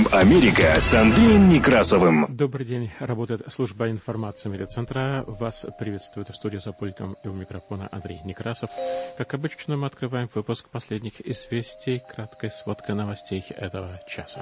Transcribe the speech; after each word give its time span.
Прайм-тайм 0.00 0.06
Америка 0.12 0.80
с 0.80 0.94
Андреем 0.94 1.48
Некрасовым. 1.48 2.26
Добрый 2.28 2.64
день. 2.64 2.90
Работает 3.00 3.42
служба 3.52 3.90
информации 3.90 4.48
медиацентра. 4.48 5.24
Вас 5.26 5.66
приветствует 5.78 6.28
в 6.28 6.34
студии 6.34 6.58
за 6.58 6.72
пультом 6.72 7.16
и 7.22 7.28
у 7.28 7.32
микрофона 7.32 7.88
Андрей 7.90 8.20
Некрасов. 8.24 8.70
Как 9.18 9.34
обычно, 9.34 9.76
мы 9.76 9.86
открываем 9.86 10.30
выпуск 10.34 10.68
последних 10.70 11.20
известий, 11.20 12.00
краткой 12.14 12.50
сводкой 12.50 12.94
новостей 12.94 13.44
этого 13.50 14.00
часа. 14.08 14.40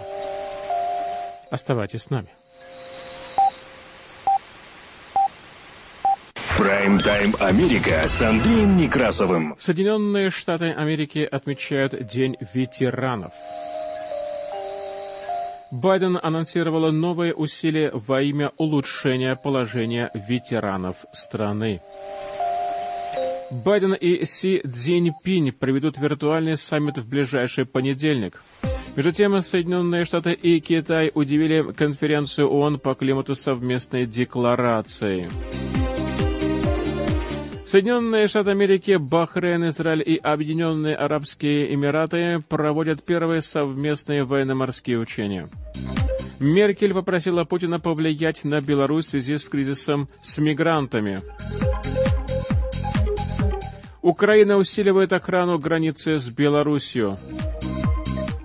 Оставайтесь 1.51 2.03
с 2.03 2.11
нами. 2.11 2.29
Прайм-тайм 6.57 7.35
Америка 7.41 8.07
с 8.07 8.21
Андреем 8.23 8.77
Некрасовым. 8.77 9.57
Соединенные 9.59 10.31
Штаты 10.31 10.73
Америки 10.73 11.21
отмечают 11.21 12.07
День 12.07 12.37
ветеранов– 12.53 13.33
Байден 15.71 16.19
анонсировала 16.23 16.91
новые 16.91 17.35
усилия 17.35 17.91
во 17.93 18.23
имя 18.23 18.53
улучшения 18.57 19.37
положения 19.37 20.11
ветеранов 20.15 21.05
страны. 21.13 21.83
Байден 23.51 23.95
и 23.95 24.25
Си 24.25 24.63
Цзиньпинь 24.67 25.53
проведут 25.53 25.99
виртуальный 25.99 26.57
саммит 26.57 26.99
в 26.99 27.09
ближайший 27.09 27.67
понедельник. 27.67 28.43
Между 28.97 29.13
тем, 29.13 29.41
Соединенные 29.41 30.05
Штаты 30.05 30.33
и 30.33 30.59
Китай 30.61 31.11
удивили 31.15 31.73
конференцию 31.73 32.49
ООН 32.49 32.81
по 32.81 32.95
климату 32.95 33.35
совместной 33.35 34.07
декларацией. 34.07 35.29
Соединенные 37.69 38.29
Штаты 38.29 38.49
Америки, 38.49 38.97
Бахрейн, 38.97 39.69
Израиль 39.69 40.03
и 40.03 40.17
Объединенные 40.17 40.97
Арабские 40.97 41.75
Эмираты 41.75 42.43
проводят 42.49 43.05
первые 43.05 43.43
совместные 43.43 44.25
военно-морские 44.25 44.99
учения. 44.99 45.51
Меркель 46.39 46.95
попросила 46.95 47.45
Путина 47.45 47.79
повлиять 47.79 48.45
на 48.45 48.63
Беларусь 48.63 49.05
в 49.05 49.09
связи 49.11 49.37
с 49.37 49.47
кризисом 49.51 50.09
с 50.23 50.39
мигрантами. 50.39 51.21
Украина 54.01 54.57
усиливает 54.57 55.13
охрану 55.13 55.59
границы 55.59 56.19
с 56.19 56.31
Беларусью. 56.31 57.19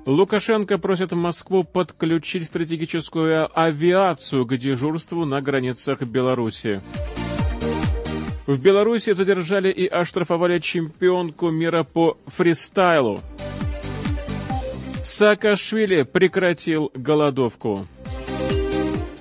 Лукашенко 0.06 0.78
просит 0.78 1.14
Москву 1.14 1.64
подключить 1.64 2.44
стратегическую 2.44 3.50
авиацию 3.58 4.46
к 4.46 4.58
дежурству 4.58 5.24
на 5.24 5.40
границах 5.40 6.02
Беларуси. 6.02 6.82
В 8.46 8.58
Беларуси 8.60 9.14
задержали 9.14 9.72
и 9.72 9.88
оштрафовали 9.88 10.60
чемпионку 10.60 11.50
мира 11.50 11.84
по 11.84 12.18
фристайлу. 12.28 13.22
Саакашвили 15.04 16.04
прекратил 16.04 16.92
голодовку. 16.94 17.88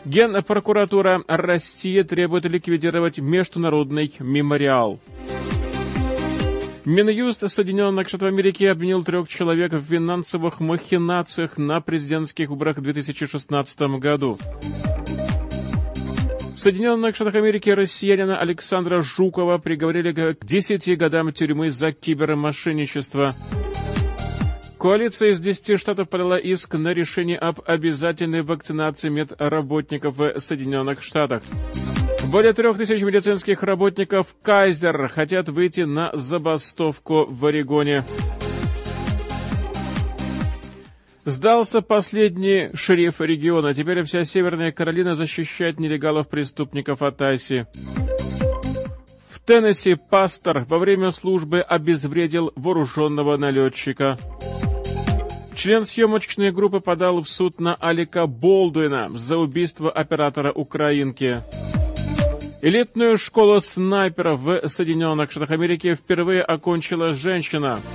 Генпрокуратура 0.04 1.22
России 1.28 2.02
требует 2.02 2.44
ликвидировать 2.46 3.18
международный 3.18 4.12
мемориал. 4.18 4.98
Минюст 6.84 7.48
Соединенных 7.48 8.08
Штатов 8.08 8.28
Америки 8.28 8.64
обвинил 8.64 9.04
трех 9.04 9.28
человек 9.28 9.72
в 9.72 9.84
финансовых 9.84 10.58
махинациях 10.58 11.56
на 11.56 11.80
президентских 11.80 12.50
выборах 12.50 12.78
в 12.78 12.82
2016 12.82 13.80
году. 14.00 14.36
Соединенных 16.62 17.16
Штатах 17.16 17.34
Америки 17.34 17.70
россиянина 17.70 18.38
Александра 18.38 19.02
Жукова 19.02 19.58
приговорили 19.58 20.12
к 20.12 20.46
10 20.46 20.96
годам 20.96 21.32
тюрьмы 21.32 21.70
за 21.70 21.90
кибермошенничество. 21.90 23.34
Коалиция 24.78 25.30
из 25.30 25.40
10 25.40 25.80
штатов 25.80 26.08
подала 26.08 26.38
иск 26.38 26.74
на 26.74 26.90
решение 26.90 27.36
об 27.36 27.60
обязательной 27.66 28.42
вакцинации 28.42 29.08
медработников 29.08 30.16
в 30.16 30.38
Соединенных 30.38 31.02
Штатах. 31.02 31.42
Более 32.30 32.52
трех 32.52 32.76
тысяч 32.76 33.02
медицинских 33.02 33.64
работников 33.64 34.36
Кайзер 34.40 35.08
хотят 35.08 35.48
выйти 35.48 35.80
на 35.80 36.12
забастовку 36.14 37.26
в 37.28 37.44
Орегоне. 37.44 38.04
Сдался 41.24 41.82
последний 41.82 42.70
шериф 42.74 43.20
региона. 43.20 43.74
Теперь 43.74 44.02
вся 44.02 44.24
Северная 44.24 44.72
Каролина 44.72 45.14
защищает 45.14 45.78
нелегалов-преступников 45.78 47.00
от 47.00 47.22
Айси. 47.22 47.66
В 49.30 49.38
Теннесси 49.40 49.94
пастор 49.94 50.64
во 50.68 50.78
время 50.78 51.12
службы 51.12 51.60
обезвредил 51.60 52.52
вооруженного 52.56 53.36
налетчика. 53.36 54.18
Член 55.54 55.84
съемочной 55.84 56.50
группы 56.50 56.80
подал 56.80 57.22
в 57.22 57.28
суд 57.28 57.60
на 57.60 57.76
Алика 57.76 58.26
Болдуина 58.26 59.08
за 59.14 59.36
убийство 59.36 59.92
оператора 59.92 60.50
«Украинки». 60.50 61.40
Элитную 62.62 63.18
школу 63.18 63.60
снайперов 63.60 64.40
в 64.40 64.68
Соединенных 64.68 65.30
Штатах 65.30 65.50
Америки 65.50 65.94
впервые 65.94 66.42
окончила 66.42 67.12
женщина– 67.12 67.80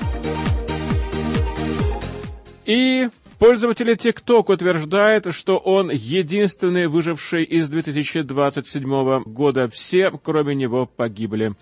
и 2.67 3.09
пользователи 3.39 3.95
TikTok 3.95 4.53
утверждают, 4.53 5.33
что 5.33 5.57
он 5.57 5.89
единственный 5.89 6.87
выживший 6.87 7.43
из 7.43 7.69
2027 7.69 9.23
года. 9.23 9.69
Все, 9.69 10.11
кроме 10.11 10.53
него, 10.53 10.85
погибли. 10.85 11.53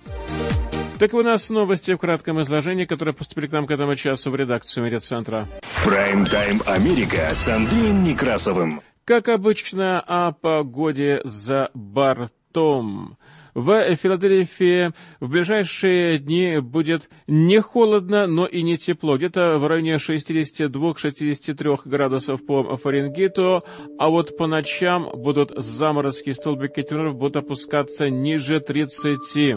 Так 0.98 1.14
у 1.14 1.22
нас 1.22 1.50
новости 1.50 1.94
в 1.94 1.98
кратком 1.98 2.42
изложении, 2.42 2.86
которые 2.86 3.14
поступили 3.14 3.48
к 3.48 3.52
нам 3.52 3.68
к 3.68 3.72
этому 3.72 3.96
часу 3.96 4.32
в 4.32 4.36
редакцию 4.36 4.86
медиацентра. 4.86 5.48
Прайм-тайм 5.84 6.62
Америка 6.66 7.30
с 7.34 7.48
Андреем 7.48 8.04
Некрасовым. 8.04 8.82
Как 9.04 9.28
обычно, 9.28 10.00
о 10.00 10.32
погоде 10.32 11.22
за 11.24 11.70
бортом. 11.74 13.18
В 13.56 13.96
Филадельфии 13.96 14.92
в 15.22 15.30
ближайшие 15.30 16.18
дни 16.18 16.60
будет 16.60 17.10
не 17.26 17.62
холодно, 17.62 18.28
но 18.28 18.46
и 18.46 18.62
не 18.62 18.78
тепло. 18.78 19.16
Где-то 19.16 19.60
в 19.60 19.66
районе 19.66 19.96
62-63 19.96 21.80
градусов 21.86 22.46
по 22.46 22.76
Фаренгейту, 22.76 23.64
а 23.98 24.10
вот 24.10 24.36
по 24.36 24.48
ночам 24.48 25.10
будут 25.14 25.54
заморозки, 25.56 26.34
столбики 26.34 26.82
температур 26.82 27.14
будут 27.14 27.38
опускаться 27.38 28.10
ниже 28.10 28.60
30. 28.60 29.56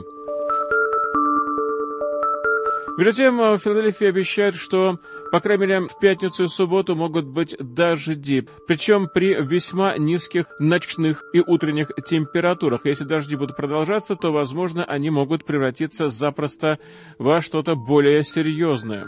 Между 2.98 3.12
тем, 3.12 3.38
в 3.38 3.58
Филадельфии 3.58 4.06
обещают, 4.06 4.54
что 4.54 5.00
по 5.30 5.40
крайней 5.40 5.66
мере, 5.66 5.80
в 5.80 5.98
пятницу 5.98 6.44
и 6.44 6.48
субботу 6.48 6.94
могут 6.94 7.26
быть 7.26 7.56
дожди, 7.58 8.48
причем 8.66 9.08
при 9.12 9.34
весьма 9.42 9.96
низких 9.98 10.46
ночных 10.58 11.22
и 11.32 11.40
утренних 11.40 11.90
температурах. 12.06 12.84
Если 12.84 13.04
дожди 13.04 13.36
будут 13.36 13.56
продолжаться, 13.56 14.16
то, 14.16 14.32
возможно, 14.32 14.84
они 14.84 15.10
могут 15.10 15.44
превратиться 15.44 16.08
запросто 16.08 16.78
во 17.18 17.40
что-то 17.40 17.74
более 17.74 18.22
серьезное. 18.22 19.06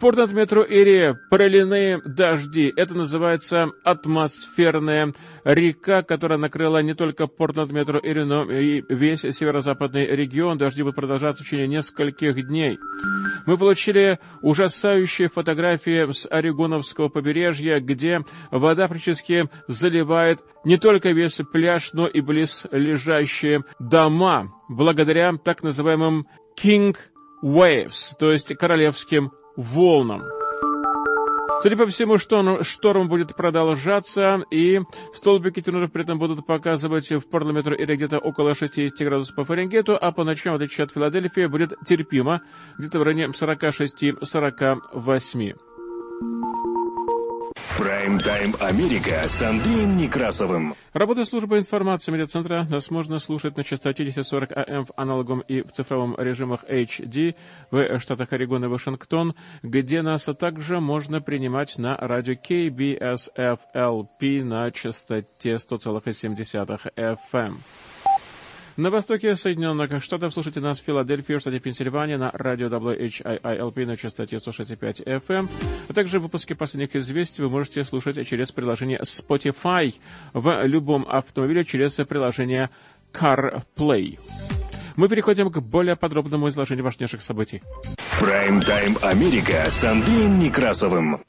Порт 0.00 0.32
метро 0.32 0.62
Ирия 0.62 1.18
проливные 1.30 2.00
дожди. 2.04 2.72
Это 2.76 2.94
называется 2.94 3.70
атмосферная 3.84 5.14
река, 5.44 6.02
которая 6.02 6.38
накрыла 6.38 6.82
не 6.82 6.94
только 6.94 7.26
порт 7.26 7.56
над 7.56 7.70
метро 7.70 7.98
Ири, 8.02 8.24
но 8.24 8.50
и 8.50 8.82
весь 8.88 9.20
северо-западный 9.20 10.06
регион. 10.06 10.58
Дожди 10.58 10.82
будут 10.82 10.96
продолжаться 10.96 11.42
в 11.42 11.46
течение 11.46 11.68
нескольких 11.68 12.46
дней. 12.46 12.78
Мы 13.46 13.56
получили 13.56 14.18
ужасающие 14.42 15.28
фотографии 15.28 15.43
с 16.12 16.26
Орегоновского 16.28 17.08
побережья, 17.08 17.80
где 17.80 18.20
вода 18.50 18.88
практически 18.88 19.48
заливает 19.68 20.40
не 20.64 20.76
только 20.76 21.10
весь 21.10 21.40
пляж, 21.52 21.92
но 21.92 22.06
и 22.06 22.20
близ 22.20 22.66
лежащие 22.70 23.64
дома, 23.78 24.52
благодаря 24.68 25.32
так 25.36 25.62
называемым 25.62 26.26
King 26.58 26.96
Waves, 27.42 28.14
то 28.18 28.32
есть 28.32 28.54
королевским 28.56 29.32
волнам. 29.56 30.22
Судя 31.62 31.76
по 31.76 31.86
всему, 31.86 32.18
что 32.18 32.62
шторм 32.62 33.08
будет 33.08 33.36
продолжаться, 33.36 34.44
и 34.50 34.80
столбики 35.14 35.60
температур 35.60 35.90
при 35.90 36.02
этом 36.02 36.18
будут 36.18 36.46
показывать 36.46 37.10
в 37.10 37.26
парламентру 37.28 37.74
или 37.74 37.96
где-то 37.96 38.18
около 38.18 38.54
60 38.54 38.98
градусов 39.06 39.34
по 39.34 39.44
Фаренгейту, 39.44 39.98
а 40.00 40.12
по 40.12 40.24
ночам, 40.24 40.52
в 40.52 40.56
отличие 40.56 40.84
от 40.84 40.92
Филадельфии, 40.92 41.46
будет 41.46 41.74
терпимо, 41.86 42.42
где-то 42.78 42.98
в 42.98 43.02
районе 43.02 43.28
46-48. 43.28 45.54
Прайм-тайм 47.76 48.54
Америка 48.60 49.24
с 49.26 49.42
Андреем 49.42 49.96
Некрасовым. 49.96 50.76
Работа 50.92 51.24
службы 51.24 51.58
информации 51.58 52.12
медиацентра 52.12 52.62
нас 52.70 52.88
можно 52.88 53.18
слушать 53.18 53.56
на 53.56 53.64
частоте 53.64 54.04
1040 54.04 54.56
АМ 54.56 54.86
в 54.86 54.92
аналоговом 54.94 55.40
и 55.40 55.62
в 55.62 55.72
цифровом 55.72 56.14
режимах 56.16 56.62
HD 56.70 57.34
в 57.72 57.98
штатах 57.98 58.32
Орегон 58.32 58.64
и 58.64 58.68
Вашингтон, 58.68 59.34
где 59.64 60.02
нас 60.02 60.28
также 60.38 60.78
можно 60.78 61.20
принимать 61.20 61.76
на 61.76 61.96
радио 61.96 62.34
KBSFLP 62.34 62.84
на 64.44 64.70
частоте 64.70 65.54
100,7 65.54 67.16
FM. 67.32 67.54
На 68.76 68.90
востоке 68.90 69.36
Соединенных 69.36 70.02
Штатов 70.02 70.32
слушайте 70.32 70.58
нас 70.58 70.80
в 70.80 70.84
Филадельфии, 70.84 71.34
в 71.34 71.40
штате 71.40 71.60
Пенсильвания 71.60 72.18
на 72.18 72.32
радио 72.32 72.66
WHIILP 72.66 73.86
на 73.86 73.96
частоте 73.96 74.40
165 74.40 75.02
FM. 75.02 75.48
А 75.88 75.92
также 75.92 76.18
выпуски 76.18 76.54
последних 76.54 76.96
известий 76.96 77.42
вы 77.42 77.50
можете 77.50 77.84
слушать 77.84 78.26
через 78.26 78.50
приложение 78.50 78.98
Spotify 79.02 79.94
в 80.32 80.66
любом 80.66 81.06
автомобиле 81.08 81.64
через 81.64 81.94
приложение 81.94 82.68
CarPlay. 83.12 84.18
Мы 84.96 85.08
переходим 85.08 85.50
к 85.50 85.60
более 85.60 85.94
подробному 85.94 86.48
изложению 86.48 86.84
важнейших 86.84 87.22
событий. 87.22 87.62
Прайм-тайм 88.18 88.96
Америка 89.02 89.66
с 89.68 89.84
Андреем 89.84 90.40
Некрасовым. 90.40 91.20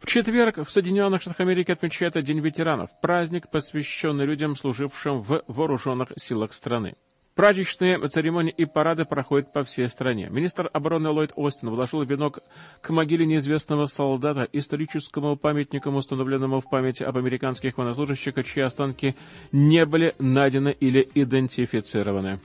В 0.00 0.06
четверг 0.06 0.56
в 0.56 0.70
Соединенных 0.70 1.20
Штатах 1.20 1.40
Америки 1.40 1.72
отмечается 1.72 2.22
День 2.22 2.40
ветеранов, 2.40 2.88
праздник, 3.02 3.50
посвященный 3.50 4.24
людям, 4.24 4.56
служившим 4.56 5.20
в 5.20 5.42
вооруженных 5.46 6.12
силах 6.16 6.54
страны. 6.54 6.94
Праздничные 7.34 8.08
церемонии 8.08 8.52
и 8.56 8.64
парады 8.64 9.04
проходят 9.04 9.52
по 9.52 9.62
всей 9.62 9.88
стране. 9.88 10.28
Министр 10.30 10.70
обороны 10.72 11.10
Ллойд 11.10 11.32
Остин 11.36 11.68
вложил 11.68 12.02
венок 12.02 12.40
к 12.80 12.90
могиле 12.90 13.26
неизвестного 13.26 13.86
солдата, 13.86 14.48
историческому 14.52 15.36
памятнику, 15.36 15.90
установленному 15.90 16.60
в 16.60 16.68
памяти 16.68 17.02
об 17.02 17.18
американских 17.18 17.76
военнослужащих, 17.76 18.34
чьи 18.44 18.62
останки 18.62 19.14
не 19.52 19.84
были 19.84 20.14
найдены 20.18 20.74
или 20.80 21.08
идентифицированы. 21.14 22.40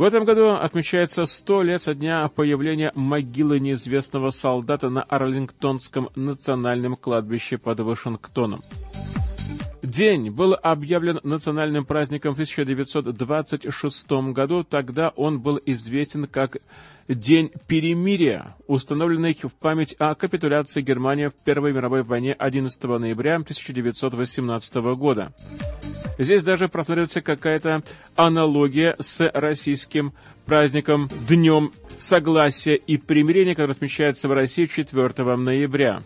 В 0.00 0.02
этом 0.02 0.24
году 0.24 0.52
отмечается 0.52 1.26
100 1.26 1.62
лет 1.62 1.82
со 1.82 1.94
дня 1.94 2.26
появления 2.28 2.90
могилы 2.94 3.60
неизвестного 3.60 4.30
солдата 4.30 4.88
на 4.88 5.02
Арлингтонском 5.02 6.08
национальном 6.16 6.96
кладбище 6.96 7.58
под 7.58 7.80
Вашингтоном. 7.80 8.60
День 9.82 10.30
был 10.30 10.54
объявлен 10.54 11.20
национальным 11.22 11.84
праздником 11.84 12.32
в 12.32 12.40
1926 12.40 14.10
году. 14.32 14.64
Тогда 14.64 15.10
он 15.16 15.38
был 15.38 15.60
известен 15.66 16.26
как 16.26 16.56
День 17.06 17.50
перемирия, 17.66 18.56
установленный 18.68 19.34
в 19.34 19.52
память 19.52 19.96
о 19.98 20.14
капитуляции 20.14 20.80
Германии 20.80 21.26
в 21.26 21.34
Первой 21.44 21.74
мировой 21.74 22.04
войне 22.04 22.32
11 22.32 22.82
ноября 22.84 23.34
1918 23.34 24.74
года. 24.96 25.34
Здесь 26.20 26.42
даже 26.42 26.68
просматривается 26.68 27.22
какая-то 27.22 27.82
аналогия 28.14 28.94
с 29.00 29.30
российским 29.32 30.12
праздником 30.44 31.08
Днем 31.26 31.72
Согласия 31.96 32.74
и 32.74 32.98
Примирения, 32.98 33.54
который 33.54 33.72
отмечается 33.72 34.28
в 34.28 34.32
России 34.32 34.66
4 34.66 35.36
ноября. 35.36 36.02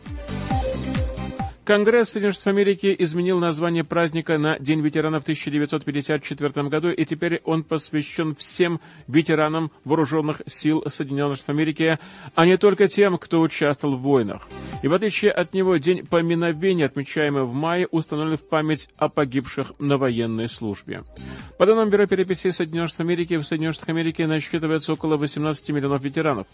Конгресс 1.64 2.11
Соединенных 2.11 2.34
Штатов 2.34 2.55
Америки 2.58 2.94
изменил 2.99 3.38
название 3.38 3.84
праздника 3.84 4.37
на 4.37 4.58
День 4.58 4.82
ветеранов 4.82 5.22
в 5.22 5.25
1954 5.25 6.69
году, 6.69 6.90
и 6.90 7.05
теперь 7.06 7.40
он 7.44 7.62
посвящен 7.62 8.37
всем 8.37 8.82
ветеранам 9.08 9.72
вооруженных 9.84 10.43
сил 10.46 10.84
Соединенных 10.87 11.37
Штатов 11.37 11.56
Америки, 11.56 11.99
а 12.34 12.44
не 12.44 12.58
только 12.58 12.87
тем, 12.87 13.16
кто 13.16 13.40
участвовал 13.40 13.96
в 13.96 14.02
войнах. 14.02 14.46
И 14.82 14.88
в 14.88 14.93
отличие 14.93 15.31
от 15.31 15.55
него, 15.55 15.78
День 15.78 16.05
поминовения, 16.05 16.84
отмечаемый 16.84 17.44
в 17.44 17.55
мае, 17.55 17.88
установлен 17.90 18.37
в 18.37 18.46
память 18.46 18.90
о 18.99 19.08
погибших 19.08 19.72
на 19.78 19.96
военной 19.96 20.50
службе. 20.50 21.05
По 21.56 21.64
данным 21.64 21.88
Бюро 21.88 22.05
переписи 22.05 22.50
Соединенных 22.50 22.90
Штатов 22.90 23.06
Америки, 23.06 23.38
в 23.38 23.43
Соединенных 23.43 23.76
Штатах 23.76 23.88
Америки 23.94 24.20
насчитывается 24.20 24.93
около 24.93 25.17
18 25.17 25.70
миллионов 25.70 26.02
ветеранов. 26.02 26.46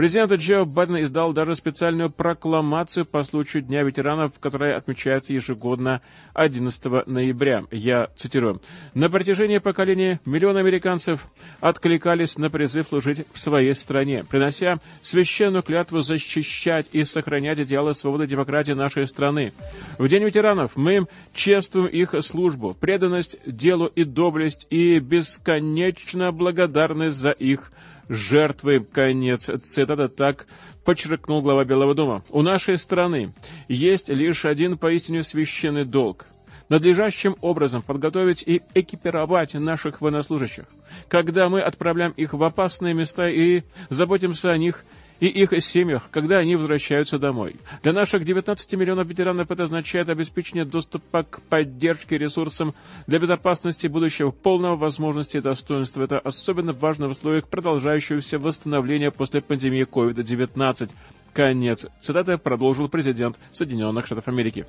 Президент 0.00 0.32
Джо 0.32 0.64
Байден 0.64 1.02
издал 1.02 1.34
даже 1.34 1.54
специальную 1.54 2.08
прокламацию 2.08 3.04
по 3.04 3.22
случаю 3.22 3.62
Дня 3.62 3.82
ветеранов, 3.82 4.32
которая 4.40 4.78
отмечается 4.78 5.34
ежегодно 5.34 6.00
11 6.32 7.06
ноября. 7.06 7.64
Я 7.70 8.08
цитирую. 8.16 8.62
«На 8.94 9.10
протяжении 9.10 9.58
поколений 9.58 10.18
миллионы 10.24 10.60
американцев 10.60 11.20
откликались 11.60 12.38
на 12.38 12.48
призыв 12.48 12.88
служить 12.88 13.26
в 13.34 13.38
своей 13.38 13.74
стране, 13.74 14.24
принося 14.24 14.78
священную 15.02 15.62
клятву 15.62 16.00
защищать 16.00 16.86
и 16.92 17.04
сохранять 17.04 17.58
идеалы 17.58 17.92
свободы 17.92 18.24
и 18.24 18.28
демократии 18.28 18.72
нашей 18.72 19.06
страны. 19.06 19.52
В 19.98 20.08
День 20.08 20.24
ветеранов 20.24 20.76
мы 20.76 21.08
чествуем 21.34 21.88
их 21.88 22.14
службу, 22.20 22.72
преданность 22.72 23.38
делу 23.44 23.84
и 23.84 24.04
доблесть, 24.04 24.66
и 24.70 24.98
бесконечно 24.98 26.32
благодарны 26.32 27.10
за 27.10 27.32
их 27.32 27.70
жертвы. 28.10 28.80
Конец 28.80 29.48
цитата 29.62 30.08
так 30.08 30.46
подчеркнул 30.84 31.40
глава 31.40 31.64
Белого 31.64 31.94
дома. 31.94 32.22
У 32.28 32.42
нашей 32.42 32.76
страны 32.76 33.32
есть 33.68 34.08
лишь 34.08 34.44
один 34.44 34.76
поистине 34.76 35.22
священный 35.22 35.84
долг 35.84 36.26
надлежащим 36.68 37.36
образом 37.40 37.82
подготовить 37.82 38.44
и 38.46 38.62
экипировать 38.74 39.54
наших 39.54 40.00
военнослужащих. 40.00 40.64
Когда 41.08 41.48
мы 41.48 41.60
отправляем 41.60 42.12
их 42.12 42.32
в 42.32 42.42
опасные 42.42 42.94
места 42.94 43.28
и 43.28 43.64
заботимся 43.90 44.50
о 44.50 44.56
них 44.56 44.84
и 45.20 45.26
их 45.26 45.52
семьях, 45.62 46.08
когда 46.10 46.38
они 46.38 46.56
возвращаются 46.56 47.18
домой. 47.18 47.56
Для 47.82 47.92
наших 47.92 48.24
19 48.24 48.74
миллионов 48.74 49.06
ветеранов 49.06 49.50
это 49.50 49.64
означает 49.64 50.08
обеспечение 50.08 50.64
доступа 50.64 51.22
к 51.22 51.42
поддержке 51.42 52.18
ресурсам 52.18 52.74
для 53.06 53.18
безопасности 53.18 53.86
будущего, 53.86 54.30
полного 54.30 54.76
возможности 54.76 55.36
и 55.36 55.40
достоинства. 55.40 56.02
Это 56.02 56.18
особенно 56.18 56.72
важно 56.72 57.08
в 57.08 57.12
условиях 57.12 57.48
продолжающегося 57.48 58.38
восстановления 58.38 59.10
после 59.10 59.42
пандемии 59.42 59.86
COVID-19. 59.86 60.90
Конец. 61.32 61.88
Цитата 62.00 62.38
продолжил 62.38 62.88
президент 62.88 63.38
Соединенных 63.52 64.06
Штатов 64.06 64.26
Америки. 64.26 64.66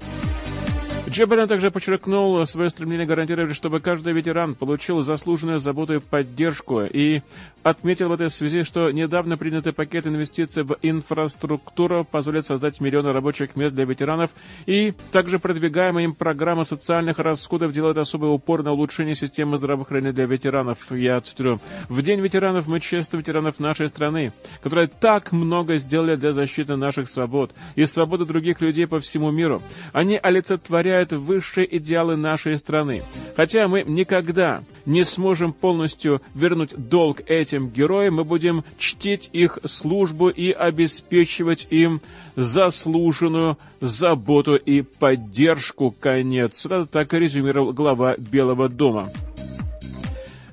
Джо 1.12 1.28
Байден 1.28 1.50
также 1.50 1.72
подчеркнул 1.72 2.46
свое 2.46 2.70
стремление 2.70 3.06
гарантировать, 3.06 3.54
чтобы 3.54 3.82
каждый 3.82 4.14
ветеран 4.14 4.56
получил 4.56 5.02
заслуженную 5.02 5.60
заботу 5.60 5.96
и 5.96 6.00
поддержку, 6.00 6.84
и 6.84 7.22
отметил 7.64 8.08
в 8.08 8.14
этой 8.14 8.30
связи, 8.30 8.64
что 8.64 8.90
недавно 8.92 9.36
принятый 9.36 9.74
пакет 9.74 10.08
инвестиций 10.08 10.64
в 10.64 10.78
инфраструктуру 10.82 12.06
позволит 12.10 12.46
создать 12.46 12.80
миллионы 12.80 13.12
рабочих 13.12 13.58
мест 13.58 13.76
для 13.76 13.84
ветеранов, 13.84 14.32
и 14.66 14.94
также 15.12 15.38
продвигаемая 15.38 16.06
им 16.06 16.14
программа 16.14 16.64
социальных 16.64 17.20
расходов 17.20 17.74
делает 17.74 17.98
особый 17.98 18.34
упор 18.34 18.64
на 18.64 18.72
улучшение 18.72 19.14
системы 19.14 19.58
здравоохранения 19.58 20.14
для 20.14 20.26
ветеранов. 20.26 20.90
Я 20.94 21.20
цитирую. 21.20 21.60
«В 21.90 22.02
День 22.02 22.22
ветеранов 22.22 22.68
мы 22.68 22.80
чествуем 22.80 23.20
ветеранов 23.22 23.60
нашей 23.60 23.90
страны, 23.90 24.32
которые 24.64 24.88
так 24.88 25.34
много 25.34 25.76
сделали 25.76 26.16
для 26.16 26.32
защиты 26.32 26.78
наших 26.78 27.10
свобод 27.10 27.52
и 27.76 27.86
свободы 27.86 28.26
других 28.26 28.62
людей 28.62 28.88
по 28.88 29.02
всему 29.02 29.30
миру. 29.30 29.62
Они 29.92 30.18
олицетворяют 30.18 31.01
отражает 31.02 31.12
высшие 31.12 31.78
идеалы 31.78 32.16
нашей 32.16 32.58
страны. 32.58 33.02
Хотя 33.36 33.68
мы 33.68 33.84
никогда 33.84 34.64
не 34.86 35.04
сможем 35.04 35.54
полностью 35.54 36.22
вернуть 36.34 36.74
долг 36.76 37.22
этим 37.28 37.70
героям, 37.70 38.16
мы 38.16 38.24
будем 38.24 38.64
чтить 38.78 39.30
их 39.34 39.60
службу 39.66 40.30
и 40.30 40.52
обеспечивать 40.52 41.68
им 41.70 42.02
заслуженную 42.36 43.58
заботу 43.80 44.56
и 44.56 44.82
поддержку. 44.82 45.92
Конец. 45.92 46.68
Так 46.92 47.14
резюмировал 47.14 47.74
глава 47.74 48.16
Белого 48.18 48.70
дома. 48.70 49.10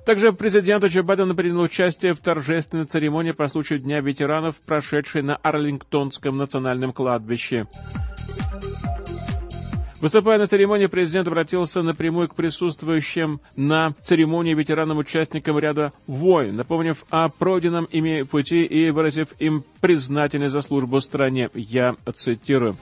Также 0.05 0.33
президент 0.33 0.85
Джо 0.85 1.03
Байден 1.03 1.37
принял 1.37 1.61
участие 1.61 2.15
в 2.15 2.19
торжественной 2.19 2.87
церемонии 2.87 3.33
по 3.33 3.47
случаю 3.49 3.79
Дня 3.79 4.01
ветеранов, 4.01 4.57
прошедшей 4.65 5.21
на 5.21 5.37
Арлингтонском 5.37 6.39
национальном 6.39 6.95
кладбище. 6.95 7.67
Выступая 10.01 10.39
на 10.39 10.47
церемонии, 10.47 10.87
президент 10.87 11.27
обратился 11.27 11.83
напрямую 11.83 12.29
к 12.29 12.37
присутствующим 12.37 13.41
на 13.57 13.95
церемонии 14.01 14.55
ветеранам-участникам 14.55 15.59
ряда 15.59 15.93
войн, 16.07 16.55
напомнив 16.55 17.05
о 17.11 17.29
пройденном 17.29 17.87
ими 17.87 18.23
пути 18.23 18.63
и 18.63 18.91
выразив 18.91 19.29
им 19.41 19.65
признательность 19.81 20.53
за 20.53 20.61
службу 20.61 21.01
стране. 21.01 21.51
Я 21.53 21.97
цитирую. 22.15 22.77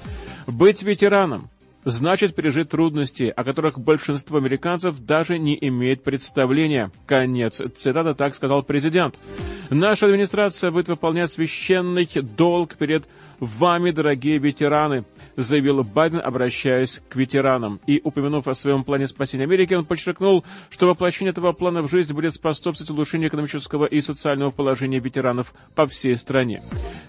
«Быть 0.47 0.83
ветераном 0.83 1.49
значит 1.87 2.35
пережить 2.35 2.69
трудности, 2.69 3.33
о 3.35 3.45
которых 3.45 3.79
большинство 3.79 4.39
американцев 4.39 4.99
даже 4.99 5.39
не 5.39 5.57
имеет 5.69 6.03
представления. 6.03 6.91
Конец 7.07 7.63
цитата, 7.75 8.13
так 8.15 8.35
сказал 8.35 8.63
президент. 8.63 9.17
Наша 9.71 10.07
администрация 10.07 10.71
будет 10.71 10.89
выполнять 10.89 11.31
священный 11.31 12.09
долг 12.37 12.75
перед 12.75 13.09
вами, 13.41 13.93
дорогие 13.93 14.39
ветераны, 14.39 15.05
заявил 15.37 15.85
Байден, 15.85 16.21
обращаясь 16.23 17.01
к 17.09 17.17
ветеранам. 17.17 17.81
И, 17.87 18.01
упомянув 18.03 18.49
о 18.49 18.55
своем 18.55 18.85
плане 18.85 19.07
спасения 19.07 19.45
Америки, 19.45 19.75
он 19.75 19.85
подчеркнул, 19.85 20.45
что 20.71 20.87
воплощение 20.87 21.31
этого 21.31 21.53
плана 21.53 21.83
в 21.83 21.91
жизнь 21.91 22.13
будет 22.13 22.35
способствовать 22.35 22.91
улучшению 22.91 23.29
экономического 23.29 23.85
и 23.85 24.01
социального 24.01 24.51
положения 24.51 24.99
ветеранов 24.99 25.55
по 25.75 25.87
всей 25.87 26.17
стране. 26.17 26.63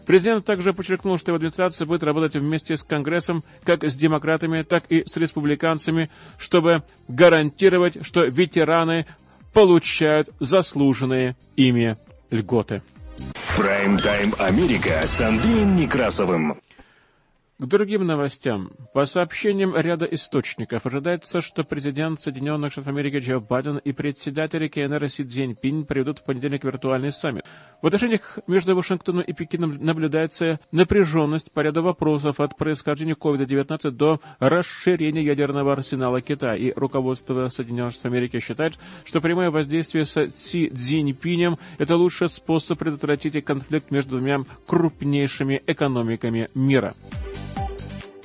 Президент 0.06 0.46
также 0.46 0.74
подчеркнул, 0.74 1.18
что 1.18 1.32
его 1.32 1.38
администрация 1.38 1.86
будет 1.86 2.04
работать 2.04 2.36
вместе 2.36 2.76
с 2.76 2.84
Конгрессом, 2.84 3.44
как 3.64 3.84
с 3.84 3.96
демократами, 3.96 4.64
так 4.64 4.86
и 4.90 5.04
с 5.06 5.18
республиканцами, 5.18 6.10
чтобы 6.38 6.84
гарантировать, 7.08 8.06
что 8.06 8.24
ветераны 8.26 9.06
получают 9.54 10.30
заслуженные 10.40 11.36
ими 11.56 11.98
льготы. 12.30 12.82
Прайм-тайм 13.58 14.34
Америка 14.38 15.02
с 15.06 15.20
Андреем 15.20 15.78
Некрасовым. 15.78 16.60
К 17.60 17.66
другим 17.66 18.06
новостям. 18.06 18.70
По 18.94 19.06
сообщениям 19.06 19.76
ряда 19.76 20.06
источников, 20.06 20.86
ожидается, 20.86 21.42
что 21.42 21.64
президент 21.64 22.22
Соединенных 22.22 22.72
Штатов 22.72 22.90
Америки 22.90 23.18
Джо 23.18 23.40
Байден 23.40 23.78
и 23.78 23.94
председатель 23.94 24.70
КНР 24.70 25.10
Си 25.10 25.24
Цзиньпинь 25.24 25.86
проведут 25.86 26.20
в 26.20 26.24
понедельник 26.24 26.64
виртуальный 26.64 27.12
саммит. 27.12 27.46
В 27.82 27.88
отношениях 27.88 28.38
между 28.46 28.76
Вашингтоном 28.76 29.24
и 29.24 29.34
Пекином 29.34 29.76
наблюдается 29.84 30.60
напряженность 30.72 31.52
по 31.52 31.62
ряду 31.62 31.82
вопросов 31.82 32.40
от 32.40 32.56
происхождения 32.56 33.16
COVID-19 33.16 33.90
до 33.90 34.22
расширения 34.38 35.24
ядерного 35.24 35.74
арсенала 35.74 36.22
Китая. 36.22 36.54
И 36.54 36.72
руководство 36.76 37.48
Соединенных 37.48 37.94
Штатов 37.94 38.12
Америки 38.12 38.40
считает, 38.40 38.78
что 39.04 39.20
прямое 39.20 39.50
воздействие 39.50 40.06
с 40.06 40.30
Си 40.30 40.70
Цзиньпинем– 40.70 41.58
это 41.80 41.96
лучший 41.96 42.30
способ 42.30 42.78
предотвратить 42.78 43.44
конфликт 43.44 43.90
между 43.90 44.20
двумя 44.20 44.44
крупнейшими 44.68 45.64
экономиками 45.66 46.50
мира. 46.54 46.94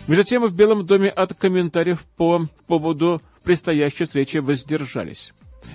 Между 0.09 0.25
тем, 0.25 0.47
в 0.47 0.55
Белом 0.55 0.85
доме 0.85 1.09
от 1.09 1.33
комментариев 1.35 2.05
по 2.17 2.47
поводу 2.67 3.23
предстоящей 3.45 4.05
встречи 4.05 4.39
воздержались. 4.39 5.33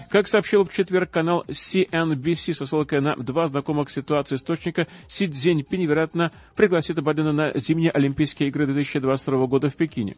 Как 0.09 0.27
сообщил 0.27 0.65
в 0.65 0.73
четверг 0.73 1.09
канал 1.09 1.45
CNBC 1.47 2.53
со 2.53 2.65
ссылкой 2.65 2.99
на 2.99 3.15
два 3.15 3.47
знакомых 3.47 3.89
ситуации 3.89 4.35
источника, 4.35 4.87
Си 5.07 5.27
Цзиньпинь, 5.27 5.85
вероятно, 5.85 6.31
пригласит 6.55 7.01
Байдена 7.01 7.31
на 7.31 7.57
зимние 7.57 7.91
Олимпийские 7.91 8.49
игры 8.49 8.65
2022 8.67 9.47
года 9.47 9.69
в 9.69 9.75
Пекине. 9.75 10.15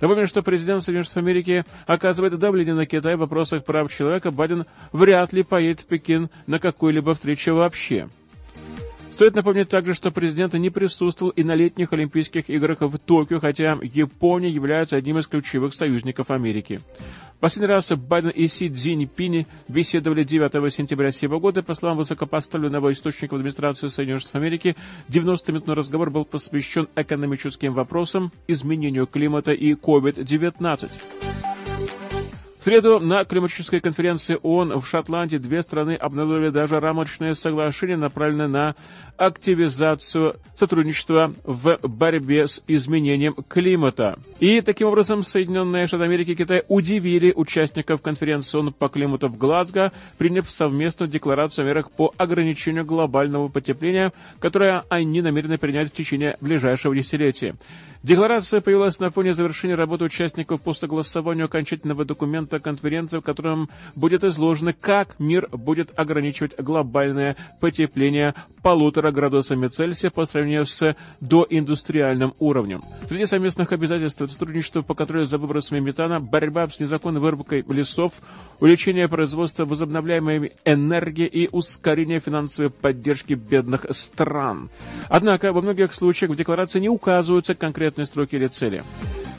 Напомню, 0.00 0.26
что 0.26 0.42
президент 0.42 0.82
Соединенных 0.82 1.06
Штатов 1.06 1.24
Америки 1.24 1.64
оказывает 1.86 2.38
давление 2.38 2.74
на 2.74 2.86
Китай 2.86 3.16
в 3.16 3.20
вопросах 3.20 3.64
прав 3.64 3.92
человека. 3.92 4.30
Байден 4.30 4.64
вряд 4.92 5.32
ли 5.32 5.42
поедет 5.42 5.80
в 5.80 5.86
Пекин 5.86 6.28
на 6.46 6.58
какую-либо 6.58 7.14
встречу 7.14 7.54
вообще. 7.54 8.08
Стоит 9.18 9.34
напомнить 9.34 9.68
также, 9.68 9.94
что 9.94 10.12
президент 10.12 10.54
не 10.54 10.70
присутствовал 10.70 11.32
и 11.32 11.42
на 11.42 11.56
летних 11.56 11.92
Олимпийских 11.92 12.48
играх 12.48 12.82
в 12.82 12.98
Токио, 12.98 13.40
хотя 13.40 13.76
Япония 13.82 14.48
является 14.48 14.94
одним 14.94 15.18
из 15.18 15.26
ключевых 15.26 15.74
союзников 15.74 16.30
Америки. 16.30 16.78
Последний 17.40 17.66
раз 17.66 17.90
Байден 17.90 18.30
и 18.30 18.46
Си 18.46 18.68
Цзиньпинь 18.68 19.46
беседовали 19.66 20.22
9 20.22 20.72
сентября 20.72 21.10
сего 21.10 21.40
года. 21.40 21.64
По 21.64 21.74
словам 21.74 21.98
высокопоставленного 21.98 22.92
источника 22.92 23.32
в 23.32 23.38
администрации 23.38 23.88
Соединенных 23.88 24.22
Штатов 24.22 24.40
Америки, 24.40 24.76
90-минутный 25.08 25.74
разговор 25.74 26.10
был 26.10 26.24
посвящен 26.24 26.86
экономическим 26.94 27.74
вопросам, 27.74 28.30
изменению 28.46 29.08
климата 29.08 29.50
и 29.50 29.74
COVID-19 29.74 30.90
среду 32.62 33.00
на 33.00 33.24
климатической 33.24 33.80
конференции 33.80 34.38
ООН 34.42 34.80
в 34.80 34.88
Шотландии 34.88 35.36
две 35.36 35.62
страны 35.62 35.94
обнародовали 35.94 36.50
даже 36.50 36.80
рамочное 36.80 37.34
соглашение, 37.34 37.96
направленное 37.96 38.48
на 38.48 38.74
активизацию 39.16 40.36
сотрудничества 40.56 41.34
в 41.44 41.78
борьбе 41.82 42.46
с 42.46 42.62
изменением 42.66 43.34
климата. 43.48 44.18
И 44.40 44.60
таким 44.60 44.88
образом 44.88 45.24
Соединенные 45.24 45.86
Штаты 45.86 46.04
Америки 46.04 46.30
и 46.30 46.36
Китай 46.36 46.62
удивили 46.68 47.32
участников 47.34 48.00
конференции 48.00 48.58
ООН 48.58 48.72
по 48.72 48.88
климату 48.88 49.28
в 49.28 49.36
Глазго, 49.36 49.92
приняв 50.18 50.50
совместную 50.50 51.10
декларацию 51.10 51.64
о 51.64 51.66
мерах 51.66 51.90
по 51.90 52.14
ограничению 52.16 52.84
глобального 52.84 53.48
потепления, 53.48 54.12
которую 54.38 54.84
они 54.88 55.20
намерены 55.20 55.58
принять 55.58 55.92
в 55.92 55.96
течение 55.96 56.36
ближайшего 56.40 56.94
десятилетия. 56.94 57.54
Декларация 58.02 58.60
появилась 58.60 59.00
на 59.00 59.10
фоне 59.10 59.32
завершения 59.32 59.74
работы 59.74 60.04
участников 60.04 60.62
по 60.62 60.72
согласованию 60.72 61.46
окончательного 61.46 62.04
документа 62.04 62.47
конференции, 62.50 63.18
в 63.18 63.22
котором 63.22 63.68
будет 63.94 64.24
изложено, 64.24 64.72
как 64.72 65.18
мир 65.18 65.48
будет 65.52 65.92
ограничивать 65.98 66.58
глобальное 66.58 67.36
потепление 67.60 68.34
полутора 68.62 69.10
градусами 69.10 69.68
Цельсия 69.68 70.10
по 70.10 70.24
сравнению 70.24 70.66
с 70.66 70.96
доиндустриальным 71.20 72.34
уровнем. 72.38 72.80
Среди 73.08 73.26
совместных 73.26 73.72
обязательств 73.72 74.20
это 74.22 74.32
сотрудничество 74.32 74.82
по 74.82 74.94
контролю 74.94 75.26
за 75.26 75.38
выбросами 75.38 75.80
метана, 75.80 76.20
борьба 76.20 76.66
с 76.66 76.80
незаконной 76.80 77.20
вырубкой 77.20 77.64
лесов, 77.68 78.12
увеличение 78.60 79.08
производства 79.08 79.64
возобновляемой 79.64 80.52
энергии 80.64 81.26
и 81.26 81.48
ускорение 81.50 82.20
финансовой 82.20 82.70
поддержки 82.70 83.34
бедных 83.34 83.86
стран. 83.90 84.70
Однако 85.08 85.52
во 85.52 85.60
многих 85.60 85.92
случаях 85.92 86.32
в 86.32 86.36
декларации 86.36 86.80
не 86.80 86.88
указываются 86.88 87.54
конкретные 87.54 88.06
строки 88.06 88.36
или 88.36 88.48
цели. 88.48 88.82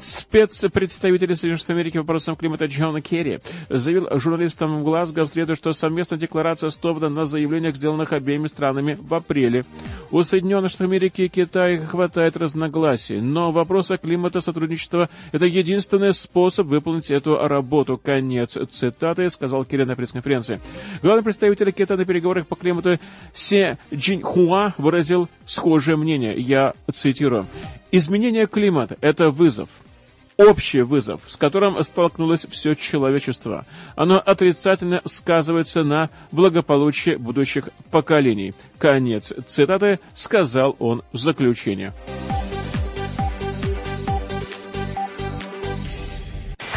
Спецпредставитель 0.01 1.35
Соединенных 1.35 1.59
Штатов 1.59 1.75
Америки 1.75 1.93
по 1.97 2.03
вопросам 2.03 2.35
климата 2.35 2.65
Джон 2.65 3.01
Керри 3.01 3.39
заявил 3.69 4.07
журналистам 4.19 4.75
в 4.75 4.83
Глазго 4.83 5.25
в 5.25 5.29
среду, 5.29 5.55
что 5.55 5.73
совместная 5.73 6.17
декларация 6.17 6.67
основана 6.67 7.09
на 7.09 7.25
заявлениях, 7.25 7.75
сделанных 7.75 8.13
обеими 8.13 8.47
странами 8.47 8.97
в 8.99 9.13
апреле. 9.13 9.65
У 10.11 10.23
Соединенных 10.23 10.71
Штатов 10.71 10.87
Америки 10.87 11.23
и 11.23 11.27
Китая 11.27 11.79
хватает 11.85 12.37
разногласий, 12.37 13.19
но 13.19 13.51
вопрос 13.51 13.91
о 13.91 13.97
климата 13.97 14.39
сотрудничества– 14.39 15.09
это 15.31 15.45
единственный 15.45 16.13
способ 16.13 16.67
выполнить 16.67 17.11
эту 17.11 17.37
работу. 17.37 17.97
Конец 17.97 18.57
цитаты, 18.71 19.29
сказал 19.29 19.65
Керри 19.65 19.85
на 19.85 19.95
пресс-конференции. 19.95 20.61
Главный 21.01 21.23
представитель 21.23 21.71
Китая 21.71 21.97
на 21.97 22.05
переговорах 22.05 22.47
по 22.47 22.55
климату 22.55 22.97
Се 23.33 23.77
Джиньхуа 23.93 24.73
выразил 24.77 25.27
схожее 25.45 25.97
мнение. 25.97 26.39
Я 26.39 26.73
цитирую. 26.91 27.45
Изменение 27.91 28.47
климата– 28.47 28.97
это 29.01 29.29
вызов 29.29 29.67
общий 30.39 30.81
вызов, 30.81 31.21
с 31.27 31.35
которым 31.35 31.83
столкнулось 31.83 32.47
все 32.49 32.73
человечество. 32.73 33.65
Оно 33.95 34.19
отрицательно 34.19 35.01
сказывается 35.03 35.83
на 35.83 36.09
благополучии 36.31 37.15
будущих 37.15 37.69
поколений. 37.91 38.53
Конец 38.77 39.33
цитаты 39.45 39.99
сказал 40.15 40.77
он 40.79 41.03
в 41.11 41.17
заключении. 41.17 41.91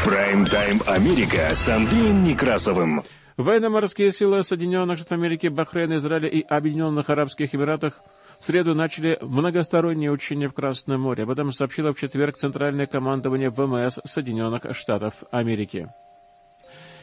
Прайм-тайм 0.05 0.81
Америка 0.87 1.51
с 1.55 1.69
Андреем 1.69 2.25
Некрасовым. 2.25 3.05
Военно-морские 3.37 4.11
силы 4.11 4.43
Соединенных 4.43 4.99
Штатов 4.99 5.19
Америки, 5.19 5.47
Бахрейна, 5.47 5.97
Израиля 5.99 6.29
и 6.29 6.43
Объединенных 6.43 7.09
Арабских 7.09 7.55
Эмиратах– 7.55 7.95
в 8.43 8.45
среду 8.45 8.75
начали 8.75 9.19
многосторонние 9.21 10.11
учения 10.11 10.49
в 10.49 10.53
Красном 10.53 11.03
море. 11.03 11.23
Об 11.23 11.31
этом 11.31 11.53
сообщило 11.53 11.95
в 11.95 12.01
четверг 12.01 12.37
Центральное 12.37 12.87
командование 12.87 13.51
ВМС 13.51 14.01
Соединенных 14.05 14.63
Штатов 14.77 15.15
Америки. 15.31 15.89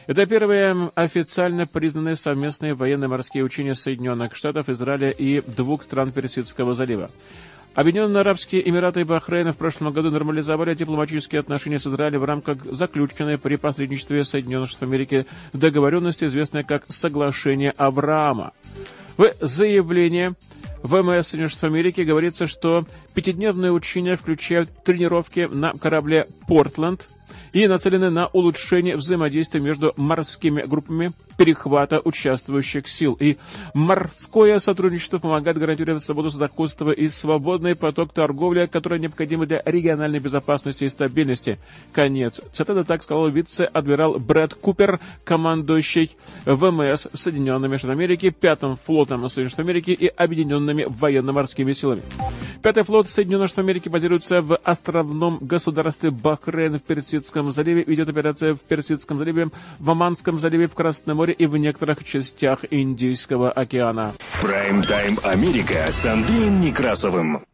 Это 0.06 0.26
первые 0.26 0.90
официально 0.94 1.66
признанные 1.66 2.16
совместные 2.16 2.74
военно-морские 2.74 3.42
учения 3.42 3.74
Соединенных 3.74 4.36
Штатов, 4.36 4.68
Израиля 4.68 5.08
и 5.08 5.40
двух 5.40 5.82
стран 5.82 6.12
Персидского 6.12 6.74
залива. 6.74 7.10
Объединенные 7.74 8.20
Арабские 8.20 8.68
Эмираты 8.68 9.00
и 9.00 9.04
Бахрейн 9.04 9.54
в 9.54 9.56
прошлом 9.56 9.94
году 9.94 10.10
нормализовали 10.10 10.74
дипломатические 10.74 11.38
отношения 11.38 11.78
с 11.78 11.86
Израилем 11.86 12.20
в 12.20 12.24
рамках 12.24 12.58
заключенной 12.64 13.38
при 13.38 13.56
посредничестве 13.56 14.26
Соединенных 14.26 14.68
Штатов 14.68 14.90
Америки 14.90 15.24
договоренности, 15.54 16.26
известной 16.26 16.64
как 16.64 16.84
«Соглашение 16.88 17.70
Авраама». 17.70 18.52
В 19.16 19.32
заявлении 19.40 20.34
ВМС 20.82 21.28
Соединенных 21.28 21.52
Штатов 21.52 21.70
Америки 21.70 22.00
говорится, 22.00 22.46
что 22.46 22.86
пятидневные 23.14 23.72
учения 23.72 24.16
включают 24.16 24.70
тренировки 24.84 25.48
на 25.50 25.72
корабле 25.72 26.26
«Портленд», 26.46 27.08
и 27.52 27.66
нацелены 27.66 28.10
на 28.10 28.26
улучшение 28.28 28.96
взаимодействия 28.96 29.60
между 29.60 29.92
морскими 29.96 30.62
группами 30.62 31.12
перехвата 31.40 32.02
участвующих 32.04 32.86
сил. 32.86 33.16
И 33.18 33.38
морское 33.72 34.58
сотрудничество 34.58 35.18
помогает 35.18 35.56
гарантировать 35.56 36.02
свободу 36.02 36.28
судоходства 36.28 36.90
и 36.90 37.08
свободный 37.08 37.74
поток 37.74 38.12
торговли, 38.12 38.68
который 38.70 38.98
необходим 38.98 39.46
для 39.46 39.62
региональной 39.64 40.18
безопасности 40.18 40.84
и 40.84 40.88
стабильности. 40.90 41.58
Конец. 41.92 42.42
Цитата 42.52 42.84
так 42.84 43.02
сказал 43.02 43.28
вице-адмирал 43.30 44.18
Брэд 44.18 44.52
Купер, 44.52 45.00
командующий 45.24 46.14
ВМС 46.44 47.08
Соединенными 47.14 47.78
Штатами 47.78 48.04
Америки, 48.04 48.28
Пятым 48.28 48.76
флотом 48.76 49.26
Соединенных 49.28 49.52
Штатов 49.52 49.68
Америки 49.70 49.90
и 49.92 50.08
Объединенными 50.08 50.86
военно-морскими 50.88 51.72
силами. 51.72 52.02
Пятый 52.62 52.82
флот 52.82 53.08
Соединенных 53.08 53.48
Штатов 53.48 53.64
Америки 53.64 53.88
базируется 53.88 54.42
в 54.42 54.56
островном 54.56 55.38
государстве 55.40 56.10
Бахрейн 56.10 56.78
в 56.78 56.82
Персидском 56.82 57.39
заливе, 57.48 57.84
ведет 57.84 58.08
операция 58.08 58.54
в 58.54 58.60
Персидском 58.60 59.18
заливе, 59.18 59.48
в 59.78 59.90
Оманском 59.90 60.38
заливе, 60.38 60.68
в 60.68 60.74
Красном 60.74 61.16
море 61.16 61.32
и 61.32 61.46
в 61.46 61.56
некоторых 61.56 62.04
частях 62.04 62.64
Индийского 62.70 63.50
океана. 63.50 64.12
Прайм-тайм 64.42 65.18
Америка 65.24 65.86
с 65.90 66.04
Андреем 66.04 66.60
Некрасовым. 66.60 67.44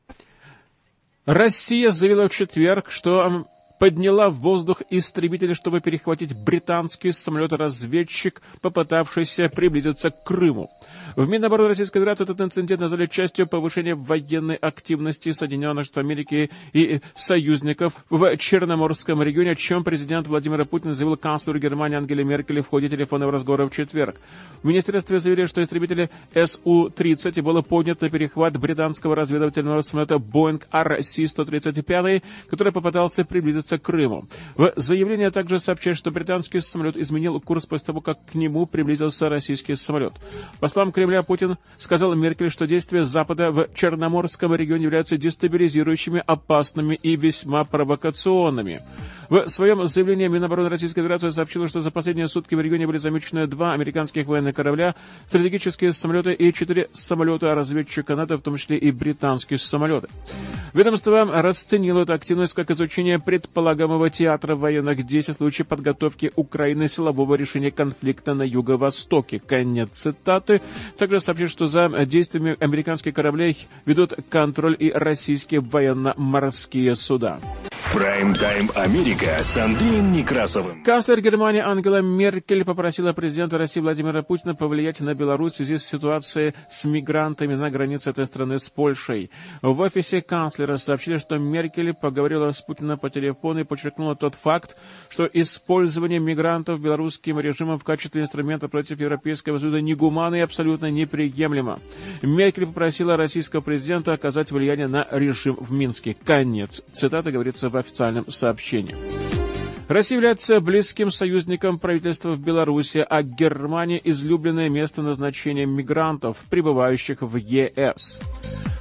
Россия 1.27 1.91
заявила 1.91 2.29
в 2.29 2.33
четверг, 2.33 2.91
что 2.91 3.47
подняла 3.79 4.31
в 4.31 4.37
воздух 4.37 4.83
истребители, 4.91 5.53
чтобы 5.53 5.81
перехватить 5.81 6.37
британский 6.37 7.13
самолет-разведчик, 7.13 8.41
попытавшийся 8.61 9.49
приблизиться 9.49 10.11
к 10.11 10.25
Крыму. 10.25 10.71
В 11.17 11.29
Минобороны 11.29 11.69
Российской 11.69 11.99
Федерации 11.99 12.25
этот 12.25 12.41
инцидент 12.41 12.81
назвали 12.81 13.07
частью 13.07 13.47
повышения 13.47 13.95
военной 13.95 14.57
активности 14.57 15.31
Соединенных 15.31 15.87
Штатов 15.87 16.05
Америки 16.05 16.51
и 16.73 17.01
союзников 17.15 17.95
в 18.11 18.37
Черноморском 18.37 19.23
регионе, 19.23 19.53
о 19.53 19.57
чем 19.57 19.83
президент 19.83 20.29
Владимир 20.29 20.65
Путин 20.67 20.95
заявил 20.95 21.17
канцлеру 21.17 21.59
Германии 21.59 21.97
Ангеле 21.97 22.25
Меркель 22.25 22.61
в 22.61 22.69
ходе 22.69 22.89
телефонного 22.89 23.33
разговора 23.33 23.67
в 23.67 23.75
четверг. 23.75 24.17
В 24.63 24.67
министерстве 24.67 25.19
заявили, 25.19 25.47
что 25.47 25.63
истребители 25.63 26.11
Су-30 26.35 27.43
было 27.43 27.63
поднято 27.63 28.09
перехват 28.09 28.57
британского 28.57 29.17
разведывательного 29.17 29.81
самолета 29.81 30.17
Boeing 30.17 30.63
RC-135, 30.71 32.23
который 32.49 32.73
попытался 32.73 33.25
приблизиться 33.25 33.66
приблизиться 33.67 33.79
к 33.79 33.83
Крыму. 33.83 34.27
В 34.57 34.73
заявлении 34.77 35.29
также 35.29 35.59
сообщают, 35.59 35.99
что 35.99 36.11
британский 36.11 36.61
самолет 36.61 36.97
изменил 36.97 37.41
курс 37.41 37.67
после 37.67 37.87
того, 37.87 38.01
как 38.01 38.19
к 38.25 38.35
нему 38.35 38.67
приблизился 38.67 39.29
российский 39.29 39.75
самолет. 39.75 40.15
По 40.61 40.69
словам 40.69 40.93
Кремля, 40.93 41.23
Путин 41.23 41.57
сказал 41.77 42.15
Меркель, 42.15 42.51
что 42.51 42.67
действия 42.67 43.05
Запада 43.05 43.51
в 43.51 43.69
Черноморском 43.75 44.55
регионе 44.55 44.85
являются 44.85 45.17
дестабилизирующими, 45.17 46.23
опасными 46.27 46.99
и 47.03 47.17
весьма 47.17 47.65
провокационными. 47.65 48.81
В 49.29 49.49
своем 49.49 49.85
заявлении 49.87 50.29
Минобороны 50.29 50.69
Российской 50.69 51.01
Федерации 51.01 51.31
сообщила, 51.31 51.67
что 51.67 51.81
за 51.81 51.91
последние 51.91 52.29
сутки 52.29 52.55
в 52.55 52.61
регионе 52.61 52.87
были 52.87 52.99
замечены 52.99 53.49
два 53.49 53.73
американских 53.73 54.27
военных 54.27 54.55
корабля, 54.55 54.95
стратегические 55.27 55.93
самолеты 55.93 56.33
и 56.33 56.55
четыре 56.55 56.89
самолета 56.93 57.53
разведчика 57.55 58.15
НАТО, 58.15 58.39
в 58.39 58.43
том 58.43 58.57
числе 58.57 58.79
и 58.79 58.93
британские 58.93 59.59
самолеты. 59.59 60.09
Ведомство 60.75 61.25
расценило 61.43 62.03
эту 62.03 62.13
активность 62.13 62.55
как 62.55 62.71
изучение 62.71 63.19
предполагаемого 63.19 64.11
театра 64.11 64.55
военных 64.55 65.05
действий 65.05 65.35
в 65.35 65.39
случае 65.39 65.65
подготовки 65.65 66.31
Украины 66.37 66.87
силового 66.87 67.35
решения 67.35 67.73
конфликта 67.73 68.35
на 68.35 68.43
Юго-Востоке. 68.43 69.41
Конец 69.41 69.89
цитаты. 69.95 70.61
Также 70.99 71.19
сообщит, 71.19 71.51
что 71.51 71.67
за 71.67 71.89
действиями 72.05 72.57
американских 72.61 73.15
кораблей 73.15 73.67
ведут 73.87 74.13
контроль 74.29 74.77
и 74.79 74.93
российские 74.93 75.61
военно-морские 75.61 76.95
суда. 76.95 77.41
Прайм-тайм 77.97 78.69
Америка 78.75 79.39
с 79.43 79.57
Андреем 79.57 80.13
Некрасовым. 80.13 80.83
Канцлер 80.83 81.23
Германии 81.23 81.63
Ангела 81.63 82.03
Меркель 82.03 82.63
попросила 82.63 83.15
президента 83.15 83.57
России 83.57 83.81
Владимира 83.81 84.23
Путина 84.23 84.55
повлиять 84.55 85.01
на 85.01 85.15
Беларусь 85.15 85.55
в 85.55 85.57
связи 85.57 85.79
с 85.79 85.87
ситуацией 85.87 86.53
с 86.69 86.85
мигрантами 86.85 87.55
на 87.55 87.71
границе 87.71 88.11
этой 88.11 88.27
страны 88.27 88.59
с 88.59 88.69
Польшей. 88.69 89.31
В 89.63 89.81
офисе 89.81 90.21
канцлера 90.21 90.77
сообщили, 90.77 91.17
что 91.17 91.39
Меркель 91.39 91.95
поговорила 91.95 92.51
с 92.51 92.61
Путиным 92.61 92.99
по 92.99 93.09
телефону 93.09 93.61
и 93.61 93.65
подчеркнула 93.65 94.15
тот 94.15 94.35
факт, 94.35 94.77
что 95.09 95.25
использование 95.33 96.19
мигрантов 96.19 96.79
белорусским 96.83 97.41
режимом 97.41 97.79
в 97.79 97.85
качестве 97.85 98.21
инструмента 98.21 98.69
против 98.69 99.01
Европейского 99.01 99.57
Союза 99.57 99.81
негуманно 99.81 100.35
и 100.35 100.41
абсолютно 100.41 100.91
неприемлемо. 100.91 101.81
Меркель 102.21 102.67
попросила 102.67 103.17
российского 103.17 103.63
президента 103.63 104.13
оказать 104.13 104.53
влияние 104.53 104.87
на 104.87 105.09
режим 105.11 105.57
в 105.59 105.73
Минске. 105.73 106.15
Конец. 106.27 106.83
Цитата 106.93 107.33
говорится 107.33 107.71
в 107.71 107.86
официальном 107.87 108.31
сообщении. 108.31 108.97
Россия 109.89 110.17
является 110.17 110.61
близким 110.61 111.13
союзником 111.13 111.79
правительства 111.79 112.33
в 112.33 112.41
Беларуси, 112.41 113.07
а 113.09 113.23
Германия– 113.23 114.01
излюбленное 114.05 114.69
место 114.69 115.01
назначения 115.01 115.65
мигрантов, 115.65 116.39
прибывающих 116.51 117.23
в 117.23 117.37
ЕС. 117.37 118.21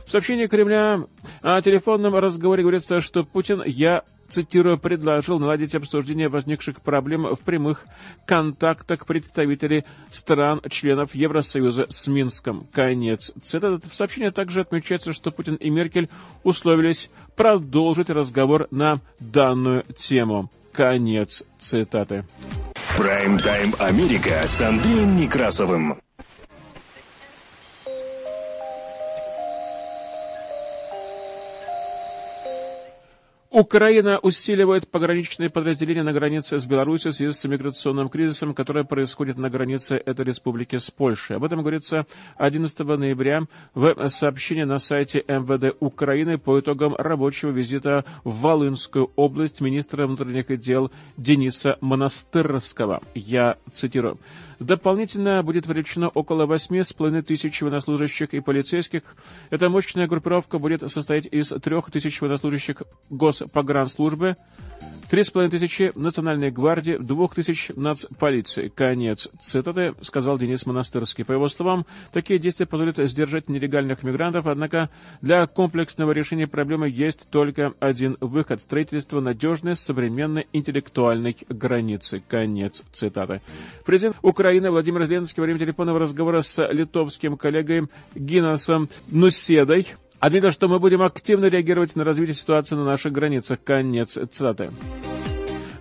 В 0.05 0.12
сообщении 0.12 0.47
Кремля 0.47 1.01
о 1.43 1.62
телефонном 1.62 2.15
разговоре 2.15 2.63
говорится, 2.63 3.01
что 3.01 3.24
Путин, 3.24 3.62
я 3.65 4.03
цитирую, 4.29 4.77
предложил 4.77 5.39
наладить 5.39 5.75
обсуждение 5.75 6.29
возникших 6.29 6.82
проблем 6.82 7.36
в 7.36 7.39
прямых 7.39 7.86
контактах 8.25 9.05
представителей 9.05 9.86
стран-членов 10.10 11.15
Евросоюза 11.15 11.88
с 11.89 12.08
Минском. 12.08 12.67
Конец 12.72 13.32
цитаты. 13.41 13.89
В 13.89 13.96
сообщении 13.96 14.29
также 14.29 14.62
отмечается, 14.62 15.13
что 15.13 15.32
Путин 15.32 15.55
и 15.55 15.70
Меркель 15.70 16.10
условились 16.44 17.10
продолжить 17.36 18.10
разговор 18.10 18.67
на 18.72 19.00
данную 19.20 19.84
тему. 19.96 20.50
Конец 20.72 21.44
цитаты. 21.58 22.25
Прайм-тайм 22.98 23.74
Америка 23.79 24.44
с 24.46 24.62
Андреем 24.62 25.17
Некрасовым. 25.17 25.98
Украина 33.55 34.20
усиливает 34.20 34.85
пограничные 34.89 35.50
подразделения 35.50 36.03
на 36.03 36.11
границе 36.11 36.59
с 36.59 36.65
Беларусью 36.65 37.13
в 37.13 37.15
связи 37.15 37.31
с 37.31 37.46
миграционным 37.46 38.09
кризисом, 38.09 38.53
который 38.53 38.83
происходит 38.83 39.37
на 39.37 39.50
границе 39.50 39.96
этой 39.96 40.25
республики 40.25 40.75
с 40.75 40.91
Польшей. 40.91 41.37
Об 41.37 41.46
этом 41.46 41.61
говорится 41.61 42.05
11 42.35 42.77
ноября 42.79 43.44
в 43.74 44.09
сообщении 44.09 44.65
на 44.65 44.77
сайте 44.77 45.24
МВД 45.25 45.74
Украины 45.79 46.37
по 46.37 46.59
итогам 46.59 46.96
рабочего 46.98 47.51
визита 47.51 48.03
в 48.25 48.41
Волынскую 48.41 49.11
область 49.15 49.61
министра 49.61 50.05
внутренних 50.05 50.59
дел 50.59 50.91
Дениса 51.15 51.77
Монастырского. 51.79 53.03
Я 53.13 53.55
цитирую. 53.72 54.18
Дополнительно 54.59 55.44
будет 55.44 55.65
привлечено 55.65 56.09
около 56.09 56.46
8,5 56.46 57.22
тысяч 57.24 57.61
военнослужащих 57.61 58.33
и 58.33 58.39
полицейских. 58.39 59.03
Эта 59.50 59.70
мощная 59.70 60.07
группировка 60.07 60.59
будет 60.59 60.89
состоять 60.89 61.27
из 61.29 61.50
3 61.50 61.75
тысяч 61.91 62.22
военнослужащих 62.22 62.83
Госпогранслужбы, 63.09 64.37
Три 65.09 65.24
с 65.24 65.29
половиной 65.29 65.51
тысячи 65.51 65.91
Национальной 65.94 66.50
гвардии, 66.50 66.98
двух 66.98 67.35
тысяч 67.35 67.70
нацполиции. 67.75 68.70
Конец 68.70 69.29
цитаты, 69.39 69.94
сказал 70.01 70.39
Денис 70.39 70.65
Монастырский. 70.65 71.24
По 71.24 71.31
его 71.31 71.48
словам, 71.48 71.85
такие 72.11 72.39
действия 72.39 72.65
позволят 72.65 72.98
сдержать 72.98 73.48
нелегальных 73.48 74.01
мигрантов, 74.01 74.48
однако 74.48 74.89
для 75.22 75.46
комплексного 75.46 76.11
решения 76.11 76.48
проблемы 76.48 76.89
есть 76.89 77.27
только 77.29 77.74
один 77.79 78.18
выход– 78.20 78.61
строительство 78.63 79.20
надежной, 79.20 79.75
современной, 79.75 80.48
интеллектуальной 80.53 81.37
границы. 81.50 82.24
Конец 82.27 82.83
цитаты. 82.91 83.41
Президент 83.85 84.18
Украины 84.24 84.72
Владимир 84.72 85.05
Зеленский 85.05 85.39
во 85.39 85.46
время 85.46 85.59
телефонного 85.59 86.00
разговора 86.00 86.41
с 86.41 86.65
литовским 86.65 87.37
коллегой 87.37 87.87
Гинасом 88.15 88.89
Нуседой 89.11 89.87
Отметил, 90.25 90.50
что 90.50 90.68
мы 90.68 90.79
будем 90.79 91.03
активно 91.03 91.46
реагировать 91.46 91.96
на 91.96 92.03
развитие 92.03 92.33
ситуации 92.33 92.74
на 92.74 92.83
наших 92.83 93.14
границах. 93.14 93.59
Конец 93.64 94.18
цитаты. 94.31 94.72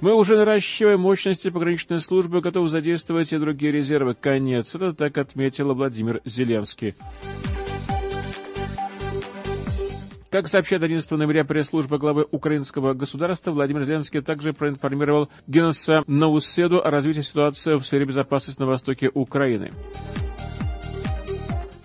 Мы 0.03 0.13
уже 0.13 0.37
наращиваем 0.37 1.01
мощности 1.01 1.49
пограничной 1.49 1.99
службы, 1.99 2.43
готовы 2.43 2.69
задействовать 2.69 3.33
и 3.33 3.39
другие 3.39 3.73
резервы. 3.73 4.15
Конец. 4.15 4.75
Это 4.75 4.93
так 4.93 5.17
отметил 5.17 5.73
Владимир 5.73 6.21
Зеленский. 6.27 6.95
Как 10.29 10.47
сообщает 10.47 10.83
11 10.83 11.11
ноября 11.13 11.47
пресс-служба 11.47 11.97
главы 11.97 12.27
украинского 12.31 12.93
государства, 12.93 13.51
Владимир 13.51 13.85
Зеленский 13.85 14.21
также 14.21 14.53
проинформировал 14.53 15.31
Генса 15.47 16.03
Науседу 16.07 16.85
о 16.85 16.91
развитии 16.91 17.23
ситуации 17.23 17.77
в 17.77 17.83
сфере 17.83 18.05
безопасности 18.05 18.61
на 18.61 18.67
востоке 18.67 19.11
Украины 19.15 19.71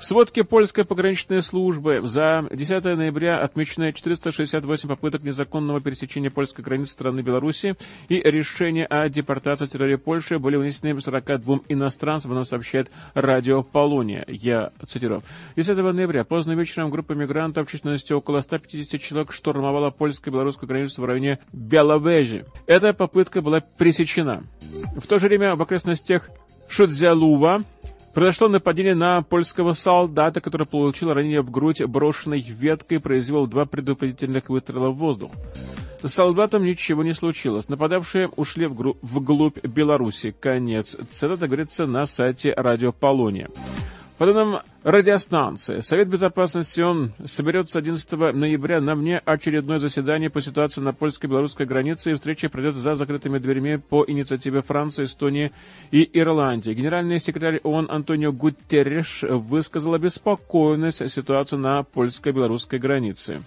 сводке 0.10 0.44
польской 0.44 0.86
пограничной 0.86 1.44
службы 1.44 2.02
за 2.04 2.48
10 2.50 2.84
ноября 2.84 3.44
отмечено 3.44 3.94
468 3.94 4.90
попыток 4.90 5.22
незаконного 5.22 5.82
пересечения 5.82 6.32
польской 6.32 6.66
границы 6.66 6.94
страны 6.94 7.22
Беларуси 7.22 7.76
и 8.08 8.16
решение 8.16 8.88
о 8.88 9.08
депортации 9.08 9.66
с 9.66 9.70
территории 9.70 9.98
Польши 9.98 10.40
были 10.40 10.56
вынесены 10.56 11.00
42 11.00 11.60
иностранцам, 11.70 12.32
оно 12.32 12.44
сообщает 12.44 12.90
радио 13.14 13.62
Полония. 13.62 14.26
Я 14.28 14.72
цитирую. 14.84 15.22
10 15.56 15.78
ноября 15.78 16.24
поздно 16.24 16.54
вечером 16.54 16.90
группа 16.90 17.12
мигрантов 17.12 17.70
численностью 17.70 18.18
около 18.18 18.40
150 18.40 19.00
человек 19.00 19.32
штурмовала 19.32 19.92
польско-белорусскую 19.92 20.68
границу 20.68 21.04
в 21.04 21.06
районе 21.06 21.38
Беловежи. 21.54 22.48
Эта 22.66 22.94
попытка 22.94 23.44
была 23.44 23.60
пресечена. 23.60 24.42
В 24.98 25.06
то 25.06 25.20
же 25.20 25.28
время 25.28 25.56
в 25.56 25.62
окрестностях 25.62 26.32
Шудзялува 26.68 27.62
Произошло 28.14 28.48
нападение 28.48 28.96
на 28.96 29.22
польского 29.22 29.74
солдата, 29.74 30.42
который 30.42 30.66
получил 30.66 31.14
ранение 31.14 31.42
в 31.42 31.52
грудь 31.52 31.84
брошенной 31.84 32.42
веткой 32.42 32.98
и 32.98 33.00
произвел 33.00 33.46
два 33.46 33.66
предупредительных 33.66 34.50
выстрела 34.50 34.90
в 34.90 34.98
воздух. 34.98 35.32
С 36.02 36.14
солдатом 36.14 36.64
ничего 36.64 37.04
не 37.04 37.14
случилось. 37.14 37.68
Нападавшие 37.70 38.30
ушли 38.36 38.68
вглубь 38.68 39.64
Беларуси. 39.64 40.34
Конец. 40.40 40.98
Цитата 41.10 41.48
говорится 41.48 41.86
на 41.86 42.06
сайте 42.06 42.54
Радио 42.56 42.92
Полония. 42.94 43.50
По 44.20 44.26
данным 44.26 44.60
радиостанции, 44.84 45.80
Совет 45.80 46.10
Безопасности 46.10 46.82
он 46.82 47.14
соберется 47.24 47.80
11 47.80 48.36
ноября 48.36 48.82
на 48.82 48.94
внеочередное 48.94 49.80
заседание 49.80 50.30
по 50.30 50.42
ситуации 50.42 50.82
на 50.82 50.92
польско-белорусской 50.92 51.66
границе, 51.66 52.12
и 52.12 52.16
встреча 52.16 52.50
пройдет 52.50 52.76
за 52.76 52.96
закрытыми 52.96 53.38
дверями 53.38 53.78
по 53.78 54.04
инициативе 54.06 54.62
Франции, 54.62 55.06
Эстонии 55.06 55.54
и 55.92 56.10
Ирландии. 56.20 56.74
Генеральный 56.74 57.22
секретарь 57.22 57.62
ООН 57.64 57.88
Антонио 57.90 58.34
Гутерреш 58.34 59.24
высказал 59.24 59.94
обеспокоенность 59.94 61.10
ситуации 61.10 61.56
на 61.56 61.84
польско-белорусской 61.84 62.78
границе. 62.78 63.42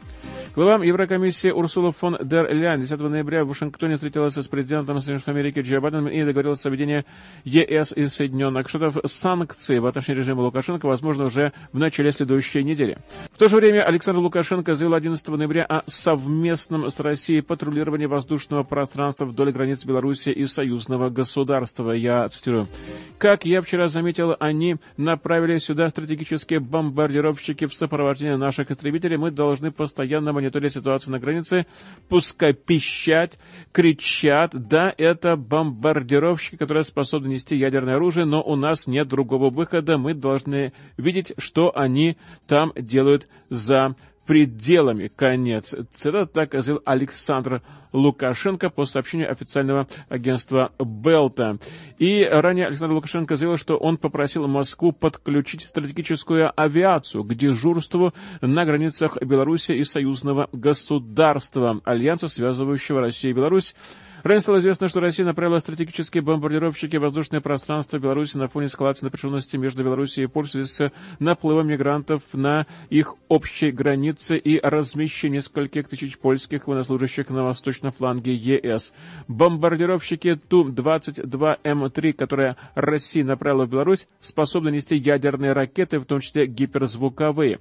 Глава 0.55 0.85
Еврокомиссии 0.85 1.49
Урсула 1.49 1.93
фон 1.93 2.19
дер 2.23 2.53
Ляйн 2.53 2.79
10 2.79 3.01
ноября 3.01 3.43
в 3.43 3.49
Вашингтоне 3.49 3.95
встретилась 3.95 4.35
с 4.35 4.49
президентом 4.49 5.01
Соединенных 5.01 5.27
Америки 5.27 5.61
Джо 5.61 5.81
Байденом 5.81 6.09
и 6.09 6.23
договорилась 6.23 6.67
о 6.67 6.69
введении 6.69 7.07
ЕС 7.45 7.95
и 7.97 8.07
Соединенных 8.07 8.69
Штатов 8.69 8.99
санкций 9.07 9.79
в 9.79 9.87
отношении 9.87 10.21
режима 10.21 10.43
Лукашенко, 10.43 10.85
возможно, 10.85 11.25
уже 11.25 11.55
в 11.73 11.79
начале 11.79 12.12
следующей 12.12 12.65
недели. 12.65 12.99
В 13.33 13.38
то 13.38 13.49
же 13.49 13.57
время 13.57 13.83
Александр 13.85 14.21
Лукашенко 14.21 14.75
заявил 14.75 14.95
11 14.95 15.27
ноября 15.29 15.65
о 15.65 15.85
совместном 15.87 16.91
с 16.91 17.01
Россией 17.01 17.41
патрулировании 17.41 18.05
воздушного 18.05 18.62
пространства 18.62 19.25
вдоль 19.25 19.53
границ 19.53 19.87
Беларуси 19.87 20.29
и 20.29 20.45
союзного 20.45 21.09
государства. 21.09 21.93
Я 21.93 22.29
цитирую. 22.29 22.69
Как 23.17 23.47
я 23.47 23.62
вчера 23.62 23.88
заметил, 23.88 24.37
они 24.38 24.77
направили 24.99 25.57
сюда 25.57 25.88
стратегические 25.88 26.61
бомбардировщики 26.61 27.65
в 27.65 27.73
сопровождении 27.73 28.35
наших 28.35 28.71
истребителей. 28.71 29.17
Мы 29.17 29.31
должны 29.31 29.71
постоянно 29.71 30.41
мониторить 30.42 30.74
ситуацию 30.74 31.12
на 31.12 31.18
границе, 31.18 31.66
пускай 32.09 32.52
пищать, 32.52 33.38
кричат. 33.72 34.50
Да, 34.52 34.92
это 34.96 35.37
бомбардировщики, 35.37 36.57
которые 36.57 36.85
способны 36.85 37.28
нести 37.28 37.57
ядерное 37.57 37.96
оружие, 37.96 38.26
но 38.26 38.42
у 38.42 38.57
нас 38.57 38.87
нет 38.87 39.09
другого 39.09 39.50
выхода. 39.50 39.98
Мы 39.98 40.14
должны 40.14 40.72
видеть, 40.96 41.33
что 41.38 41.76
они 41.76 42.16
там 42.46 42.72
делают 42.76 43.28
за 43.48 43.96
пределами. 44.26 45.08
Конец. 45.08 45.74
Цитата 45.90 46.26
так 46.26 46.62
заявил 46.62 46.82
Александр 46.85 47.62
Лукашенко 47.92 48.70
по 48.70 48.85
сообщению 48.85 49.30
официального 49.30 49.87
агентства 50.08 50.72
Белта. 50.78 51.58
И 51.98 52.24
ранее 52.24 52.66
Александр 52.66 52.94
Лукашенко 52.94 53.37
заявил, 53.37 53.56
что 53.56 53.76
он 53.76 53.98
попросил 53.98 54.48
Москву 54.48 54.92
подключить 54.92 55.62
стратегическую 55.62 56.52
авиацию 56.58 57.24
к 57.24 57.35
дежурству 57.35 58.14
на 58.40 58.64
границах 58.64 59.18
Беларуси 59.20 59.72
и 59.72 59.85
союзного 59.85 60.48
государства, 60.52 61.80
альянса, 61.85 62.28
связывающего 62.28 63.00
Россию 63.00 63.32
и 63.32 63.37
Беларусь, 63.37 63.74
Ранее 64.22 64.40
стало 64.40 64.58
известно, 64.58 64.88
что 64.88 65.00
Россия 65.00 65.26
направила 65.26 65.58
стратегические 65.58 66.22
бомбардировщики 66.22 66.96
в 66.96 67.00
воздушное 67.00 67.40
пространство 67.40 67.98
Беларуси 67.98 68.37
на 68.37 68.48
фоне 68.48 68.66
эскалации 68.66 69.06
напряженности 69.06 69.56
между 69.56 69.82
Беларусью 69.82 70.24
и 70.24 70.26
Польшей 70.28 70.64
с 70.64 70.92
наплывом 71.18 71.66
мигрантов 71.66 72.22
на 72.32 72.66
их 72.88 73.16
общей 73.28 73.72
границе 73.72 74.37
и 74.38 74.61
размещение 74.61 75.32
нескольких 75.32 75.88
тысяч 75.88 76.18
польских 76.18 76.66
военнослужащих 76.66 77.30
на 77.30 77.44
восточном 77.44 77.92
фланге 77.92 78.35
ЕС. 78.35 78.92
Бомбардировщики 79.28 80.37
Ту-22М3, 80.37 82.12
которые 82.12 82.56
Россия 82.74 83.24
направила 83.24 83.64
в 83.64 83.70
Беларусь, 83.70 84.06
способны 84.20 84.70
нести 84.70 84.96
ядерные 84.96 85.52
ракеты, 85.52 85.98
в 85.98 86.04
том 86.04 86.20
числе 86.20 86.46
гиперзвуковые. 86.46 87.58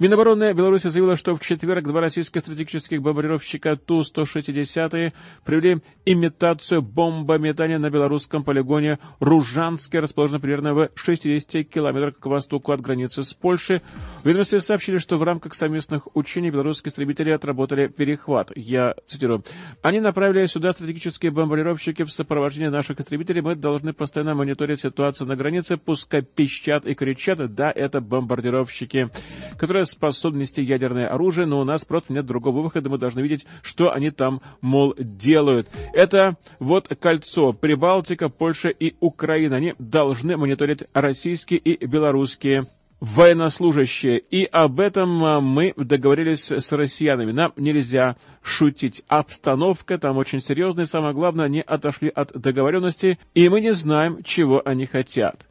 Минобороны 0.00 0.54
Беларуси 0.54 0.88
заявила, 0.88 1.14
что 1.14 1.36
в 1.36 1.40
четверг 1.40 1.84
два 1.84 2.00
российских 2.00 2.40
стратегических 2.40 3.02
бомбардировщика 3.02 3.76
Ту-160 3.76 5.12
провели 5.44 5.82
имитацию 6.06 6.80
бомбометания 6.80 7.78
на 7.78 7.90
белорусском 7.90 8.42
полигоне 8.42 8.98
Ружанский, 9.18 9.98
расположенный 9.98 10.40
примерно 10.40 10.72
в 10.72 10.88
60 10.94 11.68
километрах 11.68 12.18
к 12.18 12.24
востоку 12.24 12.72
от 12.72 12.80
границы 12.80 13.22
с 13.22 13.34
Польшей. 13.34 13.82
Ведомстве 14.24 14.60
сообщили, 14.60 14.96
что 14.96 15.18
в 15.18 15.22
рамках 15.22 15.52
совместных 15.52 16.16
учений 16.16 16.50
белорусские 16.50 16.92
истребители 16.92 17.28
отработали 17.28 17.88
перехват. 17.88 18.52
Я 18.56 18.94
цитирую. 19.04 19.44
Они 19.82 20.00
направили 20.00 20.46
сюда 20.46 20.72
стратегические 20.72 21.30
бомбардировщики 21.30 22.04
в 22.04 22.10
сопровождении 22.10 22.68
наших 22.68 23.00
истребителей. 23.00 23.42
Мы 23.42 23.54
должны 23.54 23.92
постоянно 23.92 24.34
мониторить 24.34 24.80
ситуацию 24.80 25.28
на 25.28 25.36
границе, 25.36 25.76
пускай 25.76 26.22
пищат 26.22 26.86
и 26.86 26.94
кричат. 26.94 27.54
Да, 27.54 27.70
это 27.70 28.00
бомбардировщики, 28.00 29.10
которые 29.58 29.84
способны 29.90 30.40
нести 30.40 30.62
ядерное 30.62 31.08
оружие, 31.08 31.46
но 31.46 31.60
у 31.60 31.64
нас 31.64 31.84
просто 31.84 32.12
нет 32.12 32.26
другого 32.26 32.62
выхода, 32.62 32.88
мы 32.88 32.98
должны 32.98 33.20
видеть, 33.20 33.46
что 33.62 33.92
они 33.92 34.10
там, 34.10 34.40
мол, 34.60 34.94
делают. 34.98 35.68
Это 35.92 36.36
вот 36.58 36.88
кольцо 36.88 37.52
Прибалтика, 37.52 38.28
Польша 38.28 38.68
и 38.68 38.94
Украина. 39.00 39.56
Они 39.56 39.74
должны 39.78 40.36
мониторить 40.36 40.84
российские 40.92 41.58
и 41.58 41.86
белорусские 41.86 42.64
военнослужащие. 43.00 44.18
И 44.18 44.44
об 44.44 44.78
этом 44.78 45.24
а, 45.24 45.40
мы 45.40 45.72
договорились 45.76 46.52
с 46.52 46.70
россиянами. 46.72 47.32
Нам 47.32 47.52
нельзя 47.56 48.16
шутить. 48.42 49.02
Обстановка 49.08 49.98
там 49.98 50.18
очень 50.18 50.40
серьезная. 50.40 50.84
Самое 50.84 51.14
главное, 51.14 51.46
они 51.46 51.60
отошли 51.60 52.08
от 52.08 52.32
договоренности, 52.38 53.18
и 53.34 53.48
мы 53.48 53.60
не 53.60 53.72
знаем, 53.72 54.22
чего 54.22 54.62
они 54.64 54.86
хотят. 54.86 55.46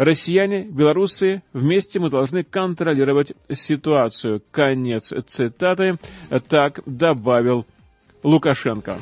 Россияне, 0.00 0.62
белорусы, 0.62 1.42
вместе 1.52 2.00
мы 2.00 2.08
должны 2.08 2.42
контролировать 2.42 3.34
ситуацию. 3.52 4.42
Конец 4.50 5.12
цитаты. 5.26 5.98
Так 6.48 6.80
добавил 6.86 7.66
Лукашенко. 8.22 8.96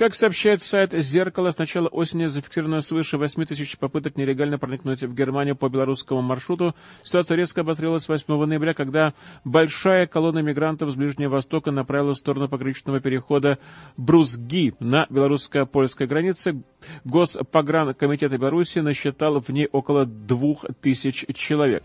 Как 0.00 0.14
сообщает 0.14 0.62
сайт 0.62 0.92
«Зеркало», 0.92 1.50
с 1.50 1.58
начала 1.58 1.86
осени 1.88 2.24
зафиксировано 2.24 2.80
свыше 2.80 3.18
8 3.18 3.44
тысяч 3.44 3.76
попыток 3.76 4.16
нелегально 4.16 4.58
проникнуть 4.58 5.02
в 5.02 5.14
Германию 5.14 5.56
по 5.56 5.68
белорусскому 5.68 6.22
маршруту. 6.22 6.74
Ситуация 7.02 7.36
резко 7.36 7.60
обострилась 7.60 8.08
8 8.08 8.46
ноября, 8.46 8.72
когда 8.72 9.12
большая 9.44 10.06
колонна 10.06 10.38
мигрантов 10.38 10.90
с 10.90 10.94
Ближнего 10.94 11.32
Востока 11.32 11.70
направилась 11.70 12.16
в 12.16 12.20
сторону 12.20 12.48
пограничного 12.48 13.00
перехода 13.00 13.58
Брузги 13.98 14.72
на 14.80 15.06
белорусско-польской 15.10 16.06
границе. 16.06 16.62
Госпогранкомитет 17.04 18.32
Беларуси 18.32 18.78
насчитал 18.78 19.42
в 19.42 19.50
ней 19.50 19.68
около 19.70 20.06
двух 20.06 20.64
тысяч 20.80 21.26
человек. 21.34 21.84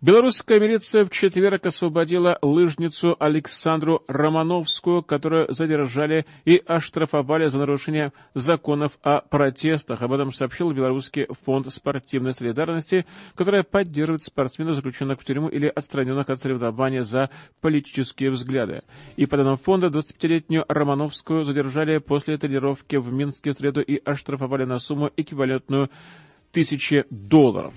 Белорусская 0.00 0.60
милиция 0.60 1.04
в 1.04 1.10
четверг 1.10 1.66
освободила 1.66 2.38
лыжницу 2.40 3.16
Александру 3.18 4.04
Романовскую, 4.06 5.02
которую 5.02 5.52
задержали 5.52 6.24
и 6.44 6.62
оштрафовали 6.64 7.48
за 7.48 7.58
нарушение 7.58 8.12
законов 8.32 8.96
о 9.02 9.22
протестах. 9.22 10.02
Об 10.02 10.12
этом 10.12 10.30
сообщил 10.30 10.70
Белорусский 10.70 11.26
фонд 11.44 11.72
спортивной 11.72 12.32
солидарности, 12.32 13.06
который 13.34 13.64
поддерживает 13.64 14.22
спортсменов, 14.22 14.76
заключенных 14.76 15.20
в 15.20 15.24
тюрьму 15.24 15.48
или 15.48 15.66
отстраненных 15.66 16.30
от 16.30 16.38
соревнования 16.38 17.02
за 17.02 17.30
политические 17.60 18.30
взгляды. 18.30 18.82
И 19.16 19.26
по 19.26 19.36
данным 19.36 19.56
фонда, 19.56 19.88
25-летнюю 19.88 20.64
Романовскую 20.68 21.42
задержали 21.42 21.98
после 21.98 22.38
тренировки 22.38 22.94
в 22.94 23.12
Минске 23.12 23.50
в 23.50 23.54
среду 23.54 23.80
и 23.80 24.00
оштрафовали 24.04 24.62
на 24.62 24.78
сумму 24.78 25.10
эквивалентную 25.16 25.90
тысячи 26.58 27.04
долларов. 27.08 27.72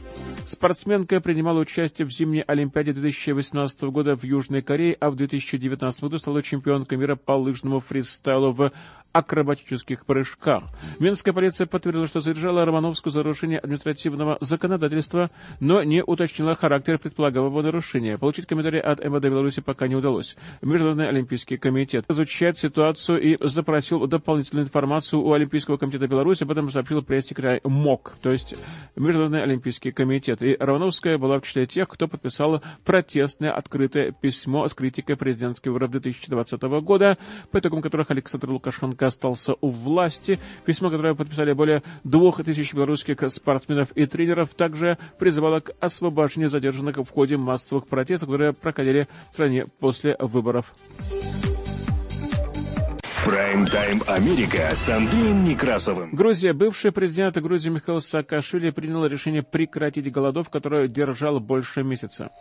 Спортсменка 0.47 1.21
принимала 1.21 1.59
участие 1.59 2.07
в 2.07 2.11
зимней 2.11 2.41
Олимпиаде 2.41 2.93
2018 2.93 3.83
года 3.83 4.15
в 4.15 4.23
Южной 4.23 4.63
Корее, 4.63 4.97
а 4.99 5.11
в 5.11 5.15
2019 5.15 6.01
году 6.01 6.17
стала 6.17 6.41
чемпионкой 6.41 6.97
мира 6.97 7.15
по 7.15 7.33
лыжному 7.33 7.79
фристайлу 7.79 8.53
в 8.53 8.71
акробатических 9.13 10.05
прыжках. 10.05 10.63
Минская 10.99 11.33
полиция 11.33 11.67
подтвердила, 11.67 12.07
что 12.07 12.19
задержала 12.19 12.65
Романовскую 12.65 13.11
за 13.11 13.19
нарушение 13.19 13.59
административного 13.59 14.37
законодательства, 14.39 15.29
но 15.59 15.83
не 15.83 16.03
уточнила 16.03 16.55
характер 16.55 16.97
предполагаемого 16.99 17.61
нарушения. 17.61 18.17
Получить 18.17 18.45
комментарий 18.45 18.79
от 18.79 19.03
МВД 19.03 19.25
Беларуси 19.25 19.61
пока 19.61 19.87
не 19.87 19.95
удалось. 19.95 20.37
Международный 20.61 21.09
олимпийский 21.09 21.57
комитет 21.57 22.05
изучает 22.09 22.57
ситуацию 22.57 23.21
и 23.21 23.37
запросил 23.41 24.07
дополнительную 24.07 24.65
информацию 24.65 25.21
у 25.21 25.33
Олимпийского 25.33 25.77
комитета 25.77 26.07
Беларуси. 26.07 26.43
Об 26.43 26.51
этом 26.51 26.69
сообщил 26.69 27.01
пресс-секретарь 27.01 27.61
МОК, 27.63 28.13
то 28.21 28.31
есть 28.31 28.55
Международный 28.95 29.43
олимпийский 29.43 29.91
комитет. 29.91 30.41
И 30.41 30.55
Романовская 30.59 31.17
была 31.17 31.39
в 31.39 31.43
числе 31.43 31.67
тех, 31.67 31.87
кто 31.87 32.07
подписал 32.07 32.61
протестное 32.85 33.51
открытое 33.51 34.11
письмо 34.11 34.67
с 34.67 34.73
критикой 34.73 35.17
президентских 35.17 35.71
выборов 35.71 35.91
2020 35.91 36.61
года, 36.83 37.17
по 37.51 37.59
итогам 37.59 37.81
которых 37.81 38.11
Александр 38.11 38.49
Лукашенко 38.49 39.00
Лукашенко 39.01 39.05
остался 39.05 39.55
у 39.61 39.69
власти. 39.69 40.39
Письмо, 40.65 40.89
которое 40.89 41.15
подписали 41.15 41.53
более 41.53 41.83
двух 42.03 42.43
тысяч 42.43 42.73
белорусских 42.73 43.29
спортсменов 43.29 43.91
и 43.95 44.05
тренеров, 44.05 44.53
также 44.53 44.97
призывало 45.19 45.59
к 45.59 45.71
освобождению 45.79 46.49
задержанных 46.49 46.97
в 46.97 47.09
ходе 47.09 47.37
массовых 47.37 47.87
протестов, 47.87 48.29
которые 48.29 48.53
проходили 48.53 49.07
в 49.29 49.33
стране 49.33 49.65
после 49.79 50.15
выборов. 50.19 50.73
Прайм-тайм 53.23 54.01
Америка 54.07 54.71
с 54.73 54.89
Андреем 54.89 55.43
Некрасовым. 55.43 56.09
Грузия. 56.11 56.53
Бывший 56.53 56.91
президент 56.91 57.37
Грузии 57.37 57.69
Михаил 57.69 58.01
Саакашвили 58.01 58.71
принял 58.71 59.05
решение 59.05 59.43
прекратить 59.43 60.11
голодов, 60.11 60.49
которую 60.49 60.87
держал 60.87 61.39
больше 61.39 61.83
месяца. 61.83 62.31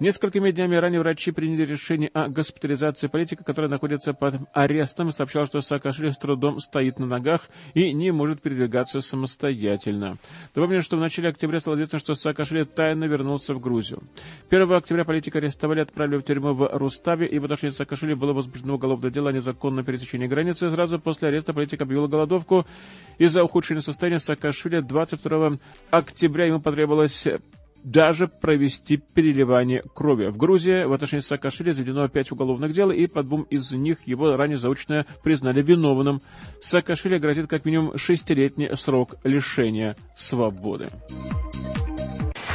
Несколькими 0.00 0.50
днями 0.50 0.76
ранее 0.76 1.00
врачи 1.00 1.32
приняли 1.32 1.64
решение 1.64 2.10
о 2.12 2.28
госпитализации 2.28 3.06
политика, 3.08 3.42
который 3.42 3.70
находится 3.70 4.12
под 4.12 4.34
арестом, 4.52 5.12
сообщал, 5.12 5.46
что 5.46 5.62
Саакашвили 5.62 6.10
с 6.10 6.18
трудом 6.18 6.60
стоит 6.60 6.98
на 6.98 7.06
ногах 7.06 7.48
и 7.72 7.94
не 7.94 8.10
может 8.10 8.42
передвигаться 8.42 9.00
самостоятельно. 9.00 10.18
Напомню, 10.54 10.82
что 10.82 10.98
в 10.98 11.00
начале 11.00 11.30
октября 11.30 11.58
стало 11.58 11.76
известно, 11.76 11.98
что 12.00 12.12
Саакашвили 12.12 12.64
тайно 12.64 13.04
вернулся 13.04 13.54
в 13.54 13.60
Грузию. 13.60 14.02
1 14.50 14.72
октября 14.72 15.06
политика 15.06 15.38
арестовали 15.38 15.78
и 15.78 15.82
отправили 15.84 16.18
в 16.18 16.22
тюрьму 16.22 16.52
в 16.52 16.68
Руставе, 16.76 17.26
и 17.26 17.38
в 17.38 17.44
отношении 17.44 17.72
Саакашвили 17.72 18.12
было 18.12 18.34
возбуждено 18.34 18.74
уголовное 18.74 19.10
дело 19.10 19.30
о 19.30 19.32
незаконном 19.32 19.86
пересечении 19.86 20.17
границы. 20.26 20.70
Сразу 20.70 20.98
после 20.98 21.28
ареста 21.28 21.52
политика 21.52 21.84
объявила 21.84 22.08
голодовку. 22.08 22.66
Из-за 23.18 23.44
ухудшения 23.44 23.82
состояния 23.82 24.18
Саакашвили 24.18 24.80
22 24.80 25.58
октября 25.90 26.46
ему 26.46 26.60
потребовалось 26.60 27.26
даже 27.84 28.28
провести 28.28 28.96
переливание 28.96 29.82
крови. 29.94 30.26
В 30.26 30.36
Грузии 30.36 30.84
в 30.84 30.92
отношении 30.92 31.22
Саакашвили 31.22 31.72
заведено 31.72 32.08
пять 32.08 32.30
уголовных 32.30 32.72
дел, 32.72 32.90
и 32.90 33.06
по 33.06 33.22
двум 33.22 33.42
из 33.42 33.70
них 33.72 34.06
его 34.06 34.36
ранее 34.36 34.58
заочно 34.58 35.06
признали 35.22 35.62
виновным. 35.62 36.20
Саакашвили 36.60 37.18
грозит 37.18 37.46
как 37.46 37.64
минимум 37.64 37.96
шестилетний 37.96 38.74
срок 38.76 39.14
лишения 39.24 39.96
свободы. 40.16 40.88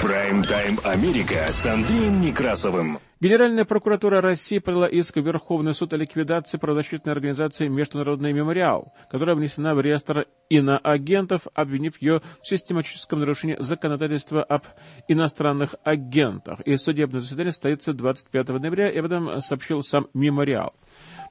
Прайм-тайм 0.01 0.79
Америка 0.83 1.47
с 1.49 1.65
Андреем 1.65 2.19
Некрасовым. 2.19 2.99
Генеральная 3.23 3.63
прокуратура 3.63 4.19
России 4.19 4.57
подала 4.57 4.85
иск 4.85 5.15
в 5.15 5.25
Верховный 5.25 5.73
суд 5.73 5.93
о 5.93 5.95
ликвидации 5.95 6.57
правозащитной 6.57 7.13
организации 7.13 7.69
«Международный 7.69 8.33
мемориал», 8.33 8.93
которая 9.09 9.37
внесена 9.37 9.73
в 9.75 9.79
реестр 9.79 10.25
иноагентов, 10.49 11.43
обвинив 11.53 12.01
ее 12.01 12.21
в 12.41 12.45
систематическом 12.45 13.21
нарушении 13.21 13.55
законодательства 13.59 14.43
об 14.43 14.63
иностранных 15.07 15.75
агентах. 15.85 16.59
И 16.65 16.75
судебное 16.75 17.21
заседание 17.21 17.53
состоится 17.53 17.93
25 17.93 18.49
ноября, 18.49 18.91
и 18.91 18.97
об 18.97 19.05
этом 19.05 19.39
сообщил 19.39 19.83
сам 19.83 20.09
мемориал. 20.13 20.73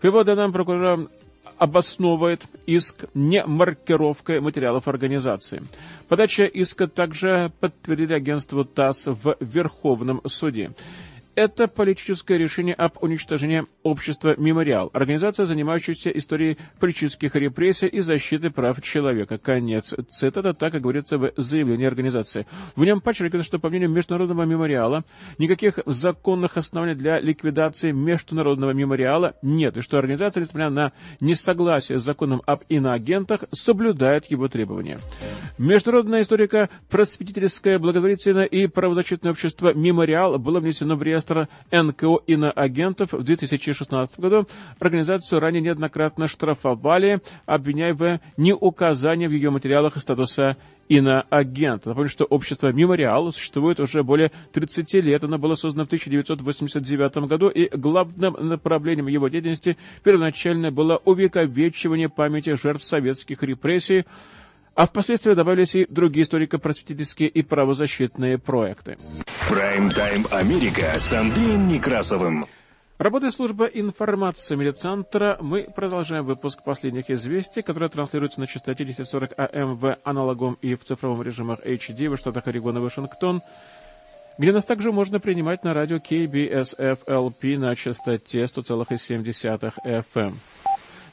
По 0.00 0.06
его 0.06 0.24
данным, 0.24 0.50
прокурор 0.50 1.10
обосновывает 1.58 2.46
иск 2.64 3.04
не 3.12 3.44
маркировкой 3.44 4.40
материалов 4.40 4.88
организации. 4.88 5.62
Подача 6.08 6.44
иска 6.44 6.86
также 6.88 7.52
подтвердили 7.60 8.14
агентству 8.14 8.64
ТАСС 8.64 9.08
в 9.08 9.36
Верховном 9.40 10.22
суде. 10.24 10.70
Это 11.34 11.66
политическое 11.66 12.36
решение 12.36 12.74
об 12.74 13.02
уничтожении 13.02 13.64
общества 13.82 14.34
«Мемориал», 14.36 14.90
организация, 14.92 15.46
занимающаяся 15.46 16.10
историей 16.10 16.58
политических 16.78 17.34
репрессий 17.34 17.88
и 17.88 18.00
защиты 18.00 18.50
прав 18.50 18.82
человека. 18.82 19.38
Конец 19.38 19.94
цитата, 20.10 20.52
так 20.52 20.74
и 20.74 20.78
говорится 20.78 21.16
в 21.16 21.32
заявлении 21.38 21.86
организации. 21.86 22.46
В 22.76 22.84
нем 22.84 23.00
подчеркивается, 23.00 23.48
что 23.48 23.58
по 23.58 23.70
мнению 23.70 23.88
Международного 23.88 24.42
мемориала 24.42 25.04
никаких 25.38 25.78
законных 25.86 26.58
оснований 26.58 26.94
для 26.94 27.18
ликвидации 27.18 27.92
Международного 27.92 28.72
мемориала 28.72 29.34
нет, 29.40 29.78
и 29.78 29.80
что 29.80 29.96
организация, 29.96 30.42
несмотря 30.42 30.68
на 30.68 30.92
несогласие 31.20 31.98
с 31.98 32.02
законом 32.02 32.42
об 32.44 32.60
иноагентах, 32.68 33.44
соблюдает 33.52 34.26
его 34.26 34.48
требования. 34.48 34.98
Международное 35.56 36.20
историко-просветительское 36.20 37.78
благотворительное 37.78 38.44
и 38.44 38.66
правозащитное 38.66 39.32
общество 39.32 39.72
«Мемориал» 39.72 40.38
было 40.38 40.60
внесено 40.60 40.94
в 40.94 41.02
реестр 41.02 41.21
реестра 41.22 41.48
НКО 41.70 42.22
иноагентов 42.26 43.12
в 43.12 43.22
2016 43.22 44.18
году. 44.20 44.46
Организацию 44.78 45.40
ранее 45.40 45.62
неоднократно 45.62 46.26
штрафовали, 46.26 47.20
обвиняя 47.46 47.94
в 47.94 48.20
неуказании 48.36 49.26
в 49.26 49.32
ее 49.32 49.50
материалах 49.50 49.98
статуса 49.98 50.56
иноагента. 50.88 51.90
Напомню, 51.90 52.10
что 52.10 52.24
общество 52.24 52.72
«Мемориал» 52.72 53.32
существует 53.32 53.80
уже 53.80 54.02
более 54.02 54.30
30 54.52 54.94
лет. 54.94 55.24
Оно 55.24 55.38
было 55.38 55.54
создано 55.54 55.84
в 55.84 55.86
1989 55.86 57.28
году, 57.28 57.48
и 57.48 57.74
главным 57.74 58.36
направлением 58.48 59.06
его 59.06 59.28
деятельности 59.28 59.76
первоначально 60.02 60.70
было 60.70 61.00
увековечивание 61.04 62.08
памяти 62.08 62.56
жертв 62.60 62.84
советских 62.84 63.42
репрессий, 63.42 64.04
а 64.74 64.86
впоследствии 64.86 65.34
добавились 65.34 65.74
и 65.76 65.86
другие 65.88 66.24
историко-просветительские 66.24 67.28
и 67.28 67.42
правозащитные 67.42 68.38
проекты. 68.38 68.96
Прайм-тайм 69.52 70.24
Америка 70.30 70.94
с 70.98 71.12
Андреем 71.12 71.68
Некрасовым. 71.68 72.46
Работает 72.96 73.34
служба 73.34 73.66
информации 73.66 74.56
медиацентра. 74.56 75.36
Мы 75.42 75.64
продолжаем 75.64 76.24
выпуск 76.24 76.62
последних 76.64 77.10
известий, 77.10 77.60
которые 77.60 77.90
транслируются 77.90 78.40
на 78.40 78.46
частоте 78.46 78.84
1040 78.84 79.32
АМ 79.36 79.76
в 79.76 79.98
аналоговом 80.04 80.56
и 80.62 80.74
в 80.74 80.82
цифровом 80.84 81.20
режимах 81.20 81.66
HD 81.66 82.08
в 82.08 82.16
штатах 82.16 82.46
Орегон 82.46 82.78
и 82.78 82.80
Вашингтон, 82.80 83.42
где 84.38 84.52
нас 84.52 84.64
также 84.64 84.90
можно 84.90 85.20
принимать 85.20 85.64
на 85.64 85.74
радио 85.74 85.98
KBSFLP 85.98 87.58
на 87.58 87.76
частоте 87.76 88.44
100,7 88.44 89.74
FM. 89.84 90.34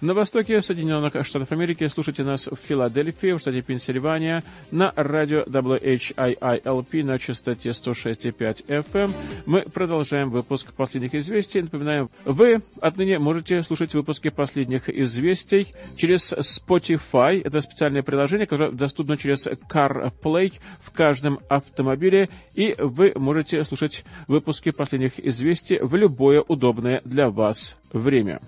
На 0.02 0.14
востоке 0.14 0.62
Соединенных 0.62 1.12
Штатов 1.26 1.52
Америки 1.52 1.86
слушайте 1.88 2.24
нас 2.24 2.48
в 2.48 2.56
Филадельфии, 2.56 3.34
в 3.34 3.40
штате 3.40 3.62
Пенсильвания, 3.62 4.46
на 4.72 4.94
радио 4.96 5.44
WHIILP 5.44 7.04
на 7.04 7.20
частоте 7.20 7.72
106,5 7.72 8.66
FM. 8.66 9.12
Мы 9.46 9.64
продолжаем 9.64 10.30
выпуск 10.30 10.72
последних 10.72 11.16
известий. 11.16 11.64
Напоминаем, 11.64 12.10
вы 12.24 12.62
отныне 12.80 13.20
можете 13.20 13.62
слушать 13.62 13.94
выпуски 13.94 14.30
последних 14.30 14.88
известий 14.88 15.74
через 15.98 16.32
Spotify. 16.32 17.42
Это 17.44 17.60
специальное 17.60 18.02
приложение, 18.02 18.48
которое 18.48 18.72
доступно 18.72 19.18
через 19.18 19.48
CarPlay 19.48 20.54
в 20.82 20.92
каждом 20.92 21.42
автомобиле. 21.50 22.30
И 22.54 22.74
вы 22.78 23.12
можете 23.18 23.66
слушать 23.66 24.06
выпуски 24.30 24.72
последних 24.72 25.20
известий 25.20 25.78
в 25.78 25.94
любое 25.96 26.42
удобное 26.42 27.02
для 27.04 27.30
вас 27.30 27.78
время. 27.92 28.40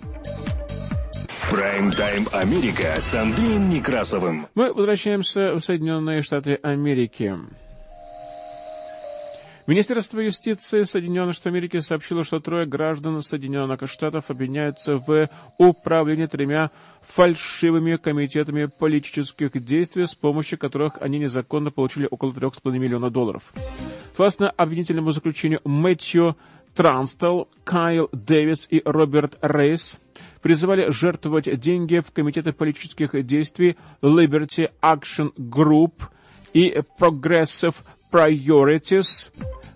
Прайм-тайм 1.49 2.27
Америка 2.34 2.95
с 2.99 3.13
Андреем 3.15 3.69
Некрасовым. 3.69 4.47
Мы 4.54 4.73
возвращаемся 4.73 5.54
в 5.54 5.60
Соединенные 5.60 6.21
Штаты 6.21 6.60
Америки. 6.62 7.36
Министерство 9.67 10.19
юстиции 10.19 10.84
Соединенных 10.84 11.34
Штатов 11.34 11.54
Америки 11.54 11.80
сообщило, 11.80 12.23
что 12.23 12.39
трое 12.39 12.65
граждан 12.65 13.21
Соединенных 13.21 13.89
Штатов 13.89 14.25
обвиняются 14.30 14.97
в 14.97 15.30
управлении 15.58 16.25
тремя 16.25 16.71
фальшивыми 17.01 17.95
комитетами 17.95 18.65
политических 18.65 19.51
действий, 19.63 20.06
с 20.06 20.15
помощью 20.15 20.58
которых 20.58 20.97
они 21.01 21.19
незаконно 21.19 21.71
получили 21.71 22.08
около 22.10 22.32
3,5 22.32 22.77
миллиона 22.77 23.10
долларов. 23.10 23.43
Согласно 24.12 24.49
обвинительному 24.49 25.12
заключению 25.12 25.62
Мэтью 25.63 26.38
Транстел, 26.75 27.47
Кайл 27.63 28.10
Дэвис 28.12 28.67
и 28.69 28.81
Роберт 28.86 29.38
Рейс– 29.41 29.99
призывали 30.41 30.91
жертвовать 30.91 31.60
деньги 31.60 31.99
в 31.99 32.12
комитеты 32.12 32.51
политических 32.51 33.25
действий 33.25 33.77
Liberty 34.01 34.69
Action 34.81 35.34
Group 35.38 35.93
и 36.53 36.81
Progressive 36.99 37.75
Priorities 38.12 39.29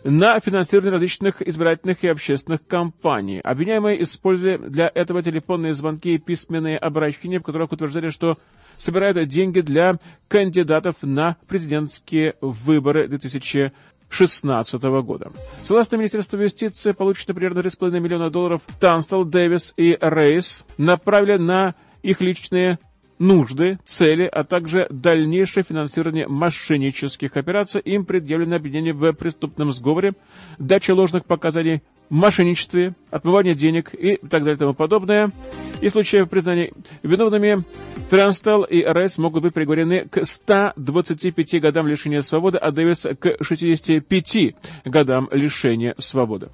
на 0.03 0.39
финансирование 0.39 0.91
различных 0.91 1.41
избирательных 1.41 2.03
и 2.03 2.07
общественных 2.07 2.65
кампаний. 2.67 3.39
Обвиняемые 3.39 4.01
использовали 4.01 4.57
для 4.57 4.91
этого 4.93 5.23
телефонные 5.23 5.73
звонки 5.73 6.15
и 6.15 6.19
письменные 6.19 6.77
обращения, 6.77 7.39
в 7.39 7.43
которых 7.43 7.71
утверждали, 7.71 8.09
что 8.09 8.37
собирают 8.75 9.17
деньги 9.29 9.61
для 9.61 9.97
кандидатов 10.27 10.97
на 11.01 11.37
президентские 11.47 12.35
выборы 12.41 13.07
2000 13.07 13.71
2016 14.17 14.81
года. 15.03 15.31
Согласно 15.63 15.97
Министерству 15.97 16.39
юстиции, 16.39 16.91
получено 16.93 17.33
примерно 17.33 17.59
3,5 17.59 17.99
миллиона 17.99 18.29
долларов 18.29 18.61
Танстел, 18.79 19.25
Дэвис 19.25 19.73
и 19.77 19.97
Рейс 19.99 20.63
направили 20.77 21.37
на 21.37 21.75
их 22.01 22.21
личные 22.21 22.79
нужды, 23.19 23.79
цели, 23.85 24.23
а 24.23 24.43
также 24.43 24.87
дальнейшее 24.89 25.63
финансирование 25.63 26.27
мошеннических 26.27 27.37
операций. 27.37 27.81
Им 27.81 28.05
предъявлено 28.05 28.57
обвинение 28.57 28.93
в 28.93 29.11
преступном 29.13 29.71
сговоре, 29.73 30.13
даче 30.59 30.93
ложных 30.93 31.25
показаний 31.25 31.81
мошенничестве, 32.09 32.93
отмывание 33.15 33.55
денег 33.55 33.93
и 33.93 34.17
так 34.17 34.43
далее 34.43 34.55
и 34.55 34.57
тому 34.57 34.73
подобное. 34.73 35.31
И 35.81 35.87
в 35.87 35.91
случае 35.91 36.25
признания 36.25 36.71
виновными 37.01 37.63
Транстал 38.09 38.63
и 38.63 38.83
РС 38.83 39.17
могут 39.17 39.43
быть 39.43 39.53
приговорены 39.53 40.07
к 40.09 40.25
125 40.25 41.61
годам 41.61 41.87
лишения 41.87 42.21
свободы, 42.21 42.57
а 42.57 42.71
Дэвис 42.71 43.07
к 43.19 43.37
65 43.41 44.55
годам 44.85 45.29
лишения 45.31 45.95
свободы. 45.97 46.49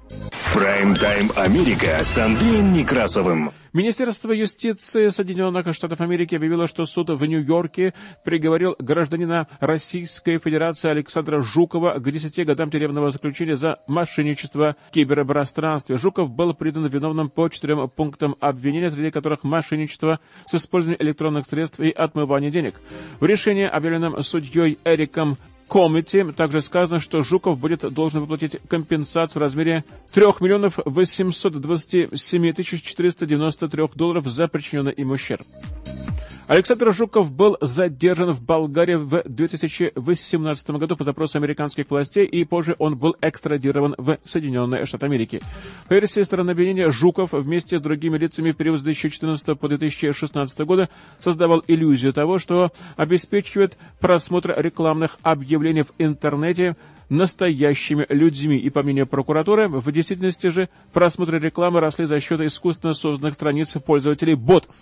Прайм-тайм 0.54 1.30
Америка 1.36 1.98
с 2.02 2.18
Андреем 2.18 2.72
Некрасовым. 2.72 3.52
Министерство 3.72 4.32
юстиции 4.32 5.08
Соединенных 5.08 5.74
Штатов 5.74 6.02
Америки 6.02 6.34
объявило, 6.34 6.66
что 6.66 6.84
суд 6.84 7.08
в 7.08 7.24
Нью-Йорке 7.24 7.94
приговорил 8.22 8.76
гражданина 8.78 9.48
Российской 9.60 10.38
Федерации 10.38 10.90
Александра 10.90 11.40
Жукова 11.40 11.98
к 11.98 12.10
10 12.10 12.44
годам 12.44 12.70
тюремного 12.70 13.10
заключения 13.10 13.56
за 13.56 13.78
мошенничество 13.86 14.76
в 14.90 14.92
киберпространстве. 14.92 15.96
Жуков 15.96 16.28
был 16.28 16.51
признан 16.54 16.86
виновным 16.86 17.30
по 17.30 17.48
четырем 17.48 17.88
пунктам 17.88 18.36
обвинения, 18.40 18.90
среди 18.90 19.10
которых 19.10 19.44
мошенничество 19.44 20.20
с 20.46 20.54
использованием 20.54 21.02
электронных 21.02 21.46
средств 21.46 21.80
и 21.80 21.90
отмывание 21.90 22.50
денег. 22.50 22.74
В 23.20 23.26
решении, 23.26 23.64
объявленном 23.64 24.22
судьей 24.22 24.78
Эриком 24.84 25.36
Комити 25.68 26.30
также 26.32 26.60
сказано, 26.60 27.00
что 27.00 27.22
Жуков 27.22 27.58
будет 27.58 27.80
должен 27.92 28.20
выплатить 28.20 28.58
компенсацию 28.68 29.40
в 29.40 29.42
размере 29.42 29.84
3 30.12 30.24
миллионов 30.40 30.78
827 30.84 32.52
тысяч 32.52 32.82
493 32.82 33.88
долларов 33.94 34.26
за 34.26 34.48
причиненный 34.48 34.92
им 34.92 35.12
ущерб. 35.12 35.46
Александр 36.48 36.92
Жуков 36.92 37.32
был 37.32 37.56
задержан 37.60 38.32
в 38.32 38.42
Болгарии 38.42 38.96
в 38.96 39.22
2018 39.24 40.70
году 40.70 40.96
по 40.96 41.04
запросу 41.04 41.38
американских 41.38 41.88
властей, 41.88 42.26
и 42.26 42.44
позже 42.44 42.74
он 42.78 42.96
был 42.96 43.16
экстрадирован 43.20 43.94
в 43.96 44.18
Соединенные 44.24 44.84
Штаты 44.84 45.06
Америки. 45.06 45.40
По 45.88 45.94
версии 45.94 46.20
стороны 46.22 46.50
обвинения, 46.50 46.90
Жуков 46.90 47.32
вместе 47.32 47.78
с 47.78 47.82
другими 47.82 48.18
лицами 48.18 48.50
в 48.50 48.56
период 48.56 48.80
с 48.80 48.82
2014 48.82 49.58
по 49.58 49.68
2016 49.68 50.58
года 50.60 50.88
создавал 51.20 51.62
иллюзию 51.68 52.12
того, 52.12 52.38
что 52.38 52.72
обеспечивает 52.96 53.78
просмотр 54.00 54.52
рекламных 54.56 55.18
объявлений 55.22 55.82
в 55.82 55.92
интернете, 55.98 56.74
настоящими 57.12 58.06
людьми. 58.08 58.56
И 58.56 58.70
по 58.70 58.82
мнению 58.82 59.06
прокуратуры, 59.06 59.68
в 59.68 59.92
действительности 59.92 60.48
же 60.48 60.68
просмотры 60.92 61.38
рекламы 61.38 61.80
росли 61.80 62.06
за 62.06 62.18
счет 62.20 62.40
искусственно 62.40 62.94
созданных 62.94 63.34
страниц 63.34 63.76
пользователей 63.84 64.34
ботов. 64.34 64.74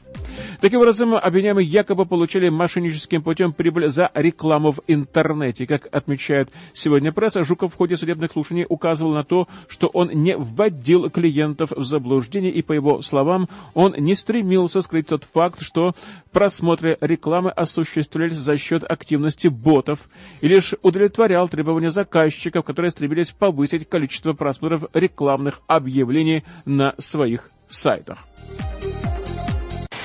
Таким 0.61 0.79
образом, 0.79 1.15
обвиняемые 1.15 1.67
якобы 1.67 2.07
получили 2.07 2.49
мошенническим 2.49 3.23
путем 3.23 3.53
прибыль 3.53 3.89
за 3.89 4.11
рекламу 4.15 4.73
в 4.73 4.81
интернете. 4.87 5.67
Как 5.67 5.89
отмечает 5.93 6.51
сегодня 6.73 7.13
пресса, 7.13 7.43
Жуков 7.43 7.75
в 7.75 7.77
ходе 7.77 7.97
судебных 7.97 8.31
слушаний 8.31 8.67
указывал 8.69 9.13
на 9.13 9.25
то, 9.25 9.49
что 9.69 9.89
он 9.89 10.11
не 10.11 10.37
вводил 10.37 11.11
клиентов 11.11 11.73
в 11.73 11.83
заблуждение, 11.83 12.53
и, 12.53 12.63
по 12.63 12.73
его 12.73 13.03
словам, 13.03 13.49
он 13.75 13.95
не 13.99 14.15
стремился 14.15 14.83
скрыть 14.83 15.09
тот 15.09 15.27
факт, 15.33 15.63
что 15.63 15.93
просмотры 16.31 16.97
рекламы 17.01 17.51
осуществлялись 17.51 18.37
за 18.37 18.57
счет 18.57 18.85
активности 18.89 19.49
ботов, 19.49 19.99
и 20.41 20.49
лишь 20.49 20.75
удовлетворял 20.83 21.49
требования 21.49 21.91
заказчика 21.91 22.20
заказчиков, 22.21 22.65
которые 22.65 22.91
стремились 22.91 23.31
повысить 23.31 23.89
количество 23.89 24.33
просмотров 24.33 24.85
рекламных 24.93 25.63
объявлений 25.67 26.45
на 26.65 26.95
своих 26.99 27.51
сайтах. 27.69 28.27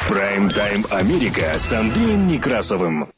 Прайм-тайм 0.07 0.85
Америка 0.91 1.53
с 1.57 1.73
Андреем 1.73 2.27
Некрасовым. 2.27 3.14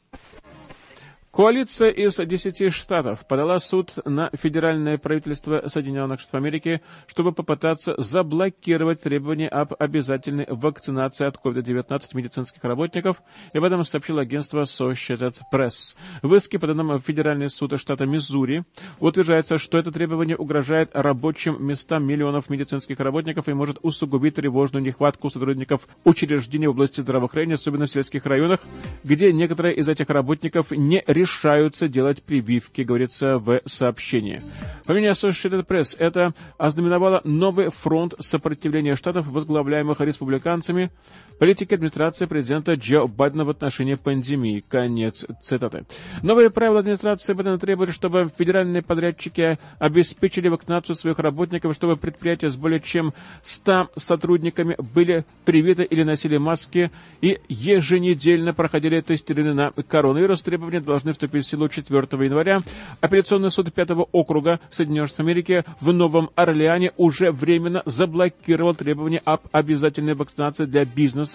Коалиция 1.38 1.90
из 1.90 2.16
10 2.16 2.72
штатов 2.72 3.24
подала 3.24 3.60
суд 3.60 3.92
на 4.04 4.28
федеральное 4.36 4.98
правительство 4.98 5.68
Соединенных 5.68 6.18
Штатов 6.18 6.40
Америки, 6.40 6.80
чтобы 7.06 7.30
попытаться 7.30 7.94
заблокировать 7.96 9.02
требования 9.02 9.48
об 9.48 9.72
обязательной 9.78 10.46
вакцинации 10.48 11.28
от 11.28 11.36
COVID-19 11.36 12.00
медицинских 12.14 12.64
работников, 12.64 13.22
и 13.52 13.58
об 13.58 13.62
этом 13.62 13.84
сообщило 13.84 14.22
агентство 14.22 14.62
Associated 14.62 15.36
Press. 15.54 15.94
В 16.22 16.34
иске, 16.34 16.58
поданном 16.58 16.98
в 16.98 17.04
Федеральный 17.06 17.48
суд 17.48 17.78
штата 17.78 18.04
Миссури, 18.04 18.64
утверждается, 18.98 19.58
что 19.58 19.78
это 19.78 19.92
требование 19.92 20.36
угрожает 20.36 20.90
рабочим 20.92 21.64
местам 21.64 22.04
миллионов 22.04 22.50
медицинских 22.50 22.98
работников 22.98 23.48
и 23.48 23.52
может 23.52 23.78
усугубить 23.82 24.34
тревожную 24.34 24.82
нехватку 24.84 25.30
сотрудников 25.30 25.86
учреждений 26.02 26.66
в 26.66 26.70
области 26.70 27.00
здравоохранения, 27.00 27.54
особенно 27.54 27.86
в 27.86 27.92
сельских 27.92 28.26
районах, 28.26 28.58
где 29.04 29.32
некоторые 29.32 29.76
из 29.76 29.88
этих 29.88 30.08
работников 30.08 30.72
не 30.72 31.04
решили 31.06 31.27
решаются 31.28 31.88
делать 31.88 32.22
прививки, 32.22 32.82
говорится 32.82 33.38
в 33.38 33.60
сообщении. 33.66 34.40
По 34.86 34.92
мнению 34.92 35.12
Associated 35.12 35.66
Press, 35.66 35.94
это 35.98 36.32
ознаменовало 36.56 37.20
новый 37.24 37.70
фронт 37.70 38.14
сопротивления 38.18 38.96
штатов, 38.96 39.26
возглавляемых 39.28 40.00
республиканцами, 40.00 40.90
политики 41.38 41.74
администрации 41.74 42.26
президента 42.26 42.74
Джо 42.74 43.06
Байдена 43.06 43.44
в 43.44 43.50
отношении 43.50 43.94
пандемии. 43.94 44.64
Конец 44.68 45.24
цитаты. 45.42 45.84
Новые 46.22 46.50
правила 46.50 46.80
администрации 46.80 47.32
Байдена 47.32 47.58
требуют, 47.58 47.92
чтобы 47.92 48.30
федеральные 48.36 48.82
подрядчики 48.82 49.58
обеспечили 49.78 50.48
вакцинацию 50.48 50.96
своих 50.96 51.18
работников, 51.18 51.74
чтобы 51.74 51.96
предприятия 51.96 52.48
с 52.48 52.56
более 52.56 52.80
чем 52.80 53.12
100 53.42 53.90
сотрудниками 53.96 54.76
были 54.94 55.24
привиты 55.44 55.84
или 55.84 56.02
носили 56.02 56.36
маски 56.36 56.90
и 57.20 57.38
еженедельно 57.48 58.54
проходили 58.54 59.00
тестирование 59.00 59.54
на 59.54 59.70
коронавирус. 59.70 60.42
Требования 60.42 60.80
должны 60.80 61.12
вступить 61.12 61.46
в 61.46 61.48
силу 61.48 61.68
4 61.68 62.24
января. 62.24 62.62
Апелляционный 63.00 63.50
суд 63.50 63.72
5 63.72 63.90
округа 64.12 64.60
Соединенных 64.70 65.08
Штатов 65.08 65.26
Америки 65.26 65.64
в 65.80 65.92
Новом 65.92 66.30
Орлеане 66.34 66.92
уже 66.96 67.30
временно 67.30 67.82
заблокировал 67.84 68.74
требования 68.74 69.22
об 69.24 69.40
обязательной 69.52 70.14
вакцинации 70.14 70.64
для 70.64 70.84
бизнеса, 70.84 71.27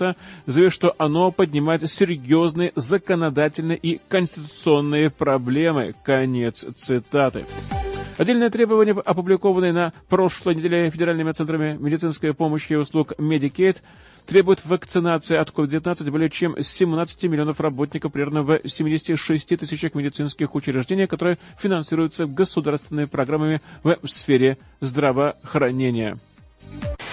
заявив, 0.45 0.73
что 0.73 0.95
оно 0.97 1.31
поднимает 1.31 1.89
серьезные 1.89 2.71
законодательные 2.75 3.77
и 3.77 3.99
конституционные 4.09 5.09
проблемы. 5.09 5.95
Конец 6.03 6.65
цитаты. 6.75 7.45
Отдельное 8.17 8.49
требование, 8.51 8.93
опубликованное 8.93 9.73
на 9.73 9.93
прошлой 10.07 10.55
неделе 10.55 10.89
Федеральными 10.91 11.31
центрами 11.31 11.77
медицинской 11.79 12.33
помощи 12.33 12.73
и 12.73 12.75
услуг 12.75 13.13
Medicaid, 13.17 13.77
требует 14.25 14.63
вакцинации 14.65 15.37
от 15.37 15.49
COVID-19 15.49 16.11
более 16.11 16.29
чем 16.29 16.55
17 16.61 17.23
миллионов 17.23 17.59
работников 17.59 18.11
примерно 18.11 18.43
в 18.43 18.59
76 18.65 19.57
тысячах 19.57 19.95
медицинских 19.95 20.55
учреждений, 20.55 21.07
которые 21.07 21.37
финансируются 21.57 22.25
государственными 22.25 23.05
программами 23.05 23.61
в 23.83 23.97
сфере 24.05 24.57
здравоохранения. 24.79 26.15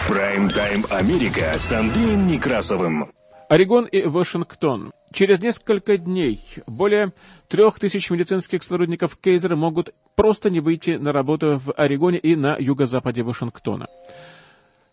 Прайм-тайм 0.09 0.85
Америка 0.91 1.55
с 1.57 1.73
Андреем 1.73 2.27
Некрасовым. 2.27 3.13
Орегон 3.49 3.85
и 3.85 4.03
Вашингтон. 4.03 4.93
Через 5.13 5.41
несколько 5.41 5.99
дней 5.99 6.41
более 6.67 7.13
трех 7.49 7.79
тысяч 7.79 8.11
медицинских 8.11 8.63
сотрудников 8.63 9.17
Кейзера 9.17 9.57
могут 9.57 9.95
просто 10.17 10.51
не 10.51 10.61
выйти 10.61 10.93
на 10.93 11.13
работу 11.13 11.61
в 11.65 11.73
Орегоне 11.73 12.19
и 12.19 12.35
на 12.37 12.57
юго-западе 12.59 13.23
Вашингтона. 13.23 13.89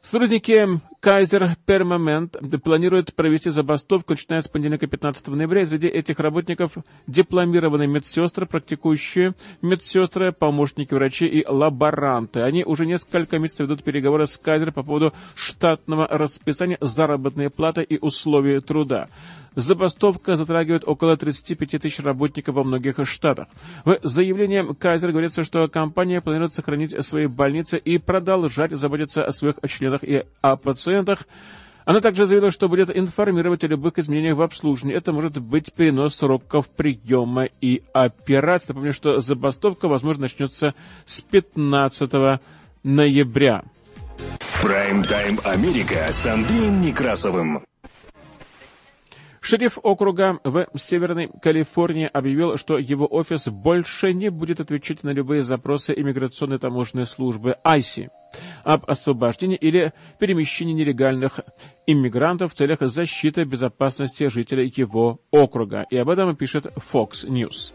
Сотрудники 0.02 0.68
Kaiser 1.02 1.56
Permanent 1.68 2.58
планируют 2.60 3.14
провести 3.14 3.52
забастовку, 3.52 4.14
начиная 4.14 4.42
с 4.42 4.48
понедельника 4.48 4.88
15 4.88 5.28
ноября. 5.28 5.66
Среди 5.66 5.88
этих 5.88 6.20
работников 6.20 6.72
дипломированные 7.06 7.88
медсестры, 7.88 8.48
практикующие 8.48 9.36
медсестры, 9.62 10.32
помощники 10.32 10.94
врачей 10.94 11.30
и 11.30 11.46
лаборанты. 11.48 12.42
Они 12.42 12.64
уже 12.64 12.86
несколько 12.88 13.38
месяцев 13.38 13.62
ведут 13.68 13.84
переговоры 13.84 14.26
с 14.26 14.40
Kaiser 14.44 14.72
по 14.72 14.82
поводу 14.82 15.14
штатного 15.36 16.08
расписания, 16.08 16.78
заработной 16.82 17.52
платы 17.52 17.84
и 17.84 18.00
условий 18.00 18.60
труда. 18.60 19.08
Забастовка 19.58 20.36
затрагивает 20.36 20.84
около 20.86 21.18
35 21.18 21.82
тысяч 21.82 22.00
работников 22.00 22.54
во 22.54 22.64
многих 22.64 22.96
штатах. 23.08 23.48
В 23.86 23.98
заявлении 24.04 24.64
Кайзер 24.72 25.12
говорится, 25.12 25.44
что 25.44 25.68
компания 25.68 26.22
планирует 26.22 26.54
сохранить 26.54 27.04
свои 27.04 27.26
больницы 27.26 27.80
и 27.80 27.98
продолжать 27.98 28.72
заботиться 28.74 29.26
о 29.26 29.32
своих 29.32 29.56
членах 29.68 30.04
и 30.04 30.26
о 30.42 30.58
пациентах. 30.58 31.26
Она 31.86 32.02
также 32.02 32.28
заявила, 32.28 32.52
что 32.52 32.70
будет 32.70 32.96
информировать 32.96 33.64
о 33.64 33.68
любых 33.68 33.98
изменениях 33.98 34.38
в 34.38 34.44
обслуживании. 34.44 34.96
Это 34.96 35.12
может 35.12 35.40
быть 35.40 35.74
перенос 35.74 36.18
сроков 36.18 36.68
приема 36.70 37.46
и 37.60 37.82
операции. 37.94 38.74
Напомню, 38.74 38.94
что 38.94 39.20
забастовка, 39.22 39.88
возможно, 39.88 40.24
начнется 40.24 40.76
с 41.06 41.22
15 41.22 42.42
ноября. 42.84 43.64
Прайм-тайм 44.62 45.40
Америка 45.46 46.10
с 46.12 46.28
Андреем 46.28 46.82
Некрасовым. 46.82 47.64
Шериф 49.48 49.78
округа 49.82 50.42
в 50.44 50.68
Северной 50.76 51.30
Калифорнии 51.42 52.10
объявил, 52.12 52.58
что 52.58 52.78
его 52.78 53.08
офис 53.10 53.48
больше 53.48 54.12
не 54.12 54.30
будет 54.30 54.60
отвечать 54.60 55.04
на 55.04 55.12
любые 55.12 55.42
запросы 55.42 55.94
иммиграционной 55.96 56.60
таможенной 56.60 57.06
службы 57.06 57.56
ICE 57.64 58.10
об 58.66 58.84
освобождении 58.90 59.56
или 59.56 59.94
перемещении 60.20 60.74
нелегальных 60.74 61.40
иммигрантов 61.86 62.52
в 62.52 62.58
целях 62.58 62.80
защиты 62.82 63.46
безопасности 63.46 64.28
жителей 64.28 64.70
его 64.76 65.22
округа. 65.32 65.86
И 65.90 65.96
об 65.96 66.10
этом 66.10 66.36
пишет 66.36 66.66
Fox 66.66 67.26
News. 67.26 67.72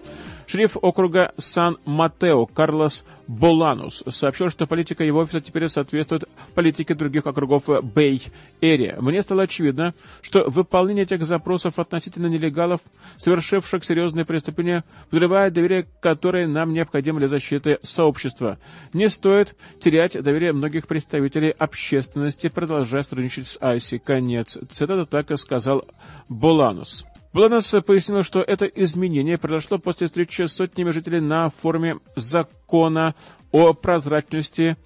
Шериф 0.46 0.76
округа 0.80 1.32
Сан-Матео 1.38 2.46
Карлос 2.46 3.04
Боланус 3.26 4.02
сообщил, 4.08 4.50
что 4.50 4.66
политика 4.66 5.04
его 5.04 5.20
офиса 5.20 5.40
теперь 5.40 5.68
соответствует 5.68 6.24
политике 6.54 6.94
других 6.94 7.26
округов 7.26 7.68
Бэй-Эрия. 7.68 9.00
Мне 9.00 9.22
стало 9.22 9.44
очевидно, 9.44 9.94
что 10.20 10.44
выполнение 10.48 11.04
этих 11.04 11.24
запросов 11.24 11.78
относительно 11.78 12.26
нелегалов, 12.26 12.80
совершивших 13.16 13.84
серьезные 13.84 14.24
преступления, 14.24 14.84
подрывает 15.10 15.52
доверие, 15.52 15.86
которое 16.00 16.46
нам 16.46 16.72
необходимо 16.72 17.20
для 17.20 17.28
защиты 17.28 17.78
сообщества. 17.82 18.58
Не 18.92 19.08
стоит 19.08 19.56
терять 19.80 20.20
доверие 20.20 20.52
многих 20.52 20.86
представителей 20.86 21.50
общественности, 21.50 22.48
продолжая 22.48 23.02
сотрудничать 23.02 23.46
с 23.46 23.58
Айси. 23.60 23.98
Конец. 23.98 24.58
Цитата 24.68 25.06
так 25.06 25.30
и 25.30 25.36
сказал 25.36 25.84
Боланус. 26.28 27.04
Бланос 27.32 27.74
пояснил, 27.86 28.22
что 28.22 28.40
это 28.42 28.66
изменение 28.66 29.38
произошло 29.38 29.78
после 29.78 30.06
встречи 30.06 30.42
с 30.42 30.52
сотнями 30.52 30.90
жителей 30.90 31.20
на 31.20 31.48
форуме 31.48 31.98
закона 32.14 33.14
о 33.50 33.72
прозрачности, 33.72 34.76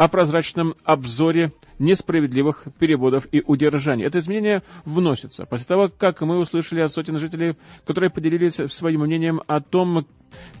о 0.00 0.08
прозрачном 0.08 0.76
обзоре 0.82 1.52
несправедливых 1.78 2.64
переводов 2.78 3.26
и 3.32 3.42
удержаний. 3.46 4.06
Это 4.06 4.18
изменение 4.18 4.62
вносится 4.86 5.44
после 5.44 5.66
того, 5.66 5.90
как 5.94 6.22
мы 6.22 6.38
услышали 6.38 6.80
от 6.80 6.90
сотен 6.90 7.18
жителей, 7.18 7.54
которые 7.84 8.08
поделились 8.08 8.54
своим 8.72 9.02
мнением 9.02 9.42
о 9.46 9.60
том, 9.60 10.06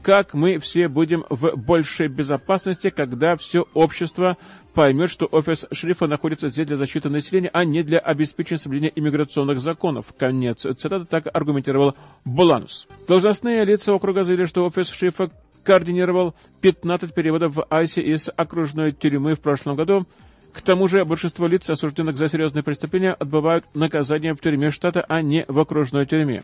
как 0.02 0.34
мы 0.34 0.58
все 0.58 0.88
будем 0.88 1.24
в 1.30 1.56
большей 1.56 2.08
безопасности, 2.08 2.90
когда 2.90 3.34
все 3.36 3.64
общество 3.72 4.36
поймет, 4.74 5.08
что 5.08 5.24
офис 5.24 5.66
шерифа 5.72 6.06
находится 6.06 6.50
здесь 6.50 6.66
для 6.66 6.76
защиты 6.76 7.08
населения, 7.08 7.48
а 7.50 7.64
не 7.64 7.82
для 7.82 7.98
обеспечения 7.98 8.58
соблюдения 8.58 8.92
иммиграционных 8.94 9.58
законов. 9.58 10.12
Конец 10.18 10.66
цитаты 10.76 11.06
так 11.06 11.26
аргументировал 11.32 11.94
Буланус. 12.26 12.86
Должностные 13.08 13.64
лица 13.64 13.94
округа 13.94 14.22
заявили, 14.22 14.44
что 14.44 14.66
офис 14.66 14.90
шерифа 14.90 15.30
координировал 15.64 16.34
15 16.60 17.14
переводов 17.14 17.54
в 17.54 17.66
Айсе 17.70 18.02
из 18.02 18.30
окружной 18.34 18.92
тюрьмы 18.92 19.34
в 19.34 19.40
прошлом 19.40 19.76
году, 19.76 20.06
к 20.52 20.62
тому 20.62 20.88
же 20.88 21.04
большинство 21.04 21.46
лиц, 21.46 21.68
осужденных 21.70 22.16
за 22.16 22.28
серьезные 22.28 22.62
преступления, 22.62 23.12
отбывают 23.12 23.64
наказание 23.74 24.34
в 24.34 24.40
тюрьме 24.40 24.70
штата, 24.70 25.04
а 25.08 25.22
не 25.22 25.44
в 25.48 25.58
окружной 25.58 26.06
тюрьме. 26.06 26.42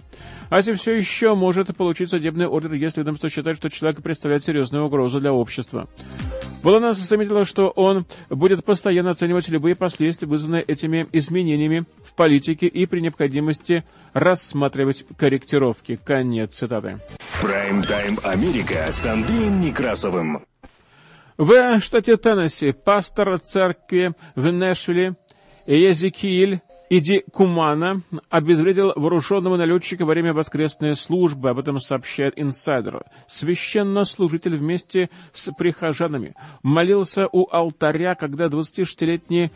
Аси 0.50 0.74
все 0.74 0.94
еще 0.94 1.34
может 1.34 1.76
получить 1.76 2.10
судебный 2.10 2.46
ордер, 2.46 2.74
если 2.74 3.00
ведомство 3.00 3.28
считает, 3.28 3.56
что 3.56 3.70
человек 3.70 4.02
представляет 4.02 4.44
серьезную 4.44 4.84
угрозу 4.84 5.20
для 5.20 5.32
общества. 5.32 5.88
Буланас 6.62 6.98
заметила, 6.98 7.44
что 7.44 7.68
он 7.68 8.06
будет 8.28 8.64
постоянно 8.64 9.10
оценивать 9.10 9.48
любые 9.48 9.76
последствия, 9.76 10.26
вызванные 10.26 10.62
этими 10.62 11.06
изменениями 11.12 11.84
в 12.04 12.14
политике 12.14 12.66
и 12.66 12.86
при 12.86 13.00
необходимости 13.00 13.84
рассматривать 14.14 15.04
корректировки. 15.16 16.00
Конец 16.04 16.56
цитаты. 16.56 16.98
Прайм-тайм 17.40 18.18
Америка 18.24 18.88
с 18.90 19.06
Андреем 19.06 19.60
Некрасовым. 19.60 20.44
В 21.38 21.80
штате 21.80 22.16
Теннесси 22.16 22.72
пастор 22.72 23.38
церкви 23.38 24.14
в 24.34 24.50
Нэшвилле 24.50 25.16
Езекииль 25.66 26.62
Иди 26.88 27.24
Кумана 27.30 28.00
обезвредил 28.30 28.92
вооруженного 28.96 29.58
налетчика 29.58 30.06
во 30.06 30.12
время 30.12 30.32
воскресной 30.32 30.94
службы, 30.94 31.50
об 31.50 31.58
этом 31.58 31.78
сообщает 31.78 32.34
инсайдер. 32.36 33.02
Священнослужитель 33.26 34.56
вместе 34.56 35.10
с 35.32 35.52
прихожанами 35.52 36.34
молился 36.62 37.26
у 37.30 37.48
алтаря, 37.50 38.14
когда 38.14 38.46
26-летний 38.46 39.50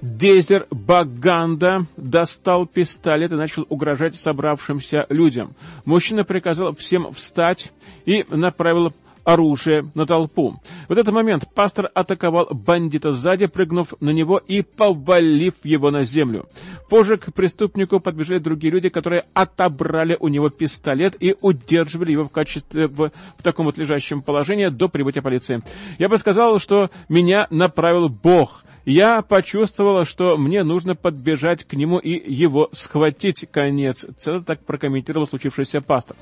Дезер 0.00 0.66
Баганда 0.70 1.82
достал 1.96 2.64
пистолет 2.66 3.32
и 3.32 3.36
начал 3.36 3.66
угрожать 3.68 4.14
собравшимся 4.14 5.04
людям. 5.10 5.56
Мужчина 5.84 6.24
приказал 6.24 6.74
всем 6.76 7.12
встать 7.12 7.72
и 8.06 8.24
направил 8.30 8.94
оружие 9.28 9.84
на 9.94 10.06
толпу. 10.06 10.56
В 10.88 10.92
этот 10.92 11.12
момент 11.12 11.46
пастор 11.54 11.90
атаковал 11.92 12.48
бандита 12.50 13.12
сзади, 13.12 13.46
прыгнув 13.46 13.92
на 14.00 14.08
него 14.08 14.38
и 14.38 14.62
повалив 14.62 15.52
его 15.64 15.90
на 15.90 16.04
землю. 16.04 16.46
Позже 16.88 17.18
к 17.18 17.34
преступнику 17.34 18.00
подбежали 18.00 18.38
другие 18.38 18.72
люди, 18.72 18.88
которые 18.88 19.26
отобрали 19.34 20.16
у 20.18 20.28
него 20.28 20.48
пистолет 20.48 21.14
и 21.20 21.36
удерживали 21.42 22.12
его 22.12 22.24
в 22.24 22.32
качестве 22.32 22.86
в, 22.86 23.10
в 23.36 23.42
таком 23.42 23.66
вот 23.66 23.76
лежащем 23.76 24.22
положении 24.22 24.68
до 24.68 24.88
прибытия 24.88 25.20
полиции. 25.20 25.62
Я 25.98 26.08
бы 26.08 26.16
сказал, 26.16 26.58
что 26.58 26.90
меня 27.10 27.46
направил 27.50 28.08
Бог. 28.08 28.64
Я 28.88 29.20
почувствовала, 29.20 30.06
что 30.06 30.38
мне 30.38 30.64
нужно 30.64 30.96
подбежать 30.96 31.62
к 31.62 31.74
нему 31.74 31.98
и 31.98 32.32
его 32.32 32.70
схватить. 32.72 33.46
Конец. 33.50 34.04
Это 34.04 34.40
так 34.40 34.64
прокомментировал 34.64 35.26
случившийся 35.26 35.82
пастор. 35.82 36.16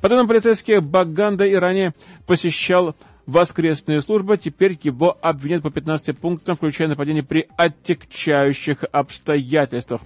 По 0.00 0.08
данным 0.08 0.26
полицейских, 0.26 0.82
Баганда 0.82 1.44
и 1.44 1.54
ранее 1.54 1.94
посещал 2.26 2.96
воскресные 3.26 4.00
службы. 4.00 4.38
Теперь 4.38 4.76
его 4.82 5.16
обвинят 5.22 5.62
по 5.62 5.70
15 5.70 6.18
пунктам, 6.18 6.56
включая 6.56 6.88
нападение 6.88 7.22
при 7.22 7.46
оттекчающих 7.56 8.84
обстоятельствах. 8.90 10.00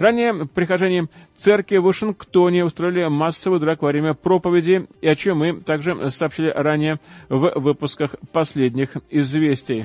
Ранее 0.00 0.46
прихожане 0.46 1.06
церкви 1.36 1.76
в 1.76 1.84
Вашингтоне 1.84 2.64
устроили 2.64 3.06
массовый 3.06 3.60
драк 3.60 3.80
во 3.82 3.90
время 3.90 4.14
проповеди, 4.14 4.88
и 5.00 5.06
о 5.06 5.14
чем 5.14 5.38
мы 5.38 5.60
также 5.60 6.10
сообщили 6.10 6.48
ранее 6.48 6.98
в 7.28 7.52
выпусках 7.60 8.16
последних 8.32 8.96
известий. 9.08 9.84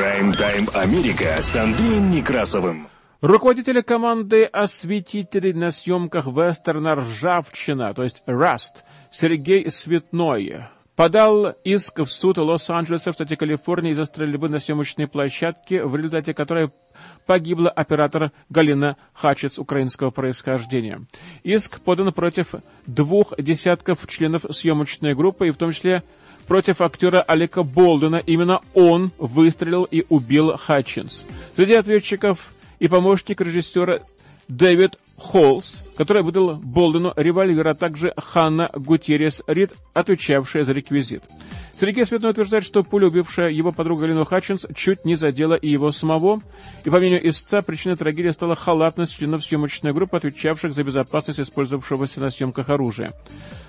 Прайм-тайм 0.00 0.66
Америка 0.72 1.36
с 1.42 1.54
Андреем 1.56 2.10
Некрасовым. 2.10 2.88
Руководитель 3.20 3.82
команды 3.82 4.44
осветителей 4.44 5.52
на 5.52 5.70
съемках 5.70 6.24
вестерна 6.24 6.94
«Ржавчина», 6.94 7.92
то 7.92 8.02
есть 8.02 8.22
«Rust», 8.24 8.84
Сергей 9.10 9.70
Светной, 9.70 10.68
подал 10.96 11.50
иск 11.64 11.98
в 11.98 12.06
суд 12.06 12.38
Лос-Анджелеса 12.38 13.12
в 13.12 13.14
штате 13.14 13.36
Калифорния 13.36 13.92
из-за 13.92 14.06
стрельбы 14.06 14.48
на 14.48 14.58
съемочной 14.58 15.06
площадке, 15.06 15.84
в 15.84 15.94
результате 15.94 16.32
которой 16.32 16.70
погибла 17.26 17.68
оператор 17.68 18.32
Галина 18.48 18.96
Хатчинс 19.12 19.58
украинского 19.58 20.10
происхождения. 20.10 21.02
Иск 21.42 21.78
подан 21.82 22.10
против 22.14 22.54
двух 22.86 23.34
десятков 23.36 24.06
членов 24.08 24.46
съемочной 24.48 25.14
группы, 25.14 25.48
и 25.48 25.50
в 25.50 25.58
том 25.58 25.72
числе 25.72 26.02
против 26.50 26.80
актера 26.80 27.22
Алека 27.22 27.62
Болдуина. 27.62 28.16
Именно 28.16 28.60
он 28.74 29.12
выстрелил 29.18 29.84
и 29.84 30.04
убил 30.08 30.56
Хатчинс. 30.56 31.24
Среди 31.54 31.74
ответчиков 31.74 32.52
и 32.80 32.88
помощник 32.88 33.40
режиссера 33.40 34.00
Дэвид 34.48 34.98
Холлс, 35.16 35.89
который 36.00 36.22
выдал 36.22 36.54
Болдену 36.54 37.12
револьвер, 37.14 37.68
а 37.68 37.74
также 37.74 38.14
Ханна 38.16 38.70
Гутеррес 38.72 39.42
Рид, 39.46 39.72
отвечавшая 39.92 40.62
за 40.62 40.72
реквизит. 40.72 41.22
Сергей 41.78 42.06
Светной 42.06 42.30
утверждает, 42.30 42.64
что 42.64 42.82
пуля, 42.82 43.08
убившая 43.08 43.50
его 43.50 43.70
подругу 43.70 44.00
Галину 44.00 44.24
Хатчинс, 44.24 44.66
чуть 44.74 45.04
не 45.04 45.14
задела 45.14 45.54
и 45.54 45.68
его 45.68 45.92
самого. 45.92 46.40
И 46.84 46.90
по 46.90 46.98
мнению 46.98 47.26
истца, 47.28 47.62
причиной 47.62 47.96
трагедии 47.96 48.30
стала 48.30 48.54
халатность 48.54 49.16
членов 49.16 49.44
съемочной 49.44 49.92
группы, 49.92 50.16
отвечавших 50.16 50.72
за 50.72 50.84
безопасность 50.84 51.40
использовавшегося 51.40 52.20
на 52.20 52.30
съемках 52.30 52.68
оружия. 52.68 53.12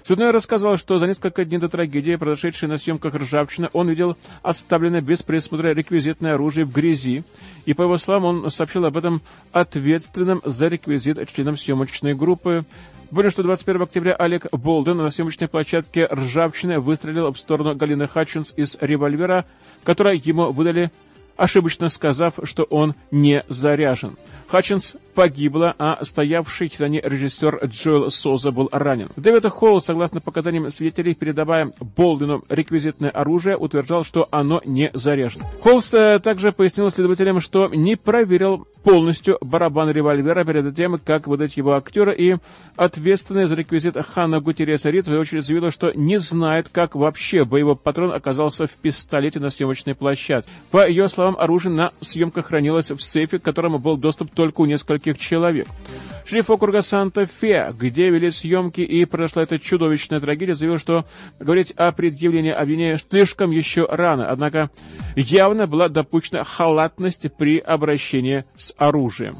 Светной 0.03 0.31
рассказал, 0.31 0.77
что 0.77 0.97
за 0.97 1.07
несколько 1.07 1.45
дней 1.45 1.59
до 1.59 1.69
трагедии, 1.69 2.15
произошедшей 2.15 2.67
на 2.67 2.77
съемках 2.77 3.13
«Ржавчина», 3.13 3.69
он 3.71 3.87
видел 3.87 4.17
оставленное 4.41 5.01
без 5.01 5.21
присмотра 5.21 5.73
реквизитное 5.73 6.33
оружие 6.33 6.65
в 6.65 6.73
грязи, 6.73 7.23
и, 7.65 7.73
по 7.73 7.83
его 7.83 7.97
словам, 7.97 8.25
он 8.25 8.49
сообщил 8.49 8.83
об 8.85 8.97
этом 8.97 9.21
ответственным 9.51 10.41
за 10.43 10.67
реквизит 10.67 11.19
членам 11.29 11.55
съемочной 11.55 12.15
группы, 12.15 12.20
Напомню, 12.21 13.31
что 13.31 13.43
21 13.43 13.81
октября 13.81 14.13
Алек 14.13 14.45
Болдуин 14.51 14.97
на 14.97 15.09
съемочной 15.09 15.47
площадке 15.47 16.05
«Ржавчины» 16.05 16.79
выстрелил 16.79 17.33
в 17.33 17.37
сторону 17.37 17.75
Галины 17.75 18.07
Хатчинс 18.07 18.53
из 18.55 18.77
револьвера, 18.79 19.45
который 19.83 20.21
ему 20.23 20.51
выдали, 20.51 20.91
ошибочно 21.37 21.89
сказав, 21.89 22.35
что 22.43 22.63
он 22.63 22.95
не 23.11 23.43
заряжен. 23.47 24.15
Хатчинс 24.51 24.97
погибла, 25.15 25.73
а 25.79 26.03
стоявший 26.03 26.69
за 26.77 26.89
ней 26.89 27.01
режиссер 27.01 27.61
Джоэл 27.67 28.11
Соза 28.11 28.51
был 28.51 28.67
ранен. 28.71 29.07
Дэвид 29.15 29.45
Холл, 29.45 29.81
согласно 29.81 30.19
показаниям 30.19 30.69
свидетелей, 30.69 31.13
передавая 31.13 31.71
Болдуину 31.79 32.43
реквизитное 32.49 33.11
оружие, 33.11 33.55
утверждал, 33.55 34.03
что 34.03 34.27
оно 34.29 34.61
не 34.65 34.89
заряжено. 34.93 35.45
Холст 35.61 35.93
э, 35.93 36.19
также 36.19 36.51
пояснил 36.51 36.89
следователям, 36.89 37.39
что 37.39 37.69
не 37.69 37.95
проверил 37.95 38.67
полностью 38.83 39.37
барабан 39.41 39.89
револьвера 39.89 40.43
перед 40.43 40.75
тем, 40.75 40.99
как 40.99 41.27
выдать 41.27 41.55
его 41.55 41.75
актеру, 41.75 42.11
и 42.11 42.35
ответственная 42.75 43.47
за 43.47 43.55
реквизит 43.55 43.95
Ханна 43.97 44.41
Гутерреса 44.41 44.89
Рид, 44.89 45.03
в 45.03 45.07
свою 45.07 45.21
очередь, 45.21 45.45
заявила, 45.45 45.71
что 45.71 45.93
не 45.93 46.17
знает, 46.17 46.67
как 46.67 46.95
вообще 46.95 47.45
боевой 47.45 47.77
патрон 47.77 48.11
оказался 48.11 48.67
в 48.67 48.71
пистолете 48.71 49.39
на 49.39 49.49
съемочной 49.49 49.95
площадке. 49.95 50.51
По 50.71 50.87
ее 50.87 51.07
словам, 51.07 51.20
оружие 51.29 51.73
на 51.73 51.91
съемках 52.01 52.47
хранилось 52.47 52.91
в 52.91 53.01
сейфе, 53.01 53.39
к 53.39 53.43
которому 53.43 53.79
был 53.79 53.97
доступ 53.97 54.31
только 54.33 54.61
у 54.61 54.65
нескольких 54.65 55.17
человек. 55.17 55.67
Шериф 56.25 56.49
округа 56.49 56.81
Санта-Фе, 56.81 57.73
где 57.77 58.09
вели 58.09 58.31
съемки 58.31 58.81
и 58.81 59.05
произошла 59.05 59.43
эта 59.43 59.59
чудовищная 59.59 60.19
трагедия, 60.19 60.53
заявил, 60.53 60.77
что 60.77 61.05
говорить 61.39 61.71
о 61.71 61.91
предъявлении 61.91 62.51
обвинения 62.51 62.97
слишком 62.97 63.51
еще 63.51 63.85
рано, 63.89 64.29
однако 64.29 64.69
явно 65.15 65.67
была 65.67 65.89
допущена 65.89 66.43
халатность 66.43 67.27
при 67.37 67.59
обращении 67.59 68.45
с 68.55 68.73
оружием. 68.77 69.35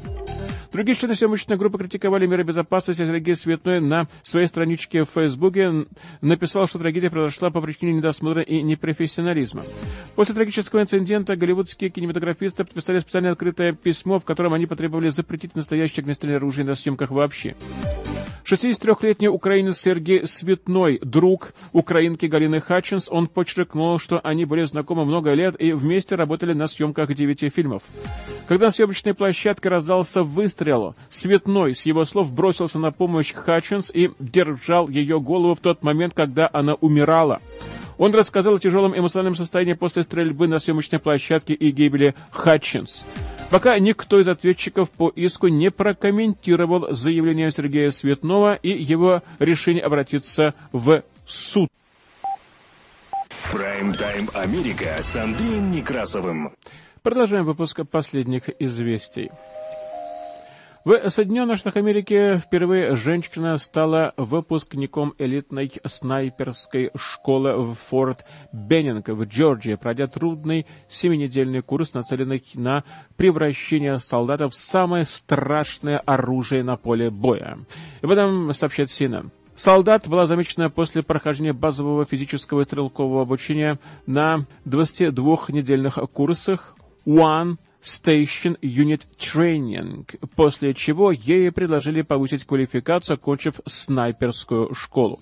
Другие 0.72 0.94
члены 0.94 1.14
съемочной 1.14 1.58
группы 1.58 1.78
критиковали 1.78 2.26
меры 2.26 2.44
безопасности. 2.44 3.04
Сергей 3.04 3.34
Светной 3.34 3.80
на 3.80 4.08
своей 4.22 4.46
страничке 4.46 5.04
в 5.04 5.10
Фейсбуке 5.10 5.86
написал, 6.22 6.66
что 6.66 6.78
трагедия 6.78 7.10
произошла 7.10 7.50
по 7.50 7.60
причине 7.60 7.92
недосмотра 7.92 8.40
и 8.42 8.62
непрофессионализма. 8.62 9.62
После 10.16 10.34
трагического 10.34 10.80
инцидента 10.80 11.36
голливудские 11.36 11.90
кинематографисты 11.90 12.64
подписали 12.64 13.00
специальное 13.00 13.32
открытое 13.32 13.74
письмо, 13.74 14.18
в 14.18 14.24
котором 14.24 14.54
они 14.54 14.66
потребовали 14.66 15.10
запретить 15.10 15.54
настоящее 15.54 16.02
огнестрельное 16.02 16.38
оружие 16.38 16.64
на 16.64 16.74
съемках 16.74 17.10
вообще. 17.10 17.54
63-летний 18.44 19.28
украинец 19.28 19.78
Сергей 19.78 20.26
Светной, 20.26 20.98
друг 21.02 21.52
украинки 21.72 22.26
Галины 22.26 22.60
Хатчинс, 22.60 23.08
он 23.10 23.26
подчеркнул, 23.26 23.98
что 23.98 24.20
они 24.22 24.44
были 24.44 24.64
знакомы 24.64 25.04
много 25.04 25.32
лет 25.32 25.54
и 25.60 25.72
вместе 25.72 26.14
работали 26.14 26.52
на 26.52 26.66
съемках 26.66 27.14
девяти 27.14 27.50
фильмов. 27.50 27.82
Когда 28.48 28.66
на 28.66 28.72
съемочной 28.72 29.14
площадке 29.14 29.68
раздался 29.68 30.22
выстрел, 30.22 30.94
Светной, 31.08 31.74
с 31.74 31.86
его 31.86 32.04
слов, 32.04 32.32
бросился 32.32 32.78
на 32.78 32.90
помощь 32.90 33.32
Хатчинс 33.32 33.90
и 33.94 34.10
держал 34.18 34.88
ее 34.88 35.20
голову 35.20 35.54
в 35.54 35.60
тот 35.60 35.82
момент, 35.82 36.14
когда 36.14 36.48
она 36.52 36.74
умирала. 36.74 37.40
Он 38.02 38.12
рассказал 38.12 38.56
о 38.56 38.58
тяжелом 38.58 38.98
эмоциональном 38.98 39.36
состоянии 39.36 39.74
после 39.74 40.02
стрельбы 40.02 40.48
на 40.48 40.58
съемочной 40.58 40.98
площадке 40.98 41.52
и 41.54 41.70
гибели 41.70 42.16
Хатчинс. 42.32 43.06
Пока 43.48 43.78
никто 43.78 44.18
из 44.18 44.26
ответчиков 44.26 44.90
по 44.90 45.08
иску 45.10 45.46
не 45.46 45.70
прокомментировал 45.70 46.92
заявление 46.92 47.52
Сергея 47.52 47.92
Светного 47.92 48.56
и 48.56 48.70
его 48.70 49.22
решение 49.38 49.84
обратиться 49.84 50.52
в 50.72 51.04
суд. 51.26 51.68
Прайм-тайм 53.52 54.30
Америка 54.34 54.96
с 55.00 55.14
Андреем 55.14 55.70
Некрасовым. 55.70 56.54
Продолжаем 57.04 57.44
выпуск 57.44 57.82
последних 57.88 58.50
известий. 58.58 59.30
В 60.84 61.08
Соединенных 61.10 61.58
Штатах 61.58 61.76
Америки 61.76 62.38
впервые 62.38 62.96
женщина 62.96 63.56
стала 63.56 64.14
выпускником 64.16 65.14
элитной 65.16 65.70
снайперской 65.84 66.90
школы 66.96 67.56
в 67.56 67.74
Форт 67.74 68.24
Беннинг 68.52 69.08
в 69.08 69.22
Джорджии, 69.22 69.76
пройдя 69.76 70.08
трудный 70.08 70.66
семинедельный 70.88 71.62
курс, 71.62 71.94
нацеленный 71.94 72.42
на 72.54 72.82
превращение 73.16 74.00
солдатов 74.00 74.54
в 74.54 74.56
самое 74.56 75.04
страшное 75.04 75.98
оружие 75.98 76.64
на 76.64 76.76
поле 76.76 77.10
боя. 77.10 77.58
Об 78.02 78.10
этом 78.10 78.52
сообщает 78.52 78.88
CNN. 78.88 79.30
Солдат 79.54 80.08
была 80.08 80.26
замечена 80.26 80.68
после 80.68 81.04
прохождения 81.04 81.52
базового 81.52 82.06
физического 82.06 82.62
и 82.62 82.64
стрелкового 82.64 83.22
обучения 83.22 83.78
на 84.06 84.46
22-недельных 84.64 86.00
курсах 86.12 86.74
One 87.06 87.58
Station 87.82 88.58
Unit 88.60 89.02
Training, 89.18 90.06
после 90.36 90.72
чего 90.72 91.10
ей 91.10 91.50
предложили 91.50 92.02
повысить 92.02 92.44
квалификацию, 92.44 93.14
окончив 93.14 93.60
снайперскую 93.66 94.72
школу. 94.74 95.18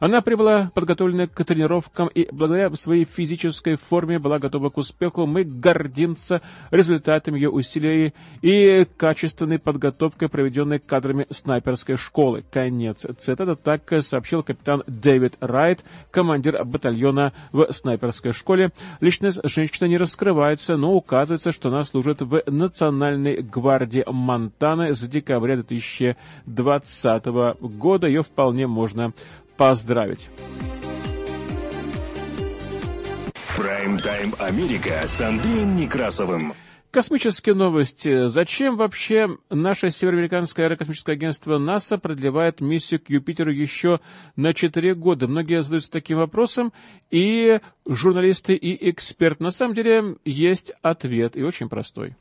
Она 0.00 0.22
прибыла 0.22 0.70
подготовленная 0.74 1.26
к 1.26 1.44
тренировкам 1.44 2.08
и 2.08 2.26
благодаря 2.32 2.74
своей 2.74 3.04
физической 3.04 3.76
форме 3.76 4.18
была 4.18 4.38
готова 4.38 4.70
к 4.70 4.78
успеху. 4.78 5.26
Мы 5.26 5.44
гордимся 5.44 6.40
результатами 6.70 7.36
ее 7.36 7.50
усилий 7.50 8.14
и 8.40 8.86
качественной 8.96 9.58
подготовкой, 9.58 10.30
проведенной 10.30 10.78
кадрами 10.78 11.26
снайперской 11.28 11.96
школы. 11.96 12.42
Конец 12.50 13.06
цитата. 13.18 13.56
Так 13.56 13.92
сообщил 14.00 14.42
капитан 14.42 14.82
Дэвид 14.86 15.36
Райт, 15.40 15.84
командир 16.10 16.64
батальона 16.64 17.34
в 17.52 17.70
снайперской 17.70 18.32
школе. 18.32 18.72
Личность 19.00 19.40
женщины 19.44 19.88
не 19.88 19.98
раскрывается, 19.98 20.78
но 20.78 20.94
указывается, 20.94 21.52
что 21.52 21.68
она 21.68 21.84
служит 21.84 22.22
в 22.22 22.42
Национальной 22.46 23.42
гвардии 23.42 24.04
Монтаны 24.06 24.94
с 24.94 25.02
декабря 25.06 25.56
2020 25.56 27.26
года. 27.60 28.06
Ее 28.06 28.22
вполне 28.22 28.66
можно 28.66 29.12
поздравить. 29.60 30.30
Прайм-тайм 33.58 34.32
Америка 34.38 35.02
с 35.04 35.20
Андреем 35.20 35.76
Некрасовым. 35.76 36.54
Космические 36.90 37.54
новости. 37.54 38.26
Зачем 38.28 38.78
вообще 38.78 39.36
наше 39.50 39.90
Североамериканское 39.90 40.64
аэрокосмическое 40.64 41.14
агентство 41.14 41.58
НАСА 41.58 41.98
продлевает 41.98 42.62
миссию 42.62 43.00
к 43.00 43.10
Юпитеру 43.10 43.52
еще 43.52 44.00
на 44.34 44.54
4 44.54 44.94
года? 44.94 45.28
Многие 45.28 45.60
задаются 45.60 45.90
таким 45.90 46.16
вопросом, 46.16 46.72
и 47.10 47.60
журналисты, 47.86 48.54
и 48.54 48.90
эксперт. 48.90 49.40
На 49.40 49.50
самом 49.50 49.74
деле 49.74 50.16
есть 50.24 50.72
ответ, 50.80 51.36
и 51.36 51.42
очень 51.42 51.68
простой. 51.68 52.16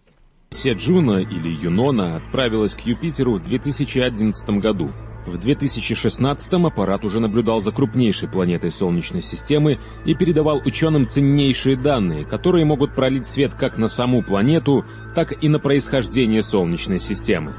Миссия 0.51 0.73
Джуна 0.73 1.19
или 1.19 1.47
Юнона 1.47 2.17
отправилась 2.17 2.73
к 2.73 2.81
Юпитеру 2.81 3.35
в 3.35 3.43
2011 3.43 4.49
году. 4.59 4.91
В 5.29 5.35
2016-м 5.35 6.65
аппарат 6.65 7.05
уже 7.05 7.19
наблюдал 7.19 7.61
за 7.61 7.71
крупнейшей 7.71 8.27
планетой 8.27 8.71
Солнечной 8.71 9.21
системы 9.21 9.77
и 10.03 10.15
передавал 10.15 10.59
ученым 10.65 11.07
ценнейшие 11.07 11.75
данные, 11.75 12.25
которые 12.25 12.65
могут 12.65 12.95
пролить 12.95 13.27
свет 13.27 13.53
как 13.53 13.77
на 13.77 13.89
саму 13.89 14.23
планету, 14.23 14.85
так 15.13 15.43
и 15.43 15.47
на 15.47 15.59
происхождение 15.59 16.41
Солнечной 16.41 16.99
системы. 16.99 17.53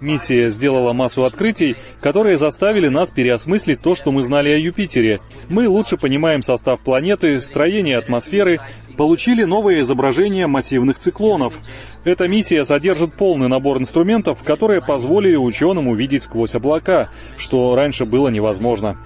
Миссия 0.00 0.48
сделала 0.48 0.92
массу 0.92 1.24
открытий, 1.24 1.76
которые 2.00 2.38
заставили 2.38 2.88
нас 2.88 3.10
переосмыслить 3.10 3.80
то, 3.80 3.96
что 3.96 4.12
мы 4.12 4.22
знали 4.22 4.50
о 4.50 4.58
Юпитере. 4.58 5.20
Мы 5.48 5.68
лучше 5.68 5.96
понимаем 5.96 6.42
состав 6.42 6.80
планеты, 6.80 7.40
строение 7.40 7.98
атмосферы, 7.98 8.60
получили 8.96 9.42
новые 9.44 9.80
изображения 9.80 10.46
массивных 10.46 10.98
циклонов. 10.98 11.54
Эта 12.04 12.28
миссия 12.28 12.64
содержит 12.64 13.14
полный 13.14 13.48
набор 13.48 13.78
инструментов, 13.78 14.44
которые 14.44 14.80
позволили 14.80 15.36
ученым 15.36 15.88
увидеть 15.88 16.22
сквозь 16.22 16.54
облака, 16.54 17.10
что 17.36 17.74
раньше 17.74 18.04
было 18.04 18.28
невозможно. 18.28 18.96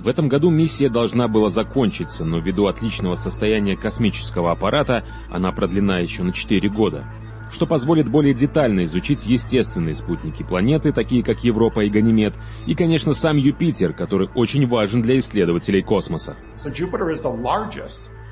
В 0.00 0.08
этом 0.08 0.28
году 0.28 0.50
миссия 0.50 0.88
должна 0.88 1.28
была 1.28 1.48
закончиться, 1.48 2.24
но 2.24 2.38
ввиду 2.38 2.66
отличного 2.66 3.14
состояния 3.14 3.76
космического 3.76 4.50
аппарата 4.50 5.04
она 5.30 5.52
продлена 5.52 6.00
еще 6.00 6.24
на 6.24 6.32
4 6.32 6.68
года 6.68 7.04
что 7.52 7.66
позволит 7.66 8.08
более 8.08 8.34
детально 8.34 8.84
изучить 8.84 9.26
естественные 9.26 9.94
спутники 9.94 10.42
планеты, 10.42 10.92
такие 10.92 11.22
как 11.22 11.44
Европа 11.44 11.80
и 11.80 11.90
Ганимед, 11.90 12.34
и, 12.66 12.74
конечно, 12.74 13.12
сам 13.12 13.36
Юпитер, 13.36 13.92
который 13.92 14.28
очень 14.34 14.66
важен 14.66 15.02
для 15.02 15.18
исследователей 15.18 15.82
космоса. 15.82 16.36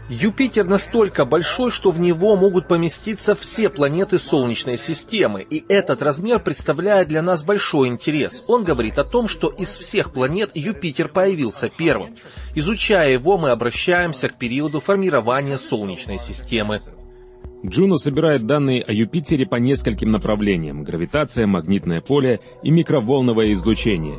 Юпитер 0.08 0.64
настолько 0.64 1.24
большой, 1.24 1.70
что 1.70 1.92
в 1.92 2.00
него 2.00 2.34
могут 2.34 2.66
поместиться 2.66 3.36
все 3.36 3.68
планеты 3.68 4.18
Солнечной 4.18 4.76
системы, 4.76 5.40
и 5.48 5.64
этот 5.68 6.02
размер 6.02 6.40
представляет 6.40 7.06
для 7.06 7.22
нас 7.22 7.44
большой 7.44 7.86
интерес. 7.86 8.42
Он 8.48 8.64
говорит 8.64 8.98
о 8.98 9.04
том, 9.04 9.28
что 9.28 9.46
из 9.46 9.68
всех 9.68 10.12
планет 10.12 10.50
Юпитер 10.54 11.08
появился 11.08 11.68
первым. 11.68 12.16
Изучая 12.56 13.12
его, 13.12 13.38
мы 13.38 13.50
обращаемся 13.50 14.28
к 14.28 14.36
периоду 14.36 14.80
формирования 14.80 15.58
Солнечной 15.58 16.18
системы. 16.18 16.80
Джуно 17.64 17.96
собирает 17.96 18.44
данные 18.44 18.82
о 18.82 18.92
Юпитере 18.92 19.46
по 19.46 19.56
нескольким 19.56 20.10
направлениям– 20.10 20.82
гравитация, 20.84 21.46
магнитное 21.46 22.00
поле 22.00 22.40
и 22.62 22.70
микроволновое 22.70 23.52
излучение. 23.52 24.18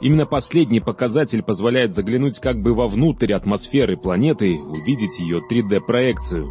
Именно 0.00 0.26
последний 0.26 0.80
показатель 0.80 1.42
позволяет 1.42 1.92
заглянуть 1.92 2.40
как 2.40 2.60
бы 2.60 2.74
вовнутрь 2.74 3.32
атмосферы 3.32 3.96
планеты, 3.96 4.58
увидеть 4.58 5.20
ее 5.20 5.40
3D-проекцию. 5.48 6.50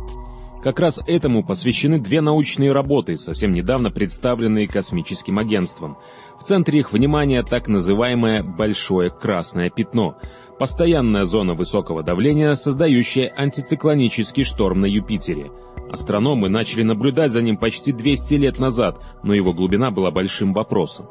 Как 0.64 0.80
раз 0.80 1.02
этому 1.08 1.44
посвящены 1.44 2.00
две 2.00 2.22
научные 2.22 2.72
работы, 2.72 3.18
совсем 3.18 3.54
недавно 3.54 3.92
представленные 3.92 4.68
космическим 4.68 5.40
агентством. 5.40 5.98
В 6.40 6.44
центре 6.44 6.80
их 6.80 6.94
внимания 6.94 7.44
так 7.44 7.68
называемое 7.68 8.44
«большое 8.44 9.10
красное 9.10 9.70
пятно», 9.70 10.16
постоянная 10.60 11.26
зона 11.26 11.56
высокого 11.56 12.04
давления, 12.04 12.54
создающая 12.54 13.34
антициклонический 13.36 14.44
шторм 14.44 14.82
на 14.82 14.86
Юпитере– 14.86 15.52
Астрономы 15.92 16.50
начали 16.50 16.84
наблюдать 16.84 17.32
за 17.32 17.42
ним 17.42 17.58
почти 17.58 17.92
200 17.92 18.36
лет 18.36 18.60
назад, 18.60 19.02
но 19.24 19.34
его 19.34 19.54
глубина 19.54 19.90
была 19.90 20.12
большим 20.12 20.54
вопросом. 20.54 21.08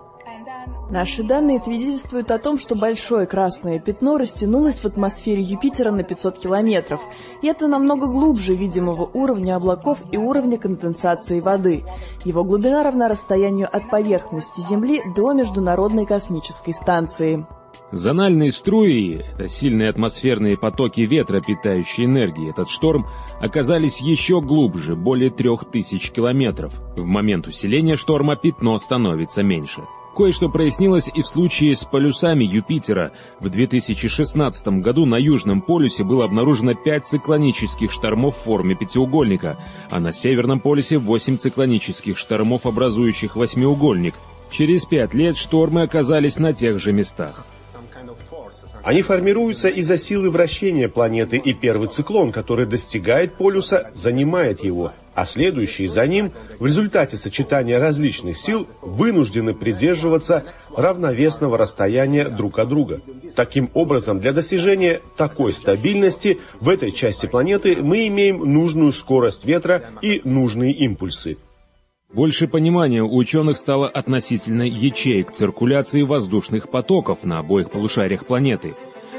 Наши 0.90 1.22
данные 1.22 1.58
свидетельствуют 1.58 2.30
о 2.30 2.38
том, 2.38 2.58
что 2.58 2.74
большое 2.74 3.26
красное 3.26 3.78
пятно 3.78 4.16
растянулось 4.16 4.76
в 4.76 4.86
атмосфере 4.86 5.42
Юпитера 5.42 5.90
на 5.90 6.02
500 6.02 6.38
километров. 6.38 7.00
И 7.42 7.46
это 7.46 7.66
намного 7.66 8.06
глубже 8.06 8.54
видимого 8.54 9.02
уровня 9.12 9.56
облаков 9.56 9.98
и 10.12 10.16
уровня 10.16 10.56
конденсации 10.56 11.40
воды. 11.40 11.84
Его 12.24 12.42
глубина 12.42 12.82
равна 12.82 13.08
расстоянию 13.08 13.68
от 13.70 13.90
поверхности 13.90 14.62
Земли 14.62 15.02
до 15.14 15.34
Международной 15.34 16.06
космической 16.06 16.72
станции. 16.72 17.46
Зональные 17.92 18.52
струи, 18.52 19.22
это 19.34 19.48
сильные 19.48 19.88
атмосферные 19.88 20.56
потоки 20.56 21.02
ветра, 21.02 21.40
питающие 21.40 22.06
энергией, 22.06 22.50
этот 22.50 22.68
шторм, 22.68 23.06
оказались 23.40 24.00
еще 24.00 24.40
глубже, 24.40 24.96
более 24.96 25.30
трех 25.30 25.64
тысяч 25.64 26.10
километров. 26.10 26.80
В 26.96 27.04
момент 27.04 27.46
усиления 27.46 27.96
шторма 27.96 28.36
пятно 28.36 28.76
становится 28.78 29.42
меньше. 29.42 29.82
Кое-что 30.18 30.48
прояснилось 30.48 31.08
и 31.14 31.22
в 31.22 31.28
случае 31.28 31.76
с 31.76 31.84
полюсами 31.84 32.42
Юпитера. 32.42 33.12
В 33.38 33.50
2016 33.50 34.80
году 34.80 35.06
на 35.06 35.16
Южном 35.16 35.62
полюсе 35.62 36.02
было 36.02 36.24
обнаружено 36.24 36.74
5 36.74 37.06
циклонических 37.06 37.92
штормов 37.92 38.36
в 38.36 38.42
форме 38.42 38.74
пятиугольника, 38.74 39.58
а 39.90 40.00
на 40.00 40.12
Северном 40.12 40.58
полюсе 40.58 40.98
8 40.98 41.36
циклонических 41.36 42.18
штормов, 42.18 42.66
образующих 42.66 43.36
восьмиугольник. 43.36 44.14
Через 44.50 44.86
пять 44.86 45.14
лет 45.14 45.36
штормы 45.36 45.82
оказались 45.82 46.38
на 46.38 46.52
тех 46.52 46.80
же 46.80 46.92
местах. 46.92 47.46
Они 48.88 49.02
формируются 49.02 49.68
из-за 49.68 49.98
силы 49.98 50.30
вращения 50.30 50.88
планеты, 50.88 51.36
и 51.36 51.52
первый 51.52 51.90
циклон, 51.90 52.32
который 52.32 52.64
достигает 52.64 53.34
полюса, 53.34 53.90
занимает 53.92 54.64
его, 54.64 54.94
а 55.14 55.26
следующие 55.26 55.90
за 55.90 56.06
ним 56.06 56.32
в 56.58 56.64
результате 56.64 57.18
сочетания 57.18 57.78
различных 57.78 58.38
сил 58.38 58.66
вынуждены 58.80 59.52
придерживаться 59.52 60.44
равновесного 60.74 61.58
расстояния 61.58 62.30
друг 62.30 62.58
от 62.58 62.70
друга. 62.70 63.02
Таким 63.36 63.68
образом, 63.74 64.20
для 64.20 64.32
достижения 64.32 65.02
такой 65.18 65.52
стабильности 65.52 66.38
в 66.58 66.70
этой 66.70 66.90
части 66.90 67.26
планеты 67.26 67.76
мы 67.82 68.06
имеем 68.06 68.38
нужную 68.38 68.94
скорость 68.94 69.44
ветра 69.44 69.82
и 70.00 70.22
нужные 70.24 70.72
импульсы. 70.72 71.36
Больше 72.12 72.48
понимания 72.48 73.02
у 73.02 73.14
ученых 73.14 73.58
стало 73.58 73.86
относительно 73.86 74.62
ячеек 74.62 75.30
циркуляции 75.30 76.00
воздушных 76.00 76.70
потоков 76.70 77.24
на 77.24 77.38
обоих 77.38 77.70
полушариях 77.70 78.24
планеты. 78.24 78.74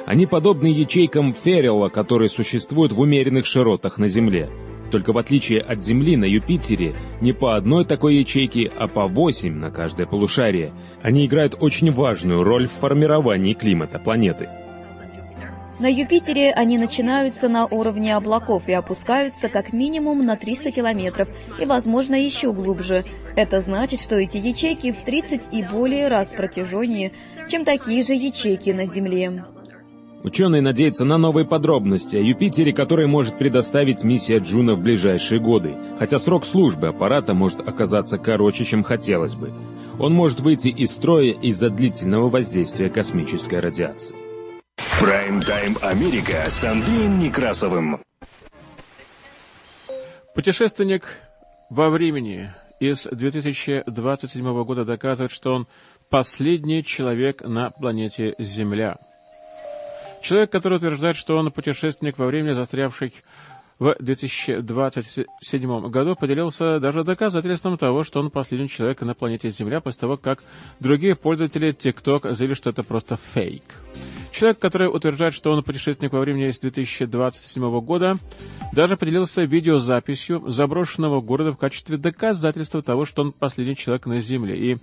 Они 0.08 0.26
подобны 0.26 0.66
ячейкам 0.66 1.36
Феррелла, 1.36 1.90
которые 1.90 2.30
существуют 2.30 2.92
в 2.92 3.00
умеренных 3.00 3.46
широтах 3.46 4.00
на 4.00 4.08
Земле. 4.08 4.50
Только 4.90 5.14
в 5.14 5.20
отличие 5.20 5.62
от 5.62 5.84
Земли 5.84 6.18
на 6.18 6.26
Юпитере 6.26 6.96
не 7.22 7.32
по 7.32 7.56
одной 7.56 7.86
такой 7.86 8.16
ячейке, 8.16 8.72
а 8.76 8.88
по 8.88 9.06
восемь 9.06 9.54
на 9.54 9.70
каждое 9.70 10.08
полушарие. 10.08 10.74
Они 11.04 11.28
играют 11.28 11.56
очень 11.60 11.92
важную 11.92 12.44
роль 12.44 12.68
в 12.68 12.72
формировании 12.72 13.54
климата 13.54 14.00
планеты. 14.00 14.50
На 15.80 15.88
Юпитере 15.90 16.52
они 16.52 16.78
начинаются 16.78 17.48
на 17.48 17.66
уровне 17.66 18.14
облаков 18.14 18.64
и 18.68 18.74
опускаются 18.74 19.48
как 19.48 19.72
минимум 19.72 20.26
на 20.26 20.36
300 20.36 20.72
километров 20.72 21.30
и, 21.58 21.66
возможно, 21.66 22.16
еще 22.16 22.52
глубже. 22.52 23.06
Это 23.38 23.62
значит, 23.62 24.02
что 24.02 24.16
эти 24.16 24.36
ячейки 24.36 24.92
в 24.92 25.02
30 25.04 25.54
и 25.54 25.64
более 25.64 26.10
раз 26.10 26.30
протяженнее, 26.30 27.14
чем 27.50 27.64
такие 27.64 28.04
же 28.04 28.14
ячейки 28.14 28.72
на 28.72 28.88
Земле. 28.88 29.46
Ученые 30.22 30.62
надеются 30.62 31.06
на 31.06 31.18
новые 31.18 31.46
подробности 31.46 32.18
о 32.18 32.22
Юпитере, 32.22 32.74
которые 32.74 33.08
может 33.08 33.38
предоставить 33.38 34.04
миссия 34.04 34.40
Джуно 34.40 34.76
в 34.76 34.82
ближайшие 34.82 35.40
годы, 35.40 35.78
хотя 35.98 36.20
срок 36.20 36.44
службы 36.44 36.90
аппарата 36.90 37.34
может 37.34 37.66
оказаться 37.66 38.18
короче, 38.18 38.66
чем 38.66 38.84
хотелось 38.84 39.36
бы. 39.36 39.54
Он 39.98 40.14
может 40.14 40.42
выйти 40.42 40.68
из 40.68 40.92
строя 40.92 41.32
из-за 41.32 41.70
длительного 41.70 42.28
воздействия 42.28 42.90
космической 42.90 43.62
радиации. 43.62 44.29
Прайм-тайм 45.00 45.78
Америка 45.82 46.46
с 46.50 46.64
Андреем 46.64 47.20
Некрасовым. 47.20 48.02
Путешественник 50.36 51.04
во 51.70 51.90
времени 51.90 52.54
из 52.80 53.06
2027 53.06 54.64
года 54.64 54.86
доказывает, 54.86 55.32
что 55.32 55.54
он 55.54 55.68
последний 56.10 56.84
человек 56.84 57.42
на 57.42 57.72
планете 57.72 58.36
Земля. 58.40 58.98
Человек, 60.22 60.52
который 60.52 60.78
утверждает, 60.78 61.16
что 61.16 61.38
он 61.38 61.52
путешественник 61.52 62.18
во 62.18 62.28
времени, 62.28 62.54
застрявший 62.54 63.14
в 63.80 63.96
2027 64.00 65.90
году 65.90 66.16
поделился 66.16 66.80
даже 66.80 67.04
доказательством 67.04 67.78
того, 67.78 68.04
что 68.04 68.20
он 68.20 68.30
последний 68.30 68.68
человек 68.68 69.02
на 69.02 69.16
планете 69.16 69.50
Земля 69.52 69.80
после 69.80 70.02
того, 70.02 70.18
как 70.18 70.44
другие 70.80 71.16
пользователи 71.16 71.74
TikTok 71.74 72.34
заявили, 72.34 72.56
что 72.56 72.70
это 72.70 72.84
просто 72.84 73.18
фейк. 73.18 73.64
Человек, 74.32 74.60
который 74.60 74.88
утверждает, 74.88 75.34
что 75.34 75.52
он 75.52 75.64
путешественник 75.64 76.14
во 76.14 76.20
времени 76.20 76.52
с 76.52 76.60
2027 76.60 77.80
года, 77.80 78.18
даже 78.74 78.98
поделился 78.98 79.44
видеозаписью 79.44 80.52
заброшенного 80.52 81.22
города 81.22 81.52
в 81.52 81.58
качестве 81.58 81.98
доказательства 81.98 82.82
того, 82.82 83.06
что 83.06 83.24
он 83.24 83.32
последний 83.32 83.76
человек 83.76 84.06
на 84.06 84.20
Земле. 84.20 84.58
И 84.58 84.78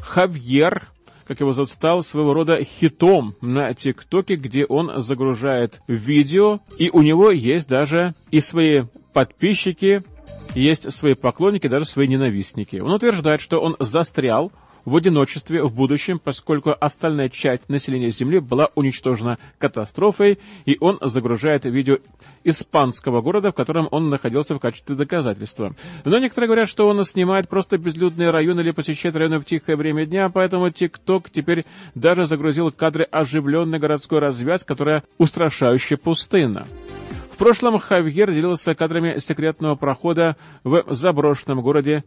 Хавьер 0.00 0.88
как 1.26 1.40
его 1.40 1.52
зовут, 1.52 1.70
стал 1.70 2.02
своего 2.02 2.32
рода 2.32 2.62
хитом 2.62 3.34
на 3.40 3.74
ТикТоке, 3.74 4.36
где 4.36 4.64
он 4.64 5.00
загружает 5.00 5.80
видео, 5.88 6.60
и 6.78 6.90
у 6.90 7.02
него 7.02 7.30
есть 7.30 7.68
даже 7.68 8.14
и 8.30 8.40
свои 8.40 8.84
подписчики, 9.12 10.02
есть 10.54 10.92
свои 10.92 11.14
поклонники, 11.14 11.66
даже 11.66 11.84
свои 11.84 12.06
ненавистники. 12.06 12.76
Он 12.76 12.92
утверждает, 12.92 13.40
что 13.40 13.58
он 13.58 13.76
застрял 13.78 14.52
в 14.86 14.96
одиночестве 14.96 15.62
в 15.62 15.74
будущем, 15.74 16.18
поскольку 16.18 16.74
остальная 16.80 17.28
часть 17.28 17.68
населения 17.68 18.10
Земли 18.10 18.38
была 18.38 18.70
уничтожена 18.76 19.38
катастрофой, 19.58 20.38
и 20.64 20.78
он 20.80 20.98
загружает 21.02 21.66
видео 21.66 21.98
испанского 22.44 23.20
города, 23.20 23.50
в 23.50 23.54
котором 23.54 23.88
он 23.90 24.08
находился 24.08 24.54
в 24.54 24.60
качестве 24.60 24.94
доказательства. 24.94 25.74
Но 26.04 26.18
некоторые 26.18 26.46
говорят, 26.46 26.68
что 26.68 26.86
он 26.86 27.04
снимает 27.04 27.48
просто 27.48 27.76
безлюдные 27.76 28.30
районы 28.30 28.60
или 28.60 28.70
посещает 28.70 29.16
районы 29.16 29.38
в 29.38 29.44
тихое 29.44 29.76
время 29.76 30.06
дня, 30.06 30.28
поэтому 30.28 30.70
ТикТок 30.70 31.30
теперь 31.30 31.66
даже 31.96 32.24
загрузил 32.24 32.70
кадры 32.70 33.04
оживленной 33.10 33.80
городской 33.80 34.20
развязки, 34.20 34.68
которая 34.68 35.02
устрашающе 35.18 35.96
пустынна. 35.96 36.66
В 37.32 37.38
прошлом 37.38 37.78
Хавьер 37.78 38.32
делился 38.32 38.74
кадрами 38.74 39.18
секретного 39.18 39.74
прохода 39.74 40.36
в 40.64 40.84
заброшенном 40.88 41.60
городе 41.60 42.04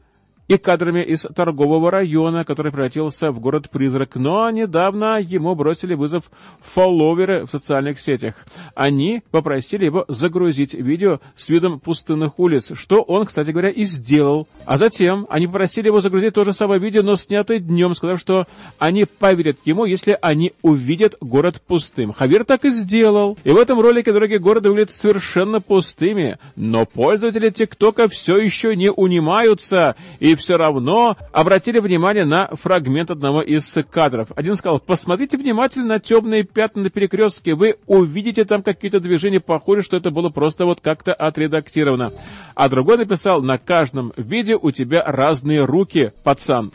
и 0.49 0.57
кадрами 0.57 1.03
из 1.03 1.27
торгового 1.35 1.91
района, 1.91 2.43
который 2.43 2.71
превратился 2.71 3.31
в 3.31 3.39
город-призрак. 3.39 4.15
Но 4.15 4.49
недавно 4.49 5.19
ему 5.21 5.53
бросили 5.53 5.93
вызов 5.93 6.29
фолловеры 6.61 7.45
в 7.45 7.51
социальных 7.51 7.99
сетях. 7.99 8.33
Они 8.73 9.21
попросили 9.29 9.85
его 9.85 10.05
загрузить 10.07 10.73
видео 10.73 11.19
с 11.35 11.49
видом 11.49 11.79
пустынных 11.79 12.39
улиц, 12.39 12.71
что 12.73 13.03
он, 13.03 13.27
кстати 13.27 13.51
говоря, 13.51 13.69
и 13.69 13.83
сделал. 13.83 14.47
А 14.65 14.77
затем 14.77 15.27
они 15.29 15.45
попросили 15.45 15.85
его 15.85 16.01
загрузить 16.01 16.33
то 16.33 16.43
же 16.43 16.51
самое 16.51 16.81
видео, 16.81 17.03
но 17.03 17.15
снятое 17.15 17.59
днем, 17.59 17.93
сказав, 17.93 18.19
что 18.19 18.45
они 18.79 19.05
поверят 19.05 19.57
ему, 19.65 19.85
если 19.85 20.17
они 20.19 20.53
увидят 20.63 21.15
город 21.21 21.61
пустым. 21.65 22.11
Хавир 22.11 22.43
так 22.43 22.65
и 22.65 22.71
сделал. 22.71 23.37
И 23.43 23.51
в 23.51 23.57
этом 23.57 23.79
ролике 23.79 24.11
дорогие 24.11 24.39
города 24.39 24.69
выглядят 24.69 24.89
совершенно 24.89 25.61
пустыми. 25.61 26.39
Но 26.55 26.87
пользователи 26.87 27.51
ТикТока 27.51 28.09
все 28.09 28.37
еще 28.37 28.75
не 28.75 28.91
унимаются 28.91 29.95
и 30.19 30.38
все 30.39 30.57
равно 30.57 31.17
обратили 31.31 31.79
внимание 31.79 32.25
на 32.25 32.47
фрагмент 32.47 33.11
одного 33.11 33.41
из 33.41 33.77
кадров. 33.91 34.29
Один 34.35 34.55
сказал, 34.55 34.79
посмотрите 34.79 35.37
внимательно 35.37 35.85
на 35.85 35.99
темные 35.99 36.43
пятна 36.43 36.83
на 36.83 36.89
перекрестке, 36.89 37.53
вы 37.53 37.77
увидите 37.85 38.45
там 38.45 38.63
какие-то 38.63 38.99
движения, 38.99 39.39
похоже, 39.39 39.83
что 39.83 39.97
это 39.97 40.11
было 40.11 40.29
просто 40.29 40.65
вот 40.65 40.81
как-то 40.81 41.13
отредактировано. 41.13 42.11
А 42.55 42.69
другой 42.69 42.97
написал, 42.97 43.41
на 43.41 43.57
каждом 43.57 44.13
видео 44.17 44.57
у 44.61 44.71
тебя 44.71 45.03
разные 45.05 45.63
руки, 45.65 46.11
пацан. 46.23 46.71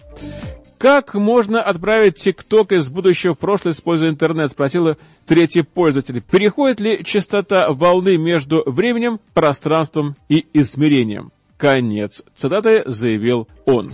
Как 0.79 1.15
можно 1.15 1.63
отправить 1.63 2.17
ТикТок 2.17 2.73
из 2.73 2.91
будущего 2.91 3.33
в 3.33 3.39
прошлое, 3.39 3.73
используя 3.73 4.11
интернет, 4.11 4.51
спросил 4.51 4.97
третий 5.27 5.63
пользователь. 5.63 6.21
Переходит 6.21 6.79
ли 6.79 7.03
частота 7.05 7.71
волны 7.71 8.19
между 8.19 8.63
временем, 8.67 9.19
пространством 9.33 10.15
и 10.29 10.47
измерением? 10.53 11.33
Конец 11.65 12.23
цитаты 12.35 12.83
заявил 12.85 13.49
он. 13.65 13.91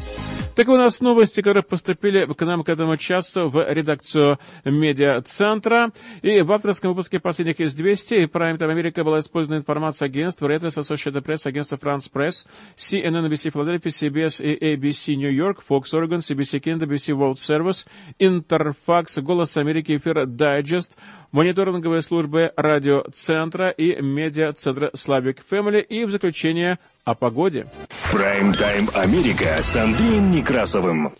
Так 0.57 0.69
у 0.69 0.77
нас 0.77 1.01
новости, 1.01 1.41
которые 1.41 1.63
поступили 1.63 2.27
к 2.27 2.45
нам 2.45 2.65
к 2.65 2.69
этому 2.69 2.97
часу 2.97 3.49
в 3.49 3.73
редакцию 3.73 4.39
медиа-центра. 4.65 5.91
И 6.23 6.43
в 6.43 6.53
авторском 6.53 6.91
выпуске 6.91 7.21
последних 7.21 7.61
известий 7.61 8.25
Prime 8.25 8.59
Time 8.59 8.71
Америка 8.71 9.05
была 9.05 9.21
использована 9.21 9.61
информация 9.61 10.07
агентств 10.07 10.43
Reuters, 10.43 10.79
Associated 10.79 11.23
Press, 11.23 11.47
агентства 11.47 11.77
France 11.77 12.11
Press, 12.13 12.47
CNN, 12.77 13.29
NBC 13.29 13.53
Philadelphia, 13.53 13.91
CBS 13.91 14.45
и 14.45 14.75
ABC 14.75 15.15
New 15.15 15.33
York, 15.33 15.63
Fox 15.67 15.85
Oregon, 15.95 16.19
CBC 16.19 16.61
Canada, 16.61 16.87
BBC 16.87 17.15
World 17.17 17.37
Service, 17.37 17.87
Interfax, 18.19 19.23
Голос 19.23 19.57
Америки, 19.57 19.97
Эфир 19.97 20.25
Digest, 20.25 20.97
мониторинговые 21.33 22.03
службы 22.03 22.53
радиоцентра 22.57 23.71
и 23.71 24.03
медиа-центра 24.03 24.91
Slavic 24.95 25.39
Family 25.49 25.81
и 25.81 26.05
в 26.05 26.11
заключение 26.11 26.77
о 27.05 27.15
погоде. 27.15 27.67
Прайм-тайм 28.13 28.89
Америка 28.95 29.59
с 29.61 29.77
Андреем 29.77 30.33
Некрасовым. 30.41 31.13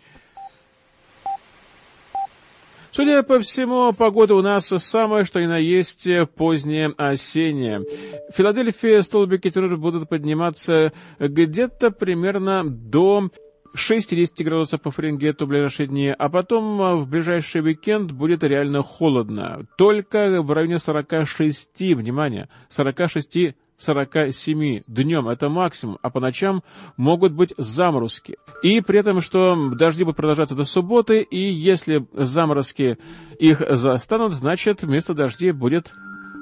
Судя 2.89 3.21
по 3.21 3.39
всему, 3.39 3.93
погода 3.93 4.33
у 4.33 4.41
нас 4.41 4.65
самая, 4.65 5.25
что 5.25 5.39
ни 5.39 5.45
на 5.45 5.59
есть, 5.59 6.09
поздняя 6.35 6.91
осенняя. 6.97 7.81
В 7.81 8.35
Филадельфии 8.35 8.99
столбики 9.01 9.49
температуры 9.49 9.77
будут 9.77 10.09
подниматься 10.09 10.91
где-то 11.19 11.91
примерно 11.91 12.63
до 12.65 13.29
60 13.75 14.43
градусов 14.43 14.81
по 14.81 14.89
Фаренгейту 14.89 15.45
в 15.45 15.49
ближайшие 15.49 15.85
дни, 15.85 16.09
а 16.09 16.27
потом 16.27 17.03
в 17.03 17.07
ближайший 17.07 17.61
уикенд 17.61 18.11
будет 18.11 18.43
реально 18.43 18.81
холодно. 18.81 19.67
Только 19.77 20.41
в 20.41 20.51
районе 20.51 20.79
46, 20.79 21.79
внимание, 21.93 22.49
46 22.69 23.55
47 23.81 24.83
днем. 24.87 25.27
Это 25.27 25.49
максимум, 25.49 25.97
а 26.01 26.09
по 26.09 26.19
ночам 26.19 26.63
могут 26.97 27.33
быть 27.33 27.53
заморозки. 27.57 28.37
И 28.63 28.81
при 28.81 28.99
этом, 28.99 29.21
что 29.21 29.71
дожди 29.71 30.03
будут 30.03 30.17
продолжаться 30.17 30.55
до 30.55 30.63
субботы, 30.63 31.21
и 31.21 31.39
если 31.39 32.07
заморозки 32.13 32.97
их 33.39 33.61
застанут, 33.69 34.33
значит, 34.33 34.83
вместо 34.83 35.13
дождей 35.13 35.51
будет 35.51 35.93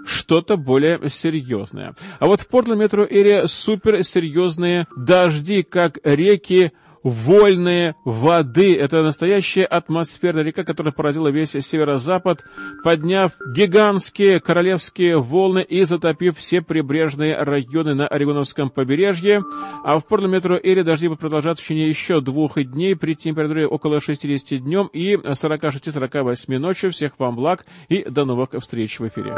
что-то 0.06 0.58
более 0.58 1.10
серьезное. 1.10 1.96
А 2.20 2.26
вот 2.26 2.42
в 2.42 2.48
Портленд 2.48 2.82
метро 2.82 3.06
Эре 3.06 3.48
суперсерьезные 3.48 4.88
дожди, 4.96 5.64
как 5.64 6.00
реки 6.04 6.72
вольные 7.04 7.96
воды. 8.06 8.76
Это 8.78 9.02
настоящая 9.02 9.66
атмосферная 9.66 10.44
река, 10.44 10.64
которая 10.64 10.94
поразила 10.94 11.30
весь 11.30 11.52
северо-запад, 11.52 12.44
подняв 12.84 13.34
гигантские 13.54 14.40
королевские 14.40 15.20
волны 15.20 15.62
и 15.62 15.84
затопив 15.84 16.38
все 16.38 16.62
прибрежные 16.62 17.38
районы 17.38 17.94
на 17.94 18.08
Орегоновском 18.08 18.70
побережье. 18.70 19.44
А 19.84 20.00
в 20.00 20.06
Портленд 20.06 20.34
метро 20.34 20.58
Эре 20.62 20.84
дожди 20.84 21.08
будут 21.08 21.22
продолжаться 21.22 21.64
в 21.64 21.68
течение 21.68 21.90
еще 21.90 22.22
двух 22.22 22.62
дней 22.62 22.96
при 22.96 23.16
температуре 23.16 23.68
около 23.68 24.00
60 24.00 24.62
днем 24.62 24.90
и 24.94 25.16
46-48 25.16 26.58
ночью. 26.58 26.92
Всех 26.92 27.14
вам 27.20 27.36
благ 27.36 27.66
и 27.88 28.04
до 28.04 28.26
новых 28.26 28.50
встреч 28.60 29.00
в 29.00 29.08
эфире. 29.08 29.36